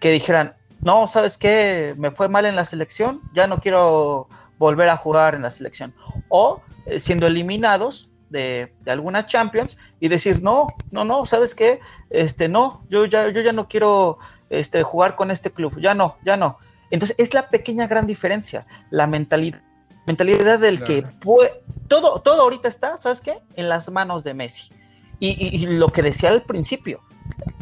que 0.00 0.10
dijeran, 0.10 0.54
no, 0.82 1.06
¿sabes 1.06 1.38
qué? 1.38 1.94
Me 1.96 2.10
fue 2.10 2.28
mal 2.28 2.44
en 2.44 2.56
la 2.56 2.64
selección, 2.64 3.20
ya 3.32 3.46
no 3.46 3.60
quiero 3.60 4.28
volver 4.58 4.88
a 4.88 4.96
jugar 4.96 5.34
en 5.34 5.42
la 5.42 5.50
selección. 5.50 5.94
O 6.28 6.60
eh, 6.86 7.00
siendo 7.00 7.26
eliminados 7.26 8.10
de, 8.30 8.72
alguna 8.86 9.26
Champions 9.26 9.76
y 10.00 10.08
decir, 10.08 10.42
no, 10.42 10.68
no, 10.90 11.04
no, 11.04 11.26
¿sabes 11.26 11.54
qué? 11.54 11.80
Este, 12.10 12.48
no, 12.48 12.84
yo 12.88 13.06
ya, 13.06 13.28
yo 13.30 13.40
ya 13.40 13.52
no 13.52 13.68
quiero 13.68 14.18
este, 14.50 14.82
jugar 14.82 15.16
con 15.16 15.30
este 15.30 15.50
club, 15.50 15.80
ya 15.80 15.94
no, 15.94 16.16
ya 16.24 16.36
no. 16.36 16.58
Entonces 16.90 17.16
es 17.18 17.34
la 17.34 17.48
pequeña 17.48 17.86
gran 17.86 18.06
diferencia, 18.06 18.66
la 18.90 19.06
mentalidad, 19.06 19.60
mentalidad 20.06 20.58
del 20.58 20.82
que 20.82 21.02
puede, 21.02 21.62
todo, 21.88 22.20
todo 22.20 22.42
ahorita 22.42 22.68
está, 22.68 22.96
¿sabes 22.96 23.20
qué? 23.20 23.38
En 23.54 23.68
las 23.68 23.90
manos 23.90 24.24
de 24.24 24.34
Messi. 24.34 24.70
Y, 25.18 25.66
lo 25.66 25.88
que 25.88 26.02
decía 26.02 26.28
al 26.28 26.42
principio, 26.42 27.00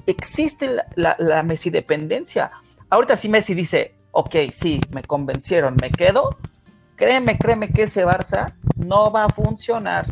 existe 0.06 0.68
la, 0.68 0.86
la, 0.96 1.16
la 1.18 1.42
Messi 1.44 1.70
dependencia 1.70 2.50
Ahorita 2.94 3.16
si 3.16 3.28
Messi 3.28 3.54
dice, 3.54 3.96
ok, 4.12 4.36
sí, 4.52 4.80
me 4.92 5.02
convencieron, 5.02 5.74
me 5.82 5.90
quedo, 5.90 6.38
créeme, 6.94 7.36
créeme 7.38 7.70
que 7.70 7.82
ese 7.82 8.06
Barça 8.06 8.54
no 8.76 9.10
va 9.10 9.24
a 9.24 9.28
funcionar. 9.30 10.06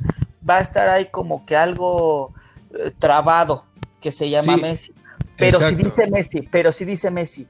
Va 0.48 0.56
a 0.56 0.60
estar 0.60 0.88
ahí 0.88 1.06
como 1.06 1.46
que 1.46 1.54
algo 1.54 2.34
eh, 2.72 2.92
trabado 2.98 3.66
que 4.00 4.10
se 4.10 4.28
llama 4.28 4.56
Messi. 4.56 4.92
Pero 5.36 5.60
si 5.60 5.76
dice 5.76 6.06
Messi, 6.08 6.42
pero 6.42 6.72
si 6.72 6.84
dice 6.84 7.12
Messi, 7.12 7.46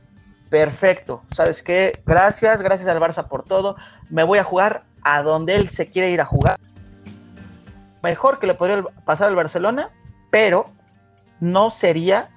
perfecto, 0.52 1.22
¿sabes 1.30 1.62
qué? 1.62 2.02
Gracias, 2.04 2.60
gracias 2.60 2.86
al 2.86 3.00
Barça 3.00 3.26
por 3.26 3.42
todo. 3.42 3.74
Me 4.10 4.22
voy 4.22 4.38
a 4.38 4.44
jugar 4.44 4.84
a 5.02 5.22
donde 5.22 5.54
él 5.54 5.70
se 5.70 5.88
quiere 5.88 6.10
ir 6.10 6.20
a 6.20 6.26
jugar. 6.26 6.60
Mejor 8.02 8.38
que 8.38 8.46
le 8.46 8.52
podría 8.52 8.82
pasar 9.06 9.28
al 9.28 9.34
Barcelona, 9.34 9.88
pero 10.28 10.66
no 11.40 11.70
sería 11.70 12.28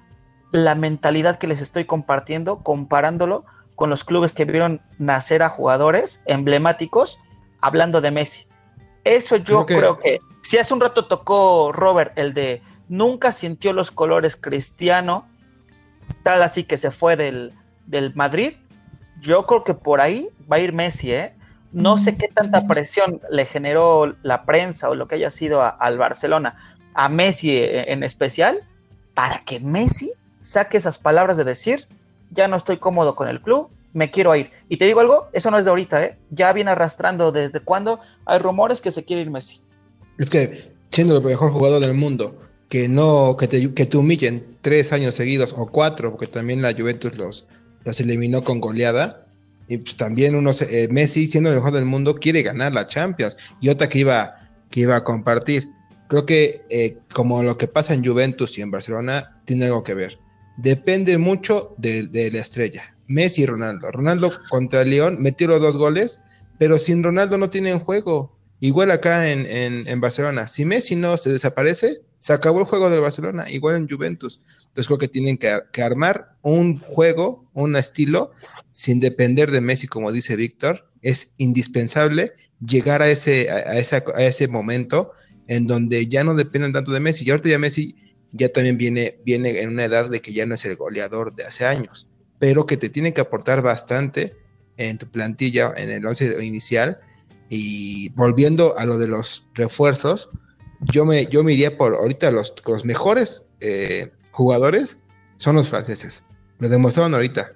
la 0.50 0.74
mentalidad 0.74 1.36
que 1.36 1.46
les 1.46 1.60
estoy 1.60 1.84
compartiendo, 1.84 2.60
comparándolo 2.60 3.44
con 3.74 3.90
los 3.90 4.02
clubes 4.02 4.32
que 4.32 4.46
vieron 4.46 4.80
nacer 4.98 5.42
a 5.42 5.50
jugadores 5.50 6.22
emblemáticos, 6.24 7.18
hablando 7.60 8.00
de 8.00 8.12
Messi. 8.12 8.46
Eso 9.04 9.36
yo 9.36 9.66
creo 9.66 9.98
que, 9.98 10.20
si 10.40 10.56
hace 10.56 10.72
un 10.72 10.80
rato 10.80 11.06
tocó 11.06 11.70
Robert 11.70 12.16
el 12.16 12.32
de 12.32 12.62
nunca 12.88 13.30
sintió 13.30 13.74
los 13.74 13.90
colores 13.90 14.36
cristiano, 14.36 15.28
tal 16.22 16.42
así 16.42 16.64
que 16.64 16.78
se 16.78 16.90
fue 16.90 17.16
del, 17.16 17.52
del 17.86 18.14
Madrid, 18.14 18.54
yo 19.20 19.46
creo 19.46 19.64
que 19.64 19.74
por 19.74 20.00
ahí 20.00 20.28
va 20.50 20.56
a 20.56 20.60
ir 20.60 20.72
Messi, 20.72 21.12
¿eh? 21.12 21.32
No 21.72 21.98
sé 21.98 22.16
qué 22.16 22.28
tanta 22.28 22.66
presión 22.66 23.20
le 23.30 23.44
generó 23.44 24.14
la 24.22 24.44
prensa 24.44 24.88
o 24.88 24.94
lo 24.94 25.08
que 25.08 25.16
haya 25.16 25.30
sido 25.30 25.62
al 25.62 25.98
Barcelona, 25.98 26.56
a 26.94 27.08
Messi 27.08 27.50
eh, 27.50 27.92
en 27.92 28.02
especial, 28.02 28.62
para 29.14 29.44
que 29.44 29.60
Messi 29.60 30.12
saque 30.40 30.78
esas 30.78 30.98
palabras 30.98 31.36
de 31.36 31.44
decir, 31.44 31.86
ya 32.30 32.48
no 32.48 32.56
estoy 32.56 32.78
cómodo 32.78 33.14
con 33.14 33.28
el 33.28 33.40
club, 33.40 33.68
me 33.92 34.10
quiero 34.10 34.34
ir. 34.36 34.50
Y 34.68 34.76
te 34.76 34.84
digo 34.84 35.00
algo, 35.00 35.28
eso 35.32 35.50
no 35.50 35.58
es 35.58 35.64
de 35.64 35.70
ahorita, 35.70 36.02
¿eh? 36.04 36.18
Ya 36.30 36.52
viene 36.52 36.70
arrastrando 36.70 37.32
desde 37.32 37.60
cuando 37.60 38.00
hay 38.24 38.38
rumores 38.38 38.80
que 38.80 38.90
se 38.90 39.04
quiere 39.04 39.22
ir 39.22 39.30
Messi. 39.30 39.60
Es 40.18 40.30
que 40.30 40.72
siendo 40.90 41.18
el 41.18 41.24
mejor 41.24 41.50
jugador 41.50 41.80
del 41.80 41.94
mundo, 41.94 42.38
que 42.68 42.88
no, 42.88 43.36
que 43.38 43.48
te, 43.48 43.74
que 43.74 43.86
te 43.86 43.96
humillen 43.96 44.58
tres 44.60 44.92
años 44.92 45.14
seguidos 45.14 45.54
o 45.56 45.66
cuatro, 45.66 46.10
porque 46.10 46.26
también 46.26 46.62
la 46.62 46.72
Juventus 46.72 47.16
los, 47.16 47.48
los 47.86 47.98
eliminó 48.00 48.44
con 48.44 48.60
goleada. 48.60 49.26
Y 49.68 49.78
pues 49.78 49.96
también 49.96 50.34
uno, 50.34 50.50
eh, 50.68 50.88
Messi, 50.90 51.26
siendo 51.26 51.48
el 51.48 51.56
mejor 51.56 51.72
del 51.72 51.86
mundo, 51.86 52.16
quiere 52.16 52.42
ganar 52.42 52.74
la 52.74 52.86
Champions. 52.86 53.38
Y 53.62 53.70
otra 53.70 53.88
que 53.88 54.00
iba, 54.00 54.36
que 54.70 54.80
iba 54.80 54.96
a 54.96 55.04
compartir. 55.04 55.70
Creo 56.08 56.26
que 56.26 56.62
eh, 56.68 56.98
como 57.14 57.42
lo 57.42 57.56
que 57.56 57.66
pasa 57.66 57.94
en 57.94 58.04
Juventus 58.04 58.58
y 58.58 58.60
en 58.60 58.70
Barcelona, 58.70 59.40
tiene 59.46 59.64
algo 59.64 59.82
que 59.82 59.94
ver 59.94 60.18
depende 60.56 61.18
mucho 61.18 61.74
de, 61.78 62.30
la 62.32 62.40
estrella. 62.40 62.94
Messi 63.06 63.42
y 63.42 63.46
Ronaldo. 63.46 63.90
Ronaldo 63.90 64.32
contra 64.50 64.84
León 64.84 65.18
metió 65.20 65.48
los 65.48 65.60
dos 65.60 65.76
goles, 65.76 66.20
pero 66.58 66.78
sin 66.78 67.02
Ronaldo 67.02 67.38
no 67.38 67.50
tienen 67.50 67.78
juego. 67.78 68.36
Igual 68.60 68.90
acá 68.90 69.30
en, 69.30 69.46
en, 69.86 70.00
Barcelona. 70.00 70.48
Si 70.48 70.64
Messi 70.64 70.96
no 70.96 71.16
se 71.16 71.30
desaparece, 71.30 72.00
se 72.18 72.32
acabó 72.32 72.60
el 72.60 72.66
juego 72.66 72.90
de 72.90 72.98
Barcelona, 72.98 73.44
igual 73.50 73.76
en 73.76 73.88
Juventus. 73.88 74.40
Entonces 74.68 74.86
creo 74.86 74.98
que 74.98 75.08
tienen 75.08 75.38
que, 75.38 75.82
armar 75.82 76.36
un 76.42 76.78
juego, 76.78 77.48
un 77.54 77.76
estilo, 77.76 78.32
sin 78.72 79.00
depender 79.00 79.50
de 79.50 79.60
Messi, 79.60 79.86
como 79.86 80.12
dice 80.12 80.36
Víctor. 80.36 80.90
Es 81.02 81.32
indispensable 81.36 82.32
llegar 82.66 83.02
a 83.02 83.10
ese, 83.10 83.50
a, 83.50 83.56
a 83.56 84.24
ese 84.24 84.48
momento 84.48 85.12
en 85.46 85.66
donde 85.66 86.06
ya 86.08 86.24
no 86.24 86.34
dependen 86.34 86.72
tanto 86.72 86.92
de 86.92 87.00
Messi. 87.00 87.24
Y 87.24 87.30
ahorita 87.30 87.48
ya 87.48 87.58
Messi 87.58 87.96
ya 88.32 88.48
también 88.48 88.76
viene, 88.76 89.20
viene 89.24 89.60
en 89.60 89.70
una 89.70 89.84
edad 89.84 90.10
de 90.10 90.20
que 90.20 90.32
ya 90.32 90.46
no 90.46 90.54
es 90.54 90.64
el 90.64 90.76
goleador 90.76 91.34
de 91.34 91.44
hace 91.44 91.66
años, 91.66 92.08
pero 92.38 92.66
que 92.66 92.76
te 92.76 92.88
tiene 92.88 93.14
que 93.14 93.20
aportar 93.20 93.62
bastante 93.62 94.34
en 94.76 94.98
tu 94.98 95.06
plantilla, 95.06 95.72
en 95.76 95.90
el 95.90 96.04
once 96.06 96.44
inicial. 96.44 96.98
Y 97.48 98.08
volviendo 98.10 98.76
a 98.76 98.84
lo 98.84 98.98
de 98.98 99.08
los 99.08 99.46
refuerzos, 99.54 100.30
yo 100.80 101.04
me, 101.04 101.26
yo 101.26 101.42
me 101.42 101.52
iría 101.52 101.76
por 101.76 101.94
ahorita 101.94 102.30
los, 102.30 102.54
los 102.66 102.84
mejores 102.84 103.46
eh, 103.60 104.10
jugadores 104.30 104.98
son 105.36 105.56
los 105.56 105.68
franceses. 105.68 106.22
Lo 106.58 106.68
demostraron 106.68 107.14
ahorita. 107.14 107.52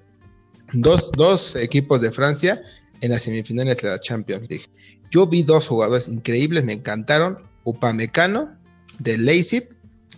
Dos, 0.72 1.10
dos 1.12 1.56
equipos 1.56 2.00
de 2.00 2.12
Francia 2.12 2.62
en 3.00 3.10
las 3.10 3.22
semifinales 3.22 3.78
de 3.78 3.88
la 3.88 3.98
Champions 3.98 4.48
League. 4.48 4.66
Yo 5.10 5.26
vi 5.26 5.42
dos 5.42 5.66
jugadores 5.66 6.08
increíbles, 6.08 6.64
me 6.64 6.72
encantaron, 6.72 7.38
Upamecano 7.64 8.56
de 8.98 9.18
Leipzig 9.18 9.68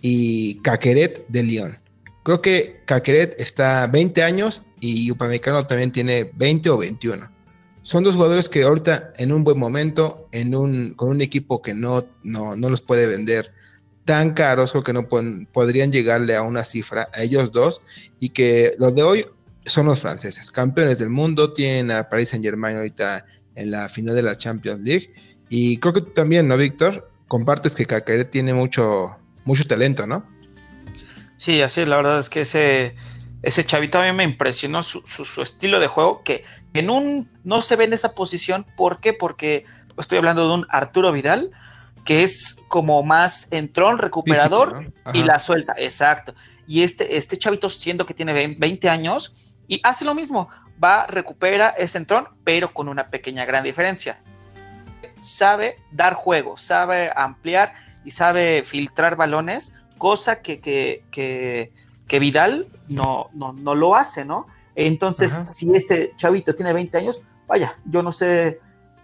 y 0.01 0.55
Caqueret 0.61 1.25
de 1.29 1.43
Lyon. 1.43 1.77
Creo 2.23 2.41
que 2.41 2.81
Caqueret 2.85 3.39
está 3.39 3.87
20 3.87 4.23
años 4.23 4.61
y 4.79 5.09
Upamecano 5.11 5.65
también 5.65 5.91
tiene 5.91 6.31
20 6.35 6.69
o 6.69 6.77
21. 6.77 7.32
Son 7.83 8.03
dos 8.03 8.15
jugadores 8.15 8.47
que 8.47 8.63
ahorita 8.63 9.11
en 9.17 9.33
un 9.33 9.43
buen 9.43 9.59
momento, 9.59 10.29
en 10.31 10.55
un, 10.55 10.93
con 10.93 11.09
un 11.09 11.21
equipo 11.21 11.61
que 11.61 11.73
no, 11.73 12.05
no, 12.23 12.55
los 12.55 12.81
puede 12.81 13.07
vender 13.07 13.51
tan 14.05 14.33
caros, 14.33 14.71
creo 14.71 14.83
que 14.83 14.93
no 14.93 15.07
podrían 15.51 15.91
llegarle 15.91 16.35
a 16.35 16.41
una 16.41 16.63
cifra 16.63 17.09
a 17.13 17.21
ellos 17.21 17.51
dos 17.51 17.81
y 18.19 18.29
que 18.29 18.75
los 18.79 18.95
de 18.95 19.03
hoy 19.03 19.25
son 19.65 19.85
los 19.85 19.99
franceses, 19.99 20.49
campeones 20.49 20.99
del 20.99 21.09
mundo, 21.09 21.51
tienen 21.51 21.91
a 21.91 22.09
Paris 22.09 22.29
Saint 22.29 22.43
Germain 22.43 22.77
ahorita 22.77 23.25
en 23.55 23.71
la 23.71 23.89
final 23.89 24.15
de 24.15 24.23
la 24.23 24.37
Champions 24.37 24.81
League 24.81 25.13
y 25.49 25.77
creo 25.77 25.93
que 25.93 26.01
tú 26.01 26.11
también, 26.11 26.47
¿no, 26.47 26.55
Víctor? 26.55 27.11
Compartes 27.27 27.75
que 27.75 27.85
Caqueret 27.85 28.29
tiene 28.29 28.53
mucho, 28.53 29.17
mucho 29.43 29.65
talento, 29.65 30.07
¿no? 30.07 30.25
Sí, 31.35 31.61
así 31.61 31.83
la 31.83 31.97
verdad 31.97 32.19
es 32.19 32.29
que 32.29 32.41
ese, 32.41 32.95
ese 33.43 33.65
chavito 33.65 33.99
a 33.99 34.03
mí 34.03 34.13
me 34.13 34.23
impresionó 34.23 34.81
su, 34.83 35.03
estilo 35.41 35.81
de 35.81 35.87
juego, 35.87 36.23
que 36.23 36.45
en 36.73 36.89
un 36.89 37.29
no 37.43 37.61
se 37.61 37.75
ve 37.75 37.83
en 37.83 37.93
esa 37.93 38.15
posición. 38.15 38.65
¿Por 38.77 39.01
qué? 39.01 39.13
Porque 39.13 39.65
estoy 39.97 40.17
hablando 40.17 40.47
de 40.47 40.53
un 40.53 40.65
Arturo 40.69 41.11
Vidal, 41.11 41.51
que 42.05 42.23
es 42.23 42.57
como 42.69 43.03
más 43.03 43.49
entrón, 43.51 43.97
recuperador 43.97 44.91
y 45.13 45.23
la 45.23 45.39
suelta, 45.39 45.73
exacto. 45.77 46.33
Y 46.67 46.83
este, 46.83 47.17
este 47.17 47.37
chavito, 47.37 47.69
siendo 47.69 48.05
que 48.05 48.13
tiene 48.13 48.55
20 48.57 48.89
años, 48.89 49.35
y 49.67 49.81
hace 49.83 50.05
lo 50.05 50.15
mismo, 50.15 50.49
va, 50.81 51.05
recupera 51.05 51.69
ese 51.69 51.97
entrón, 51.97 52.29
pero 52.45 52.73
con 52.73 52.87
una 52.87 53.09
pequeña 53.09 53.43
gran 53.43 53.63
diferencia. 53.65 54.21
Sabe 55.19 55.77
dar 55.91 56.13
juego, 56.13 56.57
sabe 56.57 57.11
ampliar 57.13 57.73
y 58.05 58.11
sabe 58.11 58.63
filtrar 58.63 59.15
balones 59.17 59.73
cosa 59.97 60.41
que, 60.41 60.59
que, 60.59 61.71
Vidal 62.19 62.67
no, 62.87 63.29
no, 63.33 63.53
no, 63.53 63.75
lo 63.75 63.95
hace, 63.95 64.25
¿no? 64.25 64.47
Entonces, 64.75 65.37
si 65.45 65.73
este 65.75 66.13
chavito 66.15 66.55
tiene 66.55 66.73
20 66.73 66.97
años, 66.97 67.21
vaya, 67.47 67.77
yo 67.85 68.01
no 68.01 68.11
sé 68.11 68.59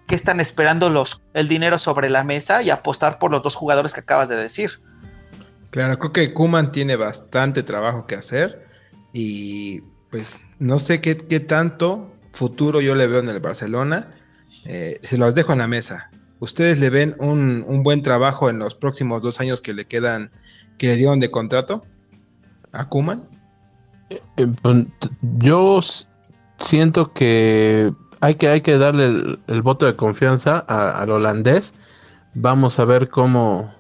qué 0.08 0.16
están 0.16 0.40
esperando 0.40 0.90
los, 0.90 1.22
el 1.34 1.48
dinero 1.48 1.78
sobre 1.78 2.10
la 2.10 2.24
mesa 2.24 2.64
y 2.64 2.72
apostar 2.72 3.20
por 3.20 3.30
los 3.32 3.44
dos 3.44 3.56
jugadores 3.56 3.94
que 3.94 4.00
acabas 4.00 4.28
de 4.30 4.36
decir. 4.36 4.82
Claro, 5.70 6.00
creo 6.00 6.12
que 6.12 6.34
Kuman 6.34 6.72
tiene 6.72 6.96
bastante 6.96 7.62
trabajo 7.62 8.08
que 8.08 8.16
hacer 8.16 8.66
y 9.14 9.82
pues 10.10 10.48
no 10.58 10.80
sé 10.80 11.00
qué, 11.00 11.16
qué 11.16 11.40
tanto 11.40 12.12
futuro 12.32 12.82
yo 12.82 12.96
le 12.96 13.08
veo 13.08 13.20
en 13.20 13.30
el 13.30 13.40
Barcelona. 13.40 14.16
Eh, 14.66 15.00
se 15.04 15.20
los 15.20 15.36
dejo 15.36 15.54
en 15.54 15.60
la 15.60 15.68
mesa. 15.68 16.10
¿Ustedes 16.40 16.80
le 16.80 16.90
ven 16.90 17.16
un, 17.20 17.64
un, 17.68 17.84
buen 17.84 18.02
trabajo 18.02 18.50
en 18.50 18.60
los 18.60 18.74
próximos 18.74 19.22
dos 19.22 19.40
años 19.40 19.62
que 19.62 19.74
le 19.74 19.86
quedan 19.86 20.32
que 20.78 20.88
le 20.88 20.96
dieron 20.96 21.20
de 21.20 21.30
contrato 21.30 21.86
a 22.72 22.88
Kuman? 22.88 23.28
Eh, 24.10 24.22
eh, 24.38 24.48
pues, 24.62 24.86
yo 25.40 25.80
siento 26.60 27.14
que 27.14 27.94
hay 28.20 28.36
que, 28.36 28.48
hay 28.48 28.62
que 28.62 28.78
darle 28.78 29.38
el, 29.48 29.62
voto 29.62 29.86
de 29.86 29.96
confianza 29.96 30.60
al 30.60 31.10
holandés. 31.10 31.74
Vamos 32.34 32.80
a 32.80 32.86
ver 32.86 33.10
cómo, 33.10 33.74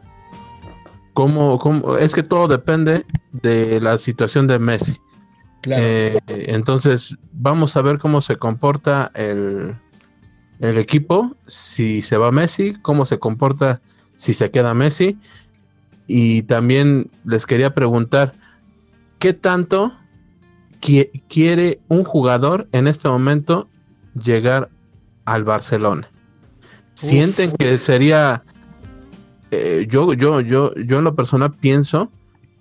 cómo, 1.14 1.60
cómo, 1.60 1.98
es 1.98 2.14
que 2.14 2.24
todo 2.24 2.48
depende 2.48 3.06
de 3.32 3.80
la 3.82 3.98
situación 3.98 4.48
de 4.48 4.60
Messi. 4.60 4.98
Eh, 5.66 6.20
entonces, 6.28 7.18
vamos 7.34 7.76
a 7.76 7.82
ver 7.82 8.00
cómo 8.00 8.22
se 8.22 8.38
comporta 8.38 9.12
el, 9.14 9.76
el 10.60 10.78
equipo, 10.78 11.36
si 11.48 12.02
se 12.02 12.18
va 12.18 12.32
Messi, 12.32 12.76
cómo 12.82 13.06
se 13.06 13.20
comporta 13.20 13.82
si 14.16 14.34
se 14.34 14.52
queda 14.52 14.74
Messi 14.74 15.18
y 16.12 16.42
también 16.42 17.12
les 17.24 17.46
quería 17.46 17.76
preguntar, 17.76 18.34
¿qué 19.20 19.34
tanto 19.34 19.94
quiere 21.28 21.80
un 21.90 22.04
jugador 22.04 22.68
en 22.72 22.88
este 22.88 23.08
momento 23.10 23.68
llegar 24.16 24.70
al 25.26 25.44
Barcelona? 25.44 26.10
¿Sienten 26.96 27.52
que 27.52 27.78
sería... 27.78 28.44
Eh, 29.52 29.88
yo, 29.90 30.14
yo, 30.14 30.42
yo, 30.42 30.74
yo 30.76 30.98
en 31.00 31.04
lo 31.04 31.16
personal 31.16 31.54
pienso 31.54 32.12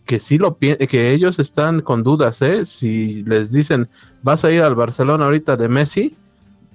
que 0.06 0.20
sí 0.20 0.38
lo 0.38 0.56
que 0.56 1.12
ellos 1.12 1.38
están 1.38 1.82
con 1.82 2.02
dudas, 2.02 2.40
¿eh? 2.40 2.64
Si 2.64 3.24
les 3.24 3.52
dicen, 3.52 3.90
vas 4.22 4.42
a 4.42 4.50
ir 4.50 4.62
al 4.62 4.74
Barcelona 4.74 5.26
ahorita 5.26 5.56
de 5.56 5.68
Messi, 5.68 6.16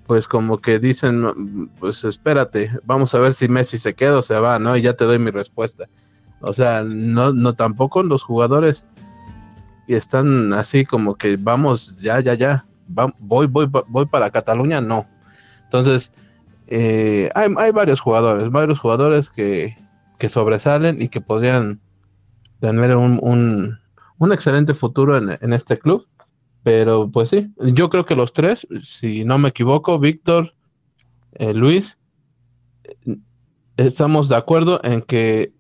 pues 0.06 0.28
como 0.28 0.60
que 0.60 0.78
dicen, 0.78 1.70
pues 1.80 2.04
espérate, 2.04 2.72
vamos 2.86 3.16
a 3.16 3.20
ver 3.20 3.34
si 3.34 3.48
Messi 3.48 3.80
se 3.80 3.96
queda 3.96 4.20
o 4.20 4.22
se 4.22 4.38
va, 4.40 4.60
¿no? 4.60 4.78
Y 4.78 4.84
ya 4.84 4.94
te 4.94 5.06
doy 5.06 5.18
mi 5.18 5.32
respuesta. 5.32 5.90
O 6.42 6.54
sea, 6.54 6.84
no, 6.84 7.34
no 7.34 7.54
tampoco 7.54 8.04
los 8.04 8.22
jugadores 8.22 8.86
están 9.88 10.54
así 10.54 10.86
como 10.86 11.16
que 11.16 11.38
vamos, 11.38 12.00
ya, 12.00 12.20
ya, 12.22 12.34
ya, 12.34 12.66
voy, 13.20 13.48
voy, 13.48 13.70
voy 13.88 14.06
para 14.06 14.30
Cataluña, 14.30 14.82
no. 14.82 15.08
Entonces, 15.66 16.12
eh, 16.68 17.30
hay, 17.36 17.72
varios 17.72 18.00
jugadores, 18.00 18.50
varios 18.50 18.80
jugadores 18.80 19.30
que, 19.30 19.76
sobresalen 20.30 21.02
y 21.02 21.10
que 21.10 21.20
podrían 21.20 21.82
tener 22.60 22.96
un, 22.96 23.78
excelente 24.32 24.74
futuro 24.74 25.18
en, 25.18 25.54
este 25.54 25.78
club. 25.78 26.08
Pero 26.64 27.12
pues 27.12 27.30
sí, 27.30 27.52
yo 27.60 27.90
creo 27.90 28.06
que 28.06 28.16
los 28.16 28.32
tres, 28.32 28.66
si 28.82 29.26
no 29.26 29.38
me 29.38 29.50
equivoco, 29.50 30.00
Víctor, 30.00 30.54
eh, 31.34 31.54
Luis, 31.54 32.00
eh, 32.86 33.18
estamos 33.76 34.30
de 34.30 34.38
acuerdo 34.38 34.80
en 34.84 35.02
que 35.02 35.52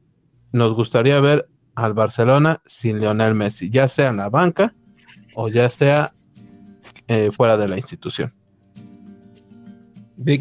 nos 0.53 0.74
gustaría 0.74 1.19
ver 1.19 1.49
al 1.76 1.93
Barcelona 1.93 2.61
sin 2.65 2.99
Lionel 2.99 3.36
Messi, 3.36 3.69
ya 3.69 3.88
sea 3.88 4.09
en 4.09 4.17
la 4.17 4.30
banca 4.30 4.74
o 5.36 5.49
ya 5.49 5.69
sea 5.69 6.13
eh, 7.07 7.32
fuera 7.32 7.57
de 7.57 7.67
la 7.67 7.78
institución. 7.78 8.34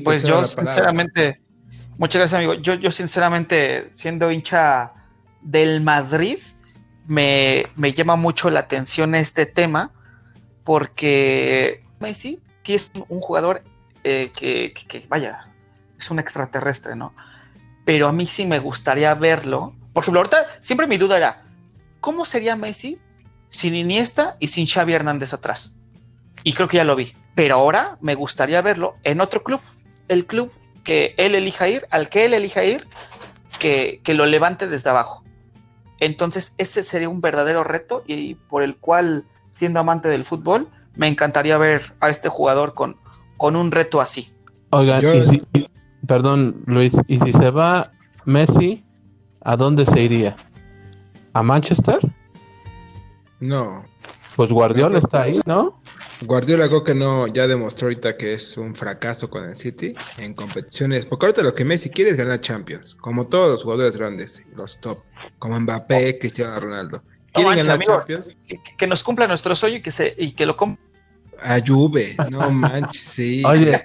pues 0.04 0.22
yo 0.22 0.44
sinceramente, 0.44 1.40
muchas 1.98 2.20
gracias 2.20 2.38
amigo, 2.38 2.54
yo, 2.54 2.74
yo 2.74 2.90
sinceramente 2.90 3.90
siendo 3.94 4.30
hincha 4.30 4.92
del 5.40 5.80
Madrid, 5.80 6.38
me, 7.06 7.64
llama 7.94 8.16
mucho 8.16 8.50
la 8.50 8.60
atención 8.60 9.14
este 9.14 9.46
tema 9.46 9.90
porque 10.64 11.84
Messi 11.98 12.40
sí 12.62 12.74
es 12.74 12.92
un 13.08 13.20
jugador 13.20 13.62
eh, 14.04 14.30
que, 14.36 14.72
que, 14.72 15.04
vaya, 15.08 15.48
es 15.98 16.10
un 16.10 16.18
extraterrestre, 16.18 16.94
¿no? 16.94 17.12
Pero 17.84 18.08
a 18.08 18.12
mí 18.12 18.26
sí 18.26 18.46
me 18.46 18.60
gustaría 18.60 19.12
verlo 19.14 19.74
por 19.92 20.02
ejemplo, 20.02 20.20
ahorita 20.20 20.46
siempre 20.60 20.86
mi 20.86 20.96
duda 20.96 21.16
era, 21.16 21.42
¿cómo 22.00 22.24
sería 22.24 22.56
Messi 22.56 22.98
sin 23.50 23.74
Iniesta 23.74 24.36
y 24.40 24.48
sin 24.48 24.66
Xavi 24.66 24.94
Hernández 24.94 25.32
atrás? 25.34 25.74
Y 26.44 26.54
creo 26.54 26.68
que 26.68 26.78
ya 26.78 26.84
lo 26.84 26.96
vi. 26.96 27.12
Pero 27.34 27.56
ahora 27.56 27.98
me 28.00 28.14
gustaría 28.14 28.60
verlo 28.62 28.96
en 29.04 29.20
otro 29.20 29.42
club. 29.42 29.60
El 30.08 30.26
club 30.26 30.52
que 30.84 31.14
él 31.16 31.34
elija 31.34 31.68
ir, 31.68 31.86
al 31.90 32.08
que 32.08 32.24
él 32.24 32.34
elija 32.34 32.64
ir, 32.64 32.86
que, 33.58 34.00
lo 34.06 34.26
levante 34.26 34.66
desde 34.66 34.90
abajo. 34.90 35.22
Entonces, 36.00 36.54
ese 36.58 36.82
sería 36.82 37.08
un 37.08 37.20
verdadero 37.20 37.62
reto 37.62 38.02
y 38.06 38.34
por 38.34 38.62
el 38.62 38.76
cual, 38.76 39.24
siendo 39.50 39.78
amante 39.78 40.08
del 40.08 40.24
fútbol, 40.24 40.68
me 40.96 41.06
encantaría 41.06 41.56
ver 41.58 41.94
a 42.00 42.08
este 42.08 42.28
jugador 42.28 42.74
con, 42.74 42.96
con 43.36 43.54
un 43.54 43.70
reto 43.70 44.00
así. 44.00 44.32
Oigan, 44.70 45.02
perdón, 46.06 46.62
Luis, 46.66 46.92
y 47.06 47.18
si 47.18 47.32
se 47.32 47.50
va 47.50 47.92
Messi, 48.24 48.84
¿a 49.44 49.56
dónde 49.56 49.86
se 49.86 50.00
iría? 50.00 50.36
¿A 51.32 51.42
Manchester? 51.42 51.98
No. 53.40 53.84
Pues 54.36 54.50
Guardiola 54.50 54.98
está 54.98 55.22
ahí, 55.22 55.40
¿no? 55.46 55.80
Guardiola 56.22 56.68
creo 56.68 56.84
que 56.84 56.94
no, 56.94 57.26
ya 57.26 57.46
demostró 57.46 57.86
ahorita 57.86 58.16
que 58.16 58.34
es 58.34 58.56
un 58.56 58.74
fracaso 58.74 59.28
con 59.28 59.44
el 59.44 59.56
City 59.56 59.94
en 60.18 60.34
competiciones. 60.34 61.06
Porque 61.06 61.26
ahorita 61.26 61.42
lo 61.42 61.54
que 61.54 61.64
Messi 61.64 61.90
quiere 61.90 62.10
es 62.10 62.16
ganar 62.16 62.40
Champions, 62.40 62.94
como 62.94 63.26
todos 63.26 63.50
los 63.50 63.62
jugadores 63.64 63.96
grandes, 63.96 64.46
los 64.54 64.80
top, 64.80 65.00
como 65.38 65.58
Mbappé, 65.60 66.18
Cristiano 66.18 66.58
Ronaldo. 66.60 67.02
Quieren 67.32 67.56
ganar 67.56 67.78
Champions. 67.80 68.30
Que, 68.78 68.86
nos 68.86 69.02
cumpla 69.02 69.26
nuestro 69.26 69.56
sueño 69.56 69.78
y 69.78 69.82
que, 69.82 69.90
se, 69.90 70.14
y 70.16 70.32
que 70.32 70.46
lo 70.46 70.56
A 71.40 71.58
Juve, 71.66 72.14
no 72.30 72.50
manches, 72.50 73.02
sí. 73.02 73.42
Oye, 73.46 73.82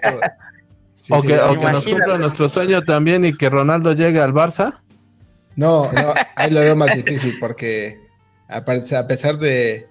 o 1.09 1.21
que, 1.21 1.35
nos 1.71 1.85
cumpla 1.85 2.17
nuestro 2.17 2.49
sueño 2.49 2.81
también 2.81 3.25
y 3.25 3.33
que 3.33 3.49
Ronaldo 3.49 3.93
llegue 3.93 4.19
al 4.19 4.33
Barça. 4.33 4.79
No, 5.57 5.91
no, 5.91 6.13
ahí 6.35 6.51
lo 6.51 6.61
veo 6.61 6.75
más 6.75 6.95
difícil 6.95 7.37
porque 7.39 7.99
a 8.47 8.63
pesar 8.63 9.39
de, 9.39 9.87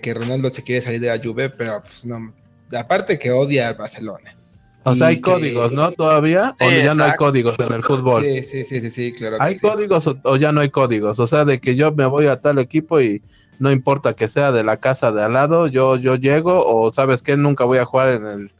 que 0.00 0.14
Ronaldo 0.14 0.50
se 0.50 0.62
quiere 0.62 0.82
salir 0.82 1.00
de 1.00 1.08
la 1.08 1.18
Juve, 1.22 1.48
pero 1.48 1.82
pues 1.82 2.06
no, 2.06 2.32
aparte 2.78 3.18
que 3.18 3.32
odia 3.32 3.68
al 3.68 3.74
Barcelona. 3.74 4.36
O 4.82 4.94
sea, 4.94 5.08
hay 5.08 5.20
códigos, 5.20 5.72
¿no? 5.72 5.90
Todavía, 5.92 6.54
o 6.60 6.70
ya 6.70 6.94
no 6.94 7.04
hay 7.04 7.14
códigos 7.16 7.58
en 7.58 7.72
el 7.72 7.82
fútbol. 7.82 8.22
Sí, 8.22 8.42
sí, 8.42 8.64
sí, 8.64 8.80
sí, 8.80 8.90
sí 8.90 9.12
claro. 9.12 9.36
¿Hay 9.40 9.58
códigos 9.58 10.06
o, 10.06 10.36
ya 10.36 10.52
no 10.52 10.60
hay 10.60 10.70
códigos? 10.70 11.18
O 11.18 11.26
sea, 11.26 11.44
de 11.44 11.60
que 11.60 11.76
yo 11.76 11.92
me 11.92 12.06
voy 12.06 12.26
a 12.26 12.40
tal 12.40 12.58
equipo 12.58 13.00
y 13.00 13.22
no 13.58 13.70
importa 13.70 14.14
que 14.14 14.28
sea 14.28 14.52
de 14.52 14.64
la 14.64 14.78
casa 14.78 15.12
de 15.12 15.22
al 15.22 15.32
lado, 15.32 15.66
yo, 15.66 15.96
yo 15.96 16.16
llego, 16.16 16.64
o 16.66 16.90
sabes 16.90 17.22
que 17.22 17.36
nunca 17.36 17.64
voy 17.64 17.78
a 17.78 17.84
jugar 17.84 18.08
en 18.08 18.26
el, 18.26 18.52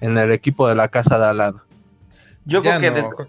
en 0.00 0.16
el 0.16 0.32
equipo 0.32 0.68
de 0.68 0.74
la 0.74 0.88
casa 0.88 1.18
de 1.18 1.26
al 1.26 1.38
lado. 1.38 1.62
Yo 2.44 2.62
creo 2.62 2.80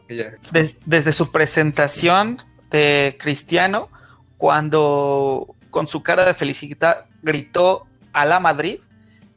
que, 0.08 0.76
desde 0.86 1.12
su 1.12 1.32
presentación 1.32 2.42
de 2.70 3.18
Cristiano, 3.20 3.90
cuando 4.38 5.56
con 5.70 5.88
su 5.88 6.04
cara 6.04 6.26
de 6.26 6.34
felicidad 6.34 7.06
gritó 7.22 7.88
a 8.14 8.26
la 8.26 8.40
Madrid, 8.40 8.80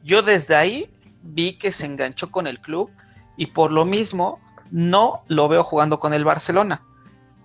yo 0.03 0.21
desde 0.21 0.55
ahí 0.55 0.89
vi 1.21 1.53
que 1.53 1.71
se 1.71 1.85
enganchó 1.85 2.31
con 2.31 2.47
el 2.47 2.59
club 2.59 2.89
y 3.37 3.47
por 3.47 3.71
lo 3.71 3.85
mismo 3.85 4.39
no 4.71 5.23
lo 5.27 5.47
veo 5.47 5.63
jugando 5.63 5.99
con 5.99 6.13
el 6.13 6.25
Barcelona. 6.25 6.81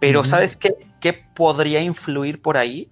Pero 0.01 0.25
¿sabes 0.25 0.57
qué, 0.57 0.75
qué 1.01 1.13
podría 1.13 1.81
influir 1.81 2.41
por 2.41 2.57
ahí? 2.57 2.89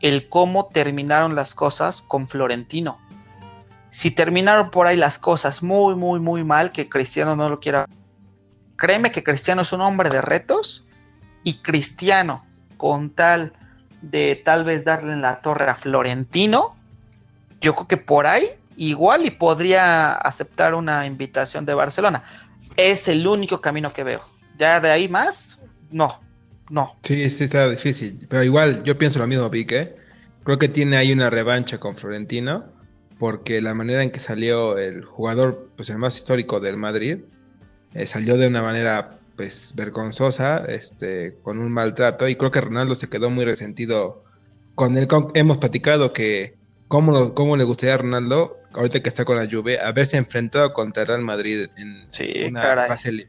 El 0.00 0.28
cómo 0.28 0.66
terminaron 0.66 1.34
las 1.34 1.54
cosas 1.54 2.02
con 2.02 2.28
Florentino. 2.28 2.98
Si 3.90 4.10
terminaron 4.10 4.70
por 4.70 4.86
ahí 4.86 4.96
las 4.96 5.18
cosas 5.18 5.62
muy, 5.62 5.94
muy, 5.94 6.20
muy 6.20 6.44
mal, 6.44 6.70
que 6.70 6.88
Cristiano 6.88 7.34
no 7.34 7.48
lo 7.48 7.60
quiera. 7.60 7.86
Créeme 8.76 9.10
que 9.10 9.24
Cristiano 9.24 9.62
es 9.62 9.72
un 9.72 9.80
hombre 9.80 10.10
de 10.10 10.20
retos 10.20 10.86
y 11.48 11.54
Cristiano, 11.54 12.44
con 12.76 13.08
tal 13.08 13.54
de 14.02 14.40
tal 14.44 14.64
vez 14.64 14.84
darle 14.84 15.14
en 15.14 15.22
la 15.22 15.40
torre 15.40 15.64
a 15.70 15.76
Florentino, 15.76 16.76
yo 17.62 17.74
creo 17.74 17.88
que 17.88 17.96
por 17.96 18.26
ahí 18.26 18.50
igual 18.76 19.24
y 19.24 19.30
podría 19.30 20.12
aceptar 20.12 20.74
una 20.74 21.06
invitación 21.06 21.64
de 21.64 21.72
Barcelona. 21.72 22.22
Es 22.76 23.08
el 23.08 23.26
único 23.26 23.62
camino 23.62 23.94
que 23.94 24.04
veo. 24.04 24.20
Ya 24.58 24.78
de 24.78 24.90
ahí 24.90 25.08
más, 25.08 25.58
no, 25.90 26.20
no. 26.68 26.96
Sí, 27.02 27.26
sí 27.30 27.44
está 27.44 27.70
difícil. 27.70 28.26
Pero 28.28 28.44
igual 28.44 28.82
yo 28.84 28.98
pienso 28.98 29.18
lo 29.18 29.26
mismo, 29.26 29.50
Pique. 29.50 29.96
Creo 30.44 30.58
que 30.58 30.68
tiene 30.68 30.98
ahí 30.98 31.12
una 31.12 31.30
revancha 31.30 31.80
con 31.80 31.96
Florentino, 31.96 32.66
porque 33.18 33.62
la 33.62 33.72
manera 33.72 34.02
en 34.02 34.10
que 34.10 34.20
salió 34.20 34.76
el 34.76 35.02
jugador, 35.02 35.70
pues 35.76 35.88
el 35.88 35.96
más 35.96 36.14
histórico 36.14 36.60
del 36.60 36.76
Madrid, 36.76 37.20
eh, 37.94 38.06
salió 38.06 38.36
de 38.36 38.48
una 38.48 38.60
manera 38.60 39.18
pues 39.38 39.72
vergonzosa, 39.76 40.64
este, 40.66 41.32
con 41.42 41.60
un 41.60 41.70
maltrato, 41.70 42.26
y 42.28 42.34
creo 42.34 42.50
que 42.50 42.60
Ronaldo 42.60 42.96
se 42.96 43.08
quedó 43.08 43.30
muy 43.30 43.44
resentido 43.44 44.24
con 44.74 44.98
él. 44.98 45.06
Hemos 45.34 45.58
platicado 45.58 46.12
que 46.12 46.58
cómo, 46.88 47.34
cómo 47.34 47.56
le 47.56 47.62
gustaría 47.62 47.94
a 47.94 47.98
Ronaldo, 47.98 48.58
ahorita 48.72 49.00
que 49.00 49.08
está 49.08 49.24
con 49.24 49.36
la 49.36 49.48
Juve, 49.48 49.78
haberse 49.78 50.16
enfrentado 50.16 50.72
contra 50.72 51.04
Real 51.04 51.22
Madrid 51.22 51.68
en 51.76 52.04
una 52.48 52.88
fase 52.88 53.28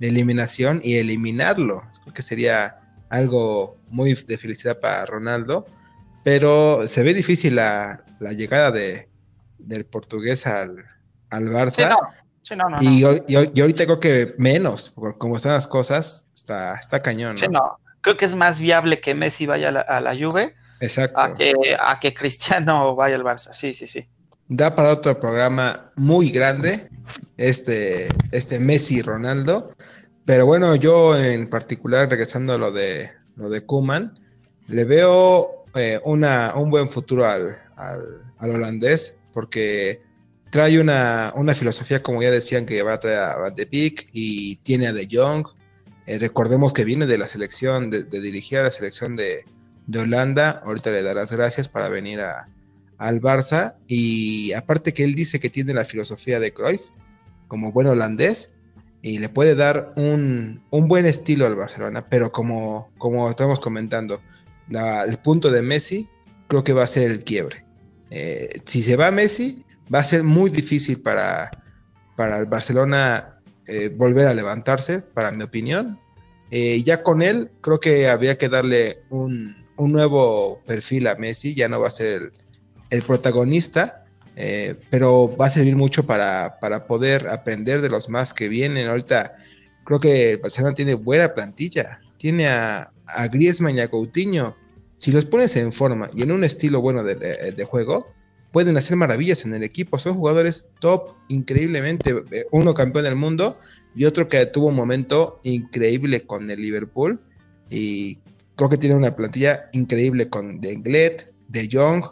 de 0.00 0.08
eliminación 0.08 0.80
y 0.82 0.96
eliminarlo. 0.96 1.84
Creo 2.02 2.14
que 2.14 2.22
sería 2.22 2.80
algo 3.08 3.78
muy 3.90 4.14
de 4.14 4.36
felicidad 4.36 4.80
para 4.80 5.06
Ronaldo, 5.06 5.66
pero 6.24 6.84
se 6.88 7.04
ve 7.04 7.14
difícil 7.14 7.54
la, 7.54 8.02
llegada 8.18 8.72
de, 8.72 9.08
del 9.58 9.86
portugués 9.86 10.48
al, 10.48 10.84
al 11.30 11.44
Barça. 11.44 11.96
Y, 12.80 13.04
ahorita 13.04 13.84
creo 13.84 14.00
que 14.00 14.34
menos, 14.38 14.90
porque 14.90 15.18
como 15.18 15.36
están 15.36 15.52
las 15.52 15.66
cosas, 15.66 16.26
está, 16.34 16.72
está 16.72 17.02
cañón. 17.02 17.36
¿no? 17.50 17.78
Creo 18.00 18.16
que 18.16 18.24
es 18.24 18.34
más 18.34 18.60
viable 18.60 19.00
que 19.00 19.14
Messi 19.14 19.46
vaya 19.46 19.68
a 19.68 19.72
la, 19.72 19.80
a 19.80 20.00
la 20.00 20.16
Juve 20.16 20.54
Exacto. 20.80 21.18
A 21.18 21.34
que, 21.34 21.52
a 21.78 21.98
que 22.00 22.14
Cristiano 22.14 22.94
vaya 22.96 23.16
al 23.16 23.24
Barça. 23.24 23.52
Sí, 23.52 23.72
sí, 23.72 23.86
sí. 23.86 24.06
Da 24.48 24.74
para 24.74 24.92
otro 24.92 25.18
programa 25.18 25.92
muy 25.96 26.30
grande, 26.30 26.90
este, 27.36 28.08
este 28.30 28.58
Messi 28.58 29.00
Ronaldo. 29.00 29.72
Pero 30.26 30.46
bueno, 30.46 30.74
yo 30.74 31.16
en 31.16 31.48
particular, 31.48 32.08
regresando 32.08 32.52
a 32.52 32.58
lo 32.58 32.72
de 32.72 33.10
lo 33.36 33.48
de 33.48 33.64
Kuman, 33.64 34.18
le 34.68 34.84
veo 34.84 35.64
eh, 35.74 36.00
una, 36.04 36.54
un 36.56 36.70
buen 36.70 36.88
futuro 36.88 37.26
al, 37.26 37.56
holandés, 38.38 39.18
porque 39.32 40.02
trae 40.54 40.78
una, 40.78 41.32
filosofía, 41.56 42.00
como 42.00 42.22
ya 42.22 42.30
decían, 42.30 42.64
que 42.64 42.80
va 42.84 42.94
a 42.94 43.00
traer 43.00 43.18
a 43.18 43.50
De 43.50 43.64
Beek 43.64 44.08
y 44.12 44.54
tiene 44.62 44.86
a 44.86 44.92
De 44.92 45.08
Jong. 45.10 45.48
Eh, 46.06 46.16
recordemos 46.20 46.72
que 46.72 46.84
viene 46.84 47.06
de 47.06 47.18
la 47.18 47.26
selección, 47.26 47.90
de 47.90 48.04
dirigir 48.04 48.58
a 48.58 48.62
la 48.62 48.70
selección 48.70 49.16
de, 49.16 49.44
de 49.88 49.98
Holanda. 49.98 50.62
Ahorita 50.64 50.92
le 50.92 51.02
darás 51.02 51.32
gracias 51.32 51.68
para 51.68 51.88
venir 51.88 52.20
al 52.20 53.20
Barça. 53.20 53.74
Y 53.88 54.52
aparte 54.52 54.94
que 54.94 55.02
él 55.02 55.16
dice 55.16 55.40
que 55.40 55.50
tiene 55.50 55.74
la 55.74 55.84
filosofía 55.84 56.38
de 56.38 56.52
Cruyff 56.52 56.84
como 57.48 57.72
buen 57.72 57.88
holandés 57.88 58.52
y 59.02 59.18
le 59.18 59.28
puede 59.28 59.56
dar 59.56 59.92
un, 59.96 60.62
buen 60.70 61.04
estilo 61.04 61.46
al 61.46 61.56
Barcelona. 61.56 62.06
Pero 62.08 62.30
como, 62.30 62.92
como 62.96 63.28
estamos 63.28 63.58
comentando, 63.58 64.20
el 64.70 65.18
punto 65.18 65.50
de 65.50 65.62
Messi 65.62 66.08
creo 66.46 66.62
que 66.62 66.74
va 66.74 66.84
a 66.84 66.86
ser 66.86 67.10
el 67.10 67.24
quiebre. 67.24 67.64
Eh, 68.10 68.60
si 68.66 68.84
se 68.84 68.94
va 68.94 69.10
Messi, 69.10 69.63
va 69.92 70.00
a 70.00 70.04
ser 70.04 70.22
muy 70.22 70.50
difícil 70.50 71.00
para, 71.00 71.50
para 72.16 72.38
el 72.38 72.46
Barcelona 72.46 73.40
eh, 73.66 73.88
volver 73.88 74.26
a 74.28 74.34
levantarse, 74.34 75.00
para 75.00 75.32
mi 75.32 75.42
opinión. 75.42 75.98
Eh, 76.50 76.82
ya 76.82 77.02
con 77.02 77.22
él, 77.22 77.50
creo 77.60 77.80
que 77.80 78.08
había 78.08 78.38
que 78.38 78.48
darle 78.48 79.00
un, 79.10 79.64
un 79.76 79.92
nuevo 79.92 80.62
perfil 80.66 81.06
a 81.06 81.16
Messi, 81.16 81.54
ya 81.54 81.68
no 81.68 81.80
va 81.80 81.88
a 81.88 81.92
ser 81.92 82.32
el, 82.90 83.02
protagonista, 83.02 84.04
eh, 84.36 84.76
pero 84.90 85.36
va 85.36 85.46
a 85.46 85.50
servir 85.50 85.76
mucho 85.76 86.06
para, 86.06 86.58
poder 86.86 87.28
aprender 87.28 87.80
de 87.80 87.88
los 87.88 88.08
más 88.08 88.32
que 88.32 88.48
vienen. 88.48 88.88
Ahorita 88.88 89.36
creo 89.84 90.00
que 90.00 90.36
Barcelona 90.36 90.74
tiene 90.74 90.94
buena 90.94 91.28
plantilla, 91.28 92.00
tiene 92.18 92.48
a, 92.48 92.90
a 93.06 93.28
Griezmann 93.28 93.76
y 93.76 93.80
a 93.80 93.88
Coutinho. 93.88 94.56
Si 94.96 95.10
los 95.10 95.26
pones 95.26 95.56
en 95.56 95.72
forma 95.72 96.10
y 96.14 96.22
en 96.22 96.32
un 96.32 96.44
estilo 96.44 96.80
bueno 96.80 97.02
de, 97.02 97.64
juego, 97.64 98.14
pueden 98.54 98.78
hacer 98.78 98.96
maravillas 98.96 99.44
en 99.44 99.52
el 99.52 99.62
equipo. 99.62 99.98
Son 99.98 100.16
jugadores 100.16 100.70
top, 100.80 101.14
increíblemente. 101.28 102.14
Eh, 102.30 102.46
uno 102.52 102.72
campeón 102.72 103.04
del 103.04 103.16
mundo 103.16 103.58
y 103.94 104.06
otro 104.06 104.28
que 104.28 104.46
tuvo 104.46 104.68
un 104.68 104.76
momento 104.76 105.40
increíble 105.42 106.22
con 106.22 106.50
el 106.50 106.62
Liverpool. 106.62 107.20
Y 107.68 108.18
Creo 108.56 108.70
que 108.70 108.78
tiene 108.78 108.94
una 108.94 109.16
plantilla 109.16 109.68
increíble 109.72 110.28
con 110.28 110.60
Denglet, 110.60 111.32
De 111.48 111.68
Jong, 111.70 112.04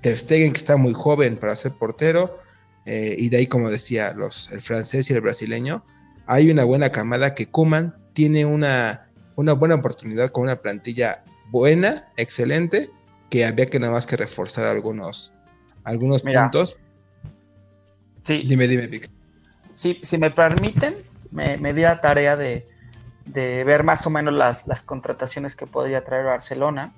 Ter 0.00 0.18
Stegen, 0.18 0.52
que 0.52 0.58
está 0.58 0.76
muy 0.76 0.92
joven 0.92 1.36
para 1.36 1.54
ser 1.54 1.72
portero, 1.72 2.40
eh, 2.84 3.14
y 3.16 3.28
de 3.28 3.38
ahí, 3.38 3.46
como 3.46 3.70
decía, 3.70 4.14
el 4.50 4.60
francés 4.60 5.08
y 5.10 5.14
el 5.14 5.20
brasileño. 5.20 5.84
Hay 6.26 6.50
una 6.50 6.64
buena 6.64 6.90
camada 6.90 7.34
que 7.34 7.46
Kuman 7.46 7.94
tiene 8.12 8.44
una, 8.44 9.08
una 9.36 9.52
buena 9.52 9.76
oportunidad 9.76 10.30
con 10.30 10.44
una 10.44 10.60
plantilla 10.60 11.22
buena, 11.50 12.08
excelente, 12.16 12.90
que 13.30 13.44
había 13.44 13.66
que 13.66 13.78
nada 13.78 13.92
más 13.92 14.06
que 14.06 14.16
reforzar 14.16 14.66
algunos, 14.66 15.32
algunos 15.84 16.22
puntos. 16.22 16.76
Sí. 18.22 18.44
Dime, 18.46 18.66
dime, 18.66 18.86
Sí, 19.72 20.00
si 20.02 20.18
me 20.18 20.30
permiten, 20.30 20.96
me, 21.30 21.56
me 21.56 21.74
di 21.74 21.82
la 21.82 22.00
tarea 22.00 22.36
de, 22.36 22.66
de 23.26 23.64
ver 23.64 23.84
más 23.84 24.06
o 24.06 24.10
menos 24.10 24.34
las, 24.34 24.82
contrataciones 24.82 25.56
que 25.56 25.66
podría 25.66 26.04
traer 26.04 26.26
Barcelona 26.26 26.92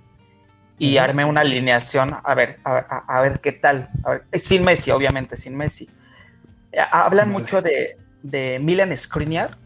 y 0.79 0.99
armé 0.99 1.25
una 1.25 1.41
alineación 1.41 2.15
a 2.23 2.35
ver, 2.35 2.59
a, 2.65 3.21
ver 3.23 3.41
qué 3.41 3.53
tal. 3.53 3.89
sin 4.35 4.63
Messi, 4.63 4.91
obviamente, 4.91 5.37
sin 5.37 5.57
Messi. 5.57 5.89
Eh, 6.71 6.79
hablan 6.91 7.31
mucho 7.31 7.63
de, 7.63 7.97
de 8.23 8.59
Milan 8.61 8.95
Skriniar, 8.95 9.57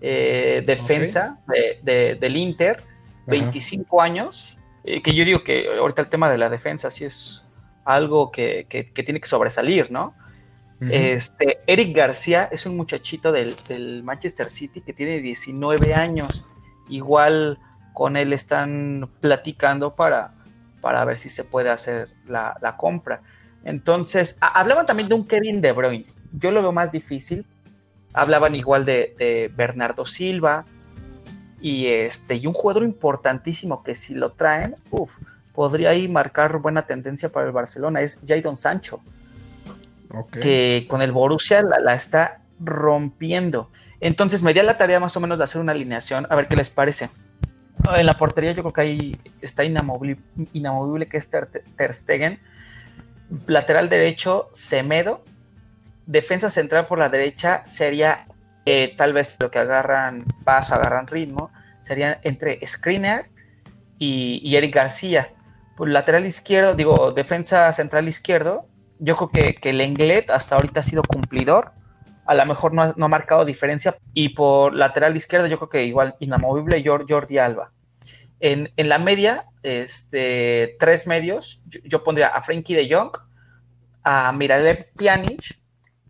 eh, 0.00 0.62
defensa 0.64 1.38
del 1.82 2.36
Inter, 2.36 2.82
25 3.26 4.00
años, 4.00 4.56
eh, 4.84 5.02
que 5.02 5.14
yo 5.14 5.24
digo 5.24 5.42
que 5.42 5.66
ahorita 5.78 6.02
el 6.02 6.08
tema 6.08 6.30
de 6.30 6.38
la 6.38 6.48
defensa 6.48 6.90
sí 6.90 7.04
es 7.04 7.43
algo 7.84 8.30
que, 8.30 8.66
que 8.68 9.02
tiene 9.02 9.20
que 9.20 9.28
sobresalir, 9.28 9.90
¿no? 9.90 10.14
este, 10.90 11.60
Eric 11.66 11.96
García 11.96 12.48
es 12.50 12.66
un 12.66 12.76
muchachito 12.76 13.32
del, 13.32 14.02
Manchester 14.02 14.50
City 14.50 14.80
que 14.80 14.92
tiene 14.92 15.20
19 15.20 15.94
años. 15.94 16.46
Igual 16.88 17.58
con 17.92 18.16
él 18.16 18.32
están 18.32 19.08
platicando 19.20 19.94
para, 19.94 20.32
para 20.80 21.04
ver 21.04 21.18
si 21.18 21.28
se 21.28 21.44
puede 21.44 21.70
hacer 21.70 22.08
la, 22.26 22.74
compra. 22.76 23.22
Entonces, 23.64 24.36
hablaban 24.40 24.84
también 24.84 25.08
de 25.08 25.14
un 25.14 25.26
Kevin 25.26 25.60
De 25.60 25.72
Bruyne. 25.72 26.06
Yo 26.32 26.50
lo 26.50 26.60
veo 26.60 26.72
más 26.72 26.92
difícil. 26.92 27.46
Hablaban 28.12 28.54
igual 28.54 28.84
de, 28.84 29.50
Bernardo 29.56 30.04
Silva 30.06 30.64
y, 31.60 31.86
este, 31.86 32.36
y 32.36 32.46
un 32.46 32.52
jugador 32.52 32.84
importantísimo 32.84 33.82
que 33.82 33.94
si 33.94 34.14
lo 34.14 34.32
traen, 34.32 34.76
podría 35.54 35.90
ahí 35.90 36.08
marcar 36.08 36.58
buena 36.58 36.82
tendencia 36.82 37.30
para 37.30 37.46
el 37.46 37.52
Barcelona. 37.52 38.00
Es 38.00 38.18
Jadon 38.26 38.56
Sancho 38.56 39.00
que 40.22 40.86
con 40.88 41.02
el 41.02 41.12
Borussia 41.12 41.62
la, 41.62 41.94
está 41.94 42.40
rompiendo. 42.60 43.70
Entonces 44.00 44.42
me 44.42 44.52
di 44.52 44.62
la 44.62 44.78
tarea 44.78 45.00
más 45.00 45.16
o 45.16 45.20
menos 45.20 45.38
de 45.38 45.44
hacer 45.44 45.60
una 45.60 45.72
alineación, 45.72 46.26
a 46.28 46.36
ver 46.36 46.46
qué 46.46 46.56
les 46.56 46.70
parece. 46.70 47.08
En 47.96 48.06
la 48.06 48.14
portería 48.14 48.52
yo 48.52 48.62
creo 48.62 48.72
que 48.72 48.80
ahí 48.80 49.20
está 49.40 49.64
inamovible, 49.64 50.18
inamovible 50.52 51.06
que 51.06 51.16
es 51.16 51.28
Ter, 51.28 51.94
Stegen. 51.94 52.38
Lateral 53.46 53.88
derecho, 53.88 54.50
Semedo. 54.52 55.24
Defensa 56.06 56.50
central 56.50 56.86
por 56.86 56.98
la 56.98 57.08
derecha 57.08 57.62
sería 57.64 58.26
eh, 58.66 58.94
tal 58.96 59.12
vez 59.12 59.38
lo 59.40 59.50
que 59.50 59.58
agarran 59.58 60.24
paso, 60.44 60.74
agarran 60.74 61.06
ritmo. 61.06 61.50
Sería 61.82 62.20
entre 62.22 62.64
Screener 62.66 63.26
y, 63.98 64.40
y 64.42 64.56
Eric 64.56 64.74
García. 64.74 65.30
Por 65.76 65.88
lateral 65.88 66.26
izquierdo, 66.26 66.74
digo, 66.74 67.12
defensa 67.12 67.72
central 67.72 68.06
izquierdo, 68.08 68.66
yo 68.98 69.16
creo 69.16 69.30
que, 69.30 69.54
que 69.54 69.70
el 69.70 69.80
Englet 69.80 70.30
hasta 70.30 70.54
ahorita 70.54 70.80
ha 70.80 70.82
sido 70.82 71.02
cumplidor. 71.02 71.72
a 72.26 72.34
lo 72.34 72.46
mejor 72.46 72.72
no 72.72 72.82
ha, 72.82 73.08
marcado 73.08 73.44
diferencia. 73.44 73.96
Y 74.14 74.30
por 74.30 74.74
lateral 74.74 75.16
izquierda, 75.16 75.48
yo 75.48 75.58
creo 75.58 75.68
que 75.68 75.84
igual 75.84 76.16
inamovible 76.20 76.82
Jordi 76.86 77.38
Alba. 77.38 77.72
En, 78.40 78.70
la 78.76 78.98
media, 78.98 79.46
este, 79.62 80.76
tres 80.78 81.06
medios, 81.06 81.62
yo, 81.84 82.04
pondría 82.04 82.28
a 82.28 82.42
Frankie 82.42 82.74
de 82.74 82.94
Jong, 82.94 83.16
a 84.02 84.32
Miralem 84.32 84.84
Pjanic 84.96 85.58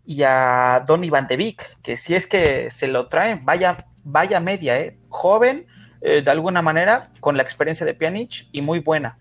y 0.05 0.21
a 0.23 0.83
Donny 0.85 1.09
Van 1.09 1.27
de 1.27 1.37
Beek, 1.37 1.81
que 1.81 1.95
si 1.95 2.13
es 2.13 2.27
que 2.27 2.69
se 2.71 2.87
lo 2.87 3.07
traen, 3.07 3.45
vaya, 3.45 3.85
vaya 4.03 4.39
media, 4.39 4.77
¿eh? 4.79 4.97
joven, 5.09 5.65
eh, 6.01 6.21
de 6.21 6.31
alguna 6.31 6.61
manera, 6.61 7.09
con 7.21 7.37
la 7.37 7.43
experiencia 7.43 7.85
de 7.85 7.93
Pjanic 7.93 8.47
y 8.51 8.61
muy 8.61 8.79
buena. 8.79 9.17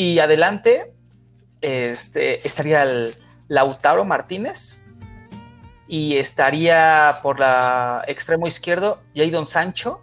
Y 0.00 0.18
adelante 0.18 0.94
este, 1.60 2.46
estaría 2.46 2.84
el 2.84 3.14
Lautaro 3.48 4.06
Martínez 4.06 4.82
y 5.88 6.16
estaría 6.16 7.18
por 7.22 7.38
la 7.38 8.02
extremo 8.06 8.46
izquierdo 8.46 9.02
Jadon 9.14 9.44
Sancho 9.44 10.00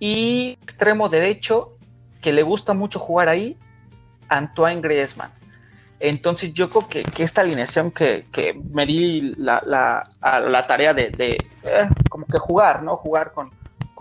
y 0.00 0.58
extremo 0.60 1.08
derecho, 1.08 1.76
que 2.20 2.32
le 2.32 2.42
gusta 2.42 2.74
mucho 2.74 2.98
jugar 2.98 3.28
ahí, 3.28 3.56
Antoine 4.28 4.80
Griezmann. 4.80 5.30
Entonces 6.00 6.52
yo 6.52 6.68
creo 6.68 6.88
que, 6.88 7.22
esta 7.22 7.42
alineación 7.42 7.92
que, 7.92 8.24
me 8.72 8.84
di 8.84 9.36
la, 9.36 9.62
la, 9.64 10.66
tarea 10.66 10.92
de, 10.92 11.14
eh, 11.18 11.88
como 12.08 12.26
que 12.26 12.40
jugar, 12.40 12.82
¿no? 12.82 12.96
Jugar 12.96 13.32
con, 13.32 13.48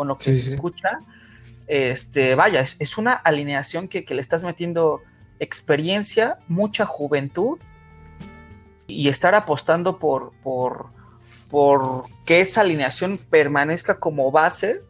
lo 0.08 0.18
que 0.18 0.34
se 0.34 0.56
escucha. 0.56 1.02
Este, 1.68 2.34
vaya, 2.34 2.62
es, 2.62 2.98
una 2.98 3.14
alineación 3.14 3.88
que, 3.88 4.04
le 4.10 4.22
estás 4.22 4.44
metiendo 4.44 5.04
experiencia, 5.40 6.38
mucha 6.48 6.86
juventud 6.86 7.60
y 8.88 9.08
estar 9.08 9.36
apostando 9.36 10.00
por, 10.00 10.32
por, 10.44 10.88
por 11.50 12.06
que 12.26 12.42
esa 12.42 12.62
alineación 12.62 13.18
permanezca 13.18 14.00
como 14.00 14.32
base 14.32 14.82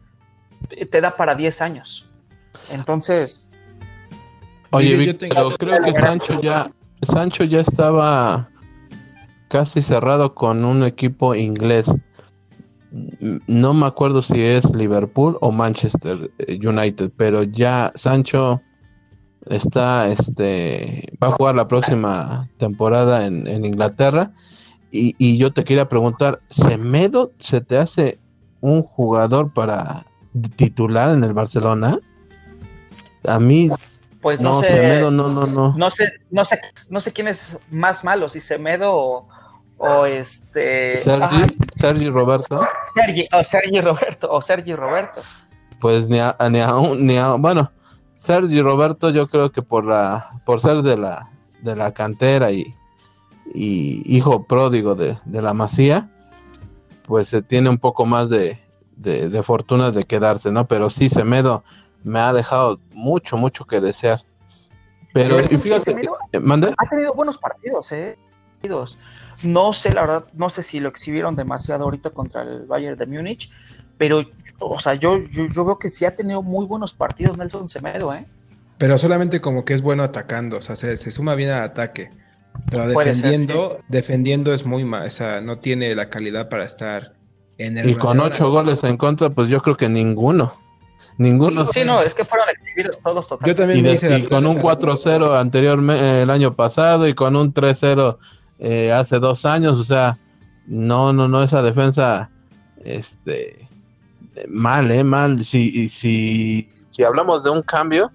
te 0.90 1.00
da 1.00 1.16
para 1.16 1.34
10 1.34 1.62
años. 1.62 2.08
Entonces. 2.70 3.48
Oye, 4.70 5.14
pero 5.14 5.50
creo 5.56 5.82
que 5.82 5.92
Sancho 5.92 6.40
ya, 6.40 6.70
Sancho 7.02 7.44
ya 7.44 7.60
estaba 7.60 8.48
casi 9.48 9.82
cerrado 9.82 10.34
con 10.34 10.64
un 10.64 10.84
equipo 10.84 11.34
inglés. 11.34 11.90
No 13.46 13.72
me 13.72 13.86
acuerdo 13.86 14.22
si 14.22 14.42
es 14.42 14.74
Liverpool 14.74 15.38
o 15.40 15.52
Manchester 15.52 16.30
United, 16.48 17.12
pero 17.16 17.42
ya 17.42 17.92
Sancho 17.94 18.62
está, 19.46 20.08
este, 20.08 21.12
va 21.22 21.28
a 21.28 21.32
jugar 21.32 21.54
la 21.54 21.68
próxima 21.68 22.48
temporada 22.58 23.26
en, 23.26 23.64
Inglaterra. 23.64 24.32
Y, 24.92 25.14
y, 25.18 25.38
yo 25.38 25.52
te 25.52 25.64
quería 25.64 25.88
preguntar, 25.88 26.40
¿Semedo 26.50 27.32
se 27.38 27.60
te 27.60 27.78
hace 27.78 28.18
un 28.60 28.82
jugador 28.82 29.52
para 29.52 30.04
titular 30.56 31.10
en 31.10 31.24
el 31.24 31.32
Barcelona. 31.32 31.98
A 33.26 33.38
mí 33.38 33.70
pues 34.20 34.40
no, 34.40 34.60
sé, 34.60 34.68
Semedo, 34.68 35.10
no, 35.10 35.28
no, 35.28 35.46
no. 35.46 35.74
No 35.76 35.90
sé, 35.90 36.12
no 36.30 36.44
sé, 36.44 36.60
no 36.88 37.00
sé 37.00 37.12
quién 37.12 37.28
es 37.28 37.56
más 37.70 38.04
malo, 38.04 38.28
si 38.28 38.40
Semedo 38.40 39.26
o, 39.78 40.06
este 40.06 40.96
Sergi, 40.98 41.56
Sergi 41.76 42.10
Roberto. 42.10 42.60
Sergi, 42.94 43.26
o 43.32 43.42
Sergi 43.42 43.80
Roberto, 43.80 44.30
o 44.30 44.40
Sergi 44.40 44.74
Roberto. 44.74 45.22
Pues 45.80 46.10
ni 46.10 46.18
a, 46.18 46.36
ni 46.50 46.60
ni 46.98 47.18
bueno, 47.38 47.72
Sergi 48.20 48.60
Roberto 48.60 49.08
yo 49.08 49.28
creo 49.28 49.50
que 49.50 49.62
por 49.62 49.86
la, 49.86 50.42
por 50.44 50.60
ser 50.60 50.82
de 50.82 50.98
la, 50.98 51.30
de 51.62 51.74
la 51.74 51.94
cantera 51.94 52.52
y, 52.52 52.74
y 53.54 54.02
hijo 54.04 54.44
pródigo 54.44 54.94
de, 54.94 55.16
de 55.24 55.40
la 55.40 55.54
Masía, 55.54 56.10
pues 57.06 57.30
se 57.30 57.40
tiene 57.40 57.70
un 57.70 57.78
poco 57.78 58.04
más 58.04 58.28
de, 58.28 58.58
de, 58.94 59.42
fortuna 59.42 59.90
de 59.90 60.04
quedarse, 60.04 60.52
¿no? 60.52 60.68
Pero 60.68 60.90
sí, 60.90 61.08
Semedo 61.08 61.64
me 62.04 62.20
ha 62.20 62.34
dejado 62.34 62.78
mucho, 62.92 63.38
mucho 63.38 63.64
que 63.64 63.80
desear. 63.80 64.20
Pero, 65.14 65.38
fíjate, 65.38 65.92
eh, 65.92 66.74
ha 66.76 66.88
tenido 66.90 67.14
buenos 67.14 67.38
partidos, 67.38 67.90
¿eh? 67.92 68.18
No 69.42 69.72
sé, 69.72 69.94
la 69.94 70.02
verdad, 70.02 70.24
no 70.34 70.50
sé 70.50 70.62
si 70.62 70.78
lo 70.78 70.90
exhibieron 70.90 71.36
demasiado 71.36 71.84
ahorita 71.84 72.10
contra 72.10 72.42
el 72.42 72.66
Bayern 72.66 72.98
de 72.98 73.06
Múnich, 73.06 73.50
pero, 73.96 74.24
o 74.60 74.78
sea, 74.78 74.94
yo, 74.94 75.18
yo, 75.18 75.64
veo 75.64 75.78
que 75.78 75.90
sí 75.90 76.04
ha 76.04 76.14
tenido 76.14 76.42
muy 76.42 76.66
buenos 76.66 76.94
partidos 76.94 77.36
Nelson 77.36 77.68
Semedo, 77.68 78.14
¿eh? 78.14 78.26
Pero 78.78 78.96
solamente 78.96 79.40
como 79.40 79.64
que 79.64 79.74
es 79.74 79.82
bueno 79.82 80.02
atacando, 80.02 80.58
o 80.58 80.62
sea, 80.62 80.76
se, 80.76 80.96
suma 80.96 81.34
bien 81.34 81.50
al 81.50 81.62
ataque. 81.62 82.10
Pero 82.70 82.88
defendiendo, 82.88 83.80
defendiendo 83.88 84.52
es 84.52 84.64
muy 84.64 84.84
mal, 84.84 85.06
o 85.06 85.10
sea, 85.10 85.40
no 85.40 85.58
tiene 85.58 85.94
la 85.94 86.10
calidad 86.10 86.48
para 86.48 86.64
estar 86.64 87.14
y 87.60 87.94
con 87.94 88.20
ocho 88.20 88.50
goles 88.50 88.82
en 88.84 88.96
contra, 88.96 89.28
pues 89.30 89.48
yo 89.48 89.60
creo 89.60 89.76
que 89.76 89.88
ninguno. 89.88 90.54
Ninguno. 91.18 91.70
Sí, 91.70 91.84
no, 91.84 92.00
es 92.00 92.14
que 92.14 92.24
fueron 92.24 92.48
exhibidos 92.48 92.98
todos 93.02 93.28
totalmente. 93.28 93.84
Yo 93.84 93.98
también 94.00 94.22
y, 94.22 94.26
con 94.26 94.46
un 94.46 94.58
4-0 94.58 95.38
anteriormente 95.38 96.22
el 96.22 96.30
año 96.30 96.54
pasado 96.54 97.06
y 97.06 97.12
con 97.12 97.36
un 97.36 97.52
3-0 97.52 98.16
eh, 98.60 98.92
hace 98.92 99.18
dos 99.18 99.44
años, 99.44 99.78
o 99.78 99.84
sea, 99.84 100.18
no, 100.66 101.12
no, 101.12 101.28
no, 101.28 101.42
esa 101.42 101.60
defensa, 101.60 102.30
este, 102.82 103.68
mal, 104.48 104.90
eh, 104.90 105.04
mal. 105.04 105.44
Si, 105.44 105.88
si, 105.88 106.68
si 106.90 107.02
hablamos 107.02 107.44
de 107.44 107.50
un 107.50 107.62
cambio, 107.62 108.10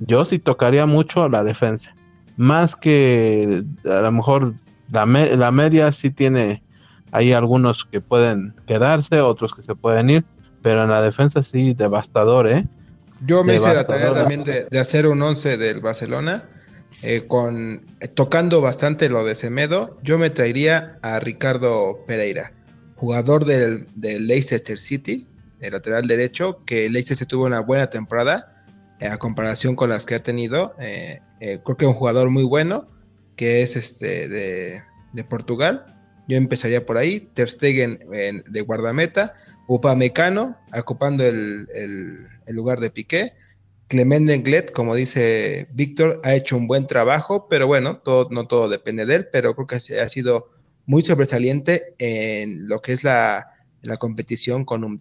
yo 0.00 0.24
sí 0.24 0.38
tocaría 0.38 0.86
mucho 0.86 1.28
la 1.28 1.44
defensa. 1.44 1.94
Más 2.36 2.76
que 2.76 3.64
a 3.84 4.00
lo 4.00 4.12
mejor 4.12 4.54
la, 4.90 5.06
la 5.06 5.50
media 5.50 5.90
sí 5.92 6.10
tiene 6.10 6.62
hay 7.12 7.32
algunos 7.32 7.86
que 7.86 8.00
pueden 8.00 8.54
quedarse, 8.66 9.20
otros 9.20 9.54
que 9.54 9.62
se 9.62 9.74
pueden 9.74 10.10
ir, 10.10 10.24
pero 10.62 10.84
en 10.84 10.90
la 10.90 11.00
defensa 11.00 11.42
sí, 11.42 11.72
devastador, 11.72 12.48
¿eh? 12.48 12.66
Yo 13.24 13.42
me 13.42 13.54
hice 13.54 13.72
la 13.72 13.86
tarea 13.86 14.12
también 14.12 14.44
de, 14.44 14.66
hacer 14.78 15.06
un 15.06 15.22
11 15.22 15.56
del 15.56 15.80
Barcelona, 15.80 16.44
eh, 17.02 17.26
con 17.26 17.86
eh, 18.00 18.08
tocando 18.08 18.60
bastante 18.60 19.08
lo 19.08 19.24
de 19.24 19.34
Semedo, 19.34 19.96
yo 20.02 20.18
me 20.18 20.28
traería 20.28 20.98
a 21.00 21.18
Ricardo 21.20 22.04
Pereira, 22.06 22.52
jugador 22.96 23.46
del, 23.46 23.86
Leicester 23.96 24.76
City, 24.76 25.26
el 25.60 25.72
lateral 25.72 26.06
derecho, 26.06 26.64
que 26.64 26.88
Leicester 26.90 27.26
tuvo 27.26 27.46
una 27.46 27.60
buena 27.60 27.88
temporada 27.88 28.52
eh, 29.00 29.06
a 29.06 29.18
comparación 29.18 29.76
con 29.76 29.90
las 29.90 30.06
que 30.06 30.14
ha 30.14 30.22
tenido. 30.22 30.74
creo 31.38 31.76
que 31.76 31.86
un 31.86 31.94
jugador 31.94 32.30
muy 32.30 32.44
bueno, 32.44 32.88
que 33.36 33.62
es 33.62 33.76
este 33.76 34.28
de, 34.28 34.82
de 35.12 35.24
Portugal 35.24 35.96
yo 36.28 36.36
empezaría 36.36 36.84
por 36.84 36.98
ahí. 36.98 37.20
Ter 37.34 37.48
Stegen 37.48 37.98
de 38.46 38.60
guardameta. 38.62 39.34
Upamecano 39.68 40.56
ocupando 40.76 41.24
el, 41.24 42.28
lugar 42.48 42.80
de 42.80 42.90
Piqué. 42.90 43.32
Clement 43.88 44.28
Englet, 44.28 44.72
como 44.72 44.96
dice 44.96 45.68
Víctor, 45.72 46.20
ha 46.24 46.34
hecho 46.34 46.56
un 46.56 46.66
buen 46.66 46.88
trabajo, 46.88 47.46
pero 47.48 47.68
bueno, 47.68 47.98
todo, 47.98 48.26
no 48.32 48.48
todo 48.48 48.68
depende 48.68 49.06
de 49.06 49.14
él, 49.14 49.28
pero 49.30 49.54
creo 49.54 49.68
que 49.68 49.76
ha 49.76 50.08
sido 50.08 50.50
muy 50.86 51.04
sobresaliente 51.04 51.94
en 51.98 52.66
lo 52.66 52.82
que 52.82 52.90
es 52.90 53.04
la, 53.04 53.52
la 53.82 53.96
competición 53.96 54.64
con 54.64 54.82
un 54.82 55.00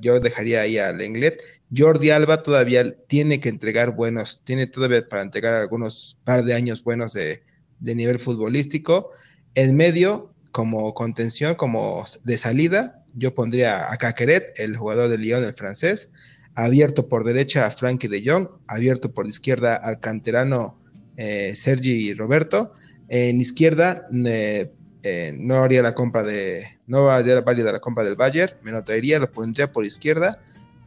Yo 0.00 0.20
dejaría 0.20 0.62
ahí 0.62 0.78
al 0.78 1.00
Englet. 1.00 1.42
Jordi 1.74 2.10
Alba 2.10 2.42
todavía 2.42 2.94
tiene 3.06 3.40
que 3.40 3.48
entregar 3.48 3.94
buenos, 3.94 4.40
tiene 4.44 4.66
todavía 4.66 5.08
para 5.08 5.22
entregar 5.22 5.54
algunos 5.54 6.18
par 6.24 6.44
de 6.44 6.54
años 6.54 6.82
buenos 6.82 7.12
de, 7.12 7.42
de 7.80 7.94
nivel 7.94 8.18
futbolístico. 8.18 9.10
En 9.54 9.76
medio, 9.76 10.32
como 10.52 10.94
contención, 10.94 11.54
como 11.54 12.04
de 12.24 12.38
salida, 12.38 13.04
yo 13.14 13.34
pondría 13.34 13.92
a 13.92 13.96
Caqueret, 13.96 14.58
el 14.58 14.76
jugador 14.76 15.08
del 15.08 15.22
Lyon, 15.22 15.44
el 15.44 15.54
francés, 15.54 16.10
abierto 16.54 17.08
por 17.08 17.24
derecha 17.24 17.66
a 17.66 17.70
Frankie 17.70 18.08
de 18.08 18.22
Jong, 18.24 18.48
abierto 18.66 19.12
por 19.12 19.26
izquierda 19.26 19.76
al 19.76 20.00
canterano 20.00 20.78
eh, 21.16 21.52
Sergi 21.54 22.14
Roberto, 22.14 22.74
en 23.08 23.40
izquierda 23.40 24.06
eh, 24.24 24.72
eh, 25.02 25.34
no 25.36 25.62
haría 25.62 25.82
la 25.82 25.94
compra 25.94 26.22
de, 26.22 26.66
no 26.86 27.10
haría 27.10 27.40
válida 27.40 27.72
la 27.72 27.80
compra 27.80 28.04
del 28.04 28.16
Bayern, 28.16 28.54
me 28.62 28.72
lo 28.72 28.84
traería, 28.84 29.18
lo 29.18 29.30
pondría 29.30 29.72
por 29.72 29.84
izquierda 29.84 30.40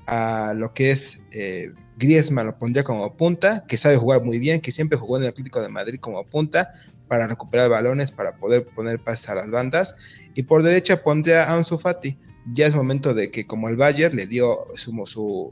a 0.05 0.53
lo 0.53 0.73
que 0.73 0.91
es 0.91 1.21
Griezmann 1.97 2.47
lo 2.47 2.57
pondría 2.57 2.83
como 2.83 3.15
punta, 3.15 3.65
que 3.67 3.77
sabe 3.77 3.97
jugar 3.97 4.23
muy 4.23 4.39
bien, 4.39 4.61
que 4.61 4.71
siempre 4.71 4.97
jugó 4.97 5.17
en 5.17 5.23
el 5.23 5.29
Atlético 5.29 5.61
de 5.61 5.69
Madrid 5.69 5.99
como 5.99 6.23
punta 6.25 6.71
para 7.07 7.27
recuperar 7.27 7.69
balones, 7.69 8.11
para 8.11 8.35
poder 8.37 8.65
poner 8.65 8.99
pases 8.99 9.29
a 9.29 9.35
las 9.35 9.51
bandas. 9.51 9.95
Y 10.33 10.43
por 10.43 10.63
derecha 10.63 11.03
pondría 11.03 11.43
a 11.43 11.55
Ansu 11.55 11.77
Fati. 11.77 12.17
Ya 12.53 12.67
es 12.67 12.75
momento 12.75 13.13
de 13.13 13.31
que 13.31 13.45
como 13.45 13.69
el 13.69 13.77
Bayern 13.77 14.15
le 14.15 14.25
dio 14.25 14.67
su, 14.75 14.91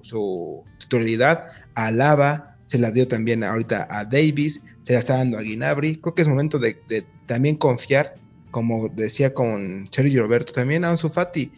su, 0.02 0.64
titularidad 0.80 1.46
a 1.76 1.92
Lava, 1.92 2.58
se 2.66 2.80
la 2.80 2.92
dio 2.92 3.08
también 3.08 3.44
ahorita 3.44 3.88
a 3.90 4.04
Davis, 4.06 4.62
se 4.84 4.94
la 4.94 5.00
está 5.00 5.18
dando 5.18 5.38
a 5.38 5.42
Guinabri. 5.42 5.98
Creo 5.98 6.14
que 6.14 6.22
es 6.22 6.28
momento 6.28 6.58
de, 6.60 7.06
también 7.28 7.56
confiar, 7.56 8.16
como 8.52 8.90
decía 8.90 9.34
con 9.34 9.88
Sergio 9.92 10.24
Roberto, 10.24 10.54
también 10.54 10.86
Ansu 10.86 11.10
Fati. 11.10 11.52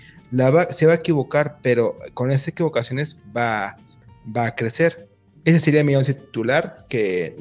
Se 0.70 0.86
va 0.86 0.94
a 0.94 0.96
equivocar, 0.96 1.58
pero 1.62 1.98
con 2.14 2.32
esas 2.32 2.48
equivocaciones 2.48 3.18
va 3.36 3.76
va 4.26 4.48
a 4.48 4.56
crecer. 4.56 5.08
Ese 5.46 5.60
sería 5.60 5.84
mi 5.84 5.96
once 5.96 6.14
titular, 6.14 6.74
que 6.90 7.36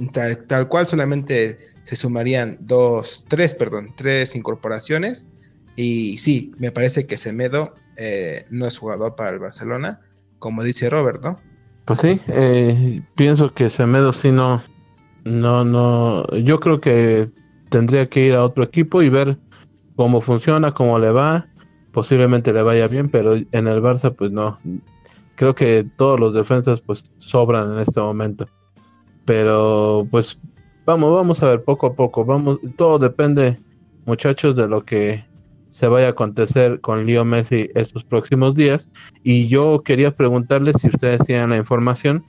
tal, 0.48 0.68
cual 0.68 0.86
solamente 0.86 1.56
se 1.84 1.94
sumarían 1.94 2.58
dos, 2.60 3.24
tres, 3.28 3.54
perdón, 3.54 3.92
tres 3.96 4.34
incorporaciones. 4.34 5.26
Y 5.76 6.18
sí, 6.18 6.52
me 6.58 6.72
parece 6.72 7.06
que 7.06 7.16
Semedo 7.16 7.74
eh, 7.96 8.44
no 8.50 8.66
es 8.66 8.76
jugador 8.76 9.14
para 9.14 9.30
el 9.30 9.38
Barcelona, 9.38 10.00
como 10.40 10.64
dice 10.64 10.90
Robert, 10.90 11.22
¿no? 11.22 11.40
Pues 11.84 12.00
sí, 12.00 12.20
eh, 12.28 13.02
pienso 13.14 13.50
que 13.50 13.70
Semedo 13.70 14.12
sí 14.12 14.32
no, 14.32 14.62
no, 15.24 15.64
no, 15.64 16.26
yo 16.38 16.58
creo 16.58 16.80
que 16.80 17.30
tendría 17.72 18.06
que 18.06 18.20
ir 18.26 18.34
a 18.34 18.44
otro 18.44 18.62
equipo 18.62 19.02
y 19.02 19.08
ver 19.08 19.38
cómo 19.96 20.20
funciona, 20.20 20.72
cómo 20.72 20.98
le 20.98 21.10
va, 21.10 21.48
posiblemente 21.90 22.52
le 22.52 22.60
vaya 22.62 22.86
bien, 22.86 23.08
pero 23.08 23.34
en 23.34 23.66
el 23.66 23.82
Barça 23.82 24.14
pues 24.14 24.30
no, 24.30 24.58
creo 25.34 25.54
que 25.54 25.84
todos 25.96 26.20
los 26.20 26.34
defensas 26.34 26.82
pues 26.82 27.02
sobran 27.16 27.72
en 27.72 27.78
este 27.80 27.98
momento, 27.98 28.46
pero 29.24 30.06
pues 30.10 30.38
vamos, 30.84 31.14
vamos 31.14 31.42
a 31.42 31.48
ver 31.48 31.64
poco 31.64 31.86
a 31.86 31.94
poco, 31.94 32.26
vamos, 32.26 32.58
todo 32.76 32.98
depende 32.98 33.58
muchachos 34.04 34.54
de 34.54 34.68
lo 34.68 34.84
que 34.84 35.24
se 35.70 35.88
vaya 35.88 36.08
a 36.08 36.10
acontecer 36.10 36.82
con 36.82 37.06
Leo 37.06 37.24
Messi 37.24 37.70
estos 37.74 38.04
próximos 38.04 38.54
días. 38.54 38.90
Y 39.22 39.48
yo 39.48 39.82
quería 39.82 40.14
preguntarles 40.14 40.76
si 40.78 40.88
ustedes 40.88 41.22
tienen 41.24 41.48
la 41.48 41.56
información. 41.56 42.22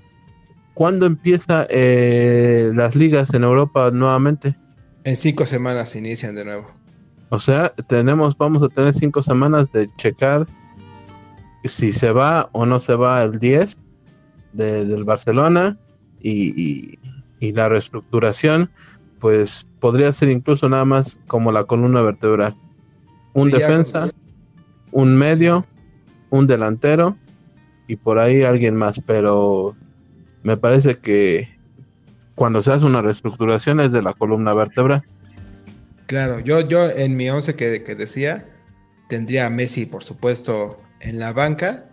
¿Cuándo 0.73 1.05
empieza 1.05 1.67
eh, 1.69 2.71
las 2.73 2.95
ligas 2.95 3.33
en 3.33 3.43
Europa 3.43 3.91
nuevamente? 3.91 4.55
En 5.03 5.15
cinco 5.15 5.45
semanas 5.45 5.95
inician 5.95 6.35
de 6.35 6.45
nuevo. 6.45 6.67
O 7.29 7.39
sea, 7.39 7.69
tenemos, 7.69 8.37
vamos 8.37 8.63
a 8.63 8.69
tener 8.69 8.93
cinco 8.93 9.23
semanas 9.23 9.71
de 9.71 9.89
checar 9.95 10.45
si 11.65 11.93
se 11.93 12.11
va 12.11 12.49
o 12.51 12.65
no 12.65 12.79
se 12.79 12.95
va 12.95 13.23
el 13.23 13.39
10 13.39 13.77
del 14.53 15.03
Barcelona 15.03 15.77
y, 16.21 16.99
y 17.39 17.51
la 17.53 17.69
reestructuración, 17.69 18.69
pues 19.19 19.67
podría 19.79 20.11
ser 20.13 20.29
incluso 20.29 20.69
nada 20.69 20.85
más 20.85 21.19
como 21.27 21.51
la 21.51 21.63
columna 21.63 22.01
vertebral 22.01 22.55
un 23.33 23.49
defensa, 23.49 24.09
un 24.91 25.17
medio, 25.17 25.65
un 26.29 26.47
delantero 26.47 27.17
y 27.87 27.95
por 27.95 28.19
ahí 28.19 28.43
alguien 28.43 28.75
más, 28.75 29.01
pero 29.05 29.75
me 30.43 30.57
parece 30.57 30.95
que 30.95 31.52
cuando 32.35 32.61
se 32.61 32.71
hace 32.71 32.85
una 32.85 33.01
reestructuración 33.01 33.79
es 33.79 33.91
de 33.91 34.01
la 34.01 34.13
columna 34.13 34.53
vertebral. 34.53 35.03
Claro, 36.07 36.39
yo, 36.39 36.61
yo 36.61 36.89
en 36.89 37.15
mi 37.15 37.29
once 37.29 37.55
que, 37.55 37.79
decía, 37.79 38.45
tendría 39.09 39.45
a 39.45 39.49
Messi, 39.49 39.85
por 39.85 40.03
supuesto, 40.03 40.79
en 40.99 41.19
la 41.19 41.33
banca, 41.33 41.85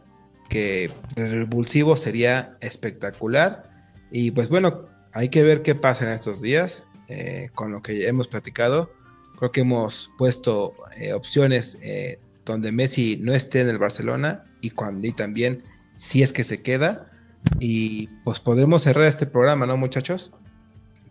que 0.48 0.90
el 1.16 1.30
revulsivo 1.30 1.96
sería 1.96 2.56
espectacular. 2.60 3.70
Y 4.10 4.32
pues 4.32 4.48
bueno, 4.48 4.86
hay 5.12 5.28
que 5.28 5.42
ver 5.42 5.62
qué 5.62 5.74
pasa 5.74 6.06
en 6.06 6.12
estos 6.12 6.40
días 6.40 6.84
eh, 7.08 7.50
con 7.54 7.72
lo 7.72 7.82
que 7.82 8.08
hemos 8.08 8.28
platicado. 8.28 8.90
Creo 9.38 9.50
que 9.52 9.60
hemos 9.60 10.10
puesto 10.18 10.74
eh, 10.98 11.12
opciones 11.12 11.78
eh, 11.82 12.18
donde 12.44 12.72
Messi 12.72 13.18
no 13.22 13.32
esté 13.32 13.60
en 13.60 13.68
el 13.68 13.78
Barcelona 13.78 14.44
y 14.60 14.70
cuando 14.70 15.06
y 15.06 15.12
también 15.12 15.62
si 15.94 16.22
es 16.22 16.32
que 16.32 16.44
se 16.44 16.62
queda. 16.62 17.09
Y 17.58 18.08
pues 18.24 18.40
podremos 18.40 18.82
cerrar 18.82 19.04
este 19.04 19.26
programa, 19.26 19.66
¿no, 19.66 19.76
muchachos? 19.76 20.32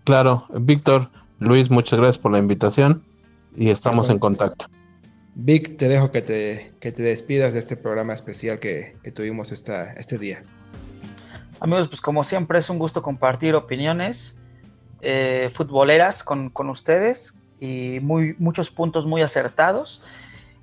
Claro, 0.03 0.47
Víctor, 0.53 1.09
Luis, 1.39 1.69
muchas 1.69 1.99
gracias 1.99 2.17
por 2.17 2.32
la 2.32 2.39
invitación 2.39 3.03
y 3.55 3.69
estamos 3.69 4.09
en 4.09 4.19
contacto. 4.19 4.65
Vic, 5.36 5.77
te 5.77 5.88
dejo 5.88 6.11
que 6.11 6.21
te, 6.21 6.73
que 6.80 6.91
te 6.91 7.01
despidas 7.01 7.53
de 7.53 7.59
este 7.59 7.77
programa 7.77 8.13
especial 8.13 8.59
que, 8.59 8.97
tuvimos 9.13 9.51
esta, 9.51 9.93
este 9.93 10.17
día. 10.17 10.43
Amigos, 11.59 11.88
pues 11.88 12.01
como 12.01 12.23
siempre 12.23 12.59
es 12.59 12.69
un 12.69 12.80
gusto 12.80 13.01
compartir 13.01 13.55
opiniones 13.55 14.36
eh, 15.01 15.49
futboleras 15.53 16.23
con, 16.23 16.49
con, 16.49 16.69
ustedes 16.69 17.34
y 17.59 17.99
muy, 18.01 18.36
muchos 18.38 18.69
puntos 18.69 19.05
muy 19.05 19.21
acertados. 19.21 20.01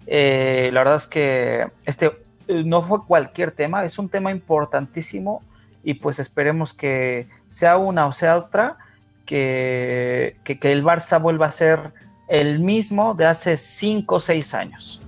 Eh, 0.07 0.71
la 0.73 0.81
verdad 0.81 0.97
es 0.97 1.07
que 1.07 1.69
este 1.85 2.13
eh, 2.49 2.63
no 2.65 2.83
fue 2.83 3.05
cualquier 3.05 3.53
tema, 3.53 3.85
es 3.85 3.99
un 3.99 4.09
tema 4.09 4.31
importantísimo 4.31 5.43
y 5.87 5.95
pues 5.95 6.19
esperemos 6.19 6.75
que 6.75 7.29
sea 7.47 7.77
una 7.77 8.09
o 8.09 8.13
sea 8.13 8.37
otra, 8.37 8.77
que, 9.25 10.37
que, 10.43 10.73
el 10.73 10.83
Barça 10.83 11.23
vuelva 11.23 11.47
a 11.47 11.53
ser 11.53 11.79
el 12.29 12.59
mismo 12.59 13.15
de 13.15 13.27
hace 13.27 13.57
5 13.57 14.17
o 14.17 14.19
6 14.19 14.55
años. 14.55 15.01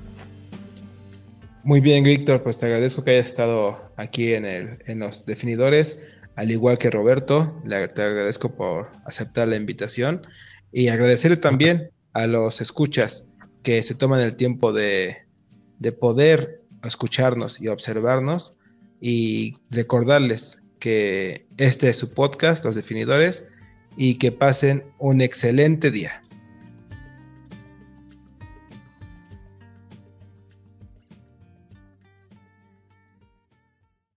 Muy 1.64 1.80
bien, 1.80 2.04
Víctor, 2.04 2.44
pues 2.44 2.58
te 2.58 2.66
agradezco 2.66 3.02
que 3.02 3.10
hayas 3.10 3.26
estado 3.26 3.90
aquí 3.96 4.34
en, 4.34 4.44
el, 4.44 4.78
en 4.86 5.00
los 5.00 5.26
definidores, 5.26 6.00
al 6.36 6.52
igual 6.52 6.78
que 6.78 6.90
Roberto, 6.90 7.60
le, 7.64 7.88
te 7.88 8.02
agradezco 8.02 8.54
por 8.54 8.92
aceptar 9.04 9.48
la 9.48 9.56
invitación. 9.56 10.24
Y 10.70 10.88
agradecerle 10.88 11.38
también 11.38 11.90
a 12.12 12.28
los 12.28 12.60
escuchas 12.60 13.28
que 13.64 13.82
se 13.82 13.96
toman 13.96 14.20
el 14.20 14.36
tiempo 14.36 14.72
de, 14.72 15.16
de 15.80 15.90
poder 15.90 16.62
escucharnos 16.84 17.60
y 17.60 17.66
observarnos 17.66 18.54
y 19.00 19.54
recordarles 19.70 20.62
que 20.78 21.46
este 21.56 21.90
es 21.90 21.96
su 21.96 22.10
podcast, 22.10 22.64
Los 22.64 22.74
Definidores, 22.74 23.44
y 23.96 24.14
que 24.14 24.32
pasen 24.32 24.84
un 24.98 25.20
excelente 25.20 25.90
día. 25.90 26.22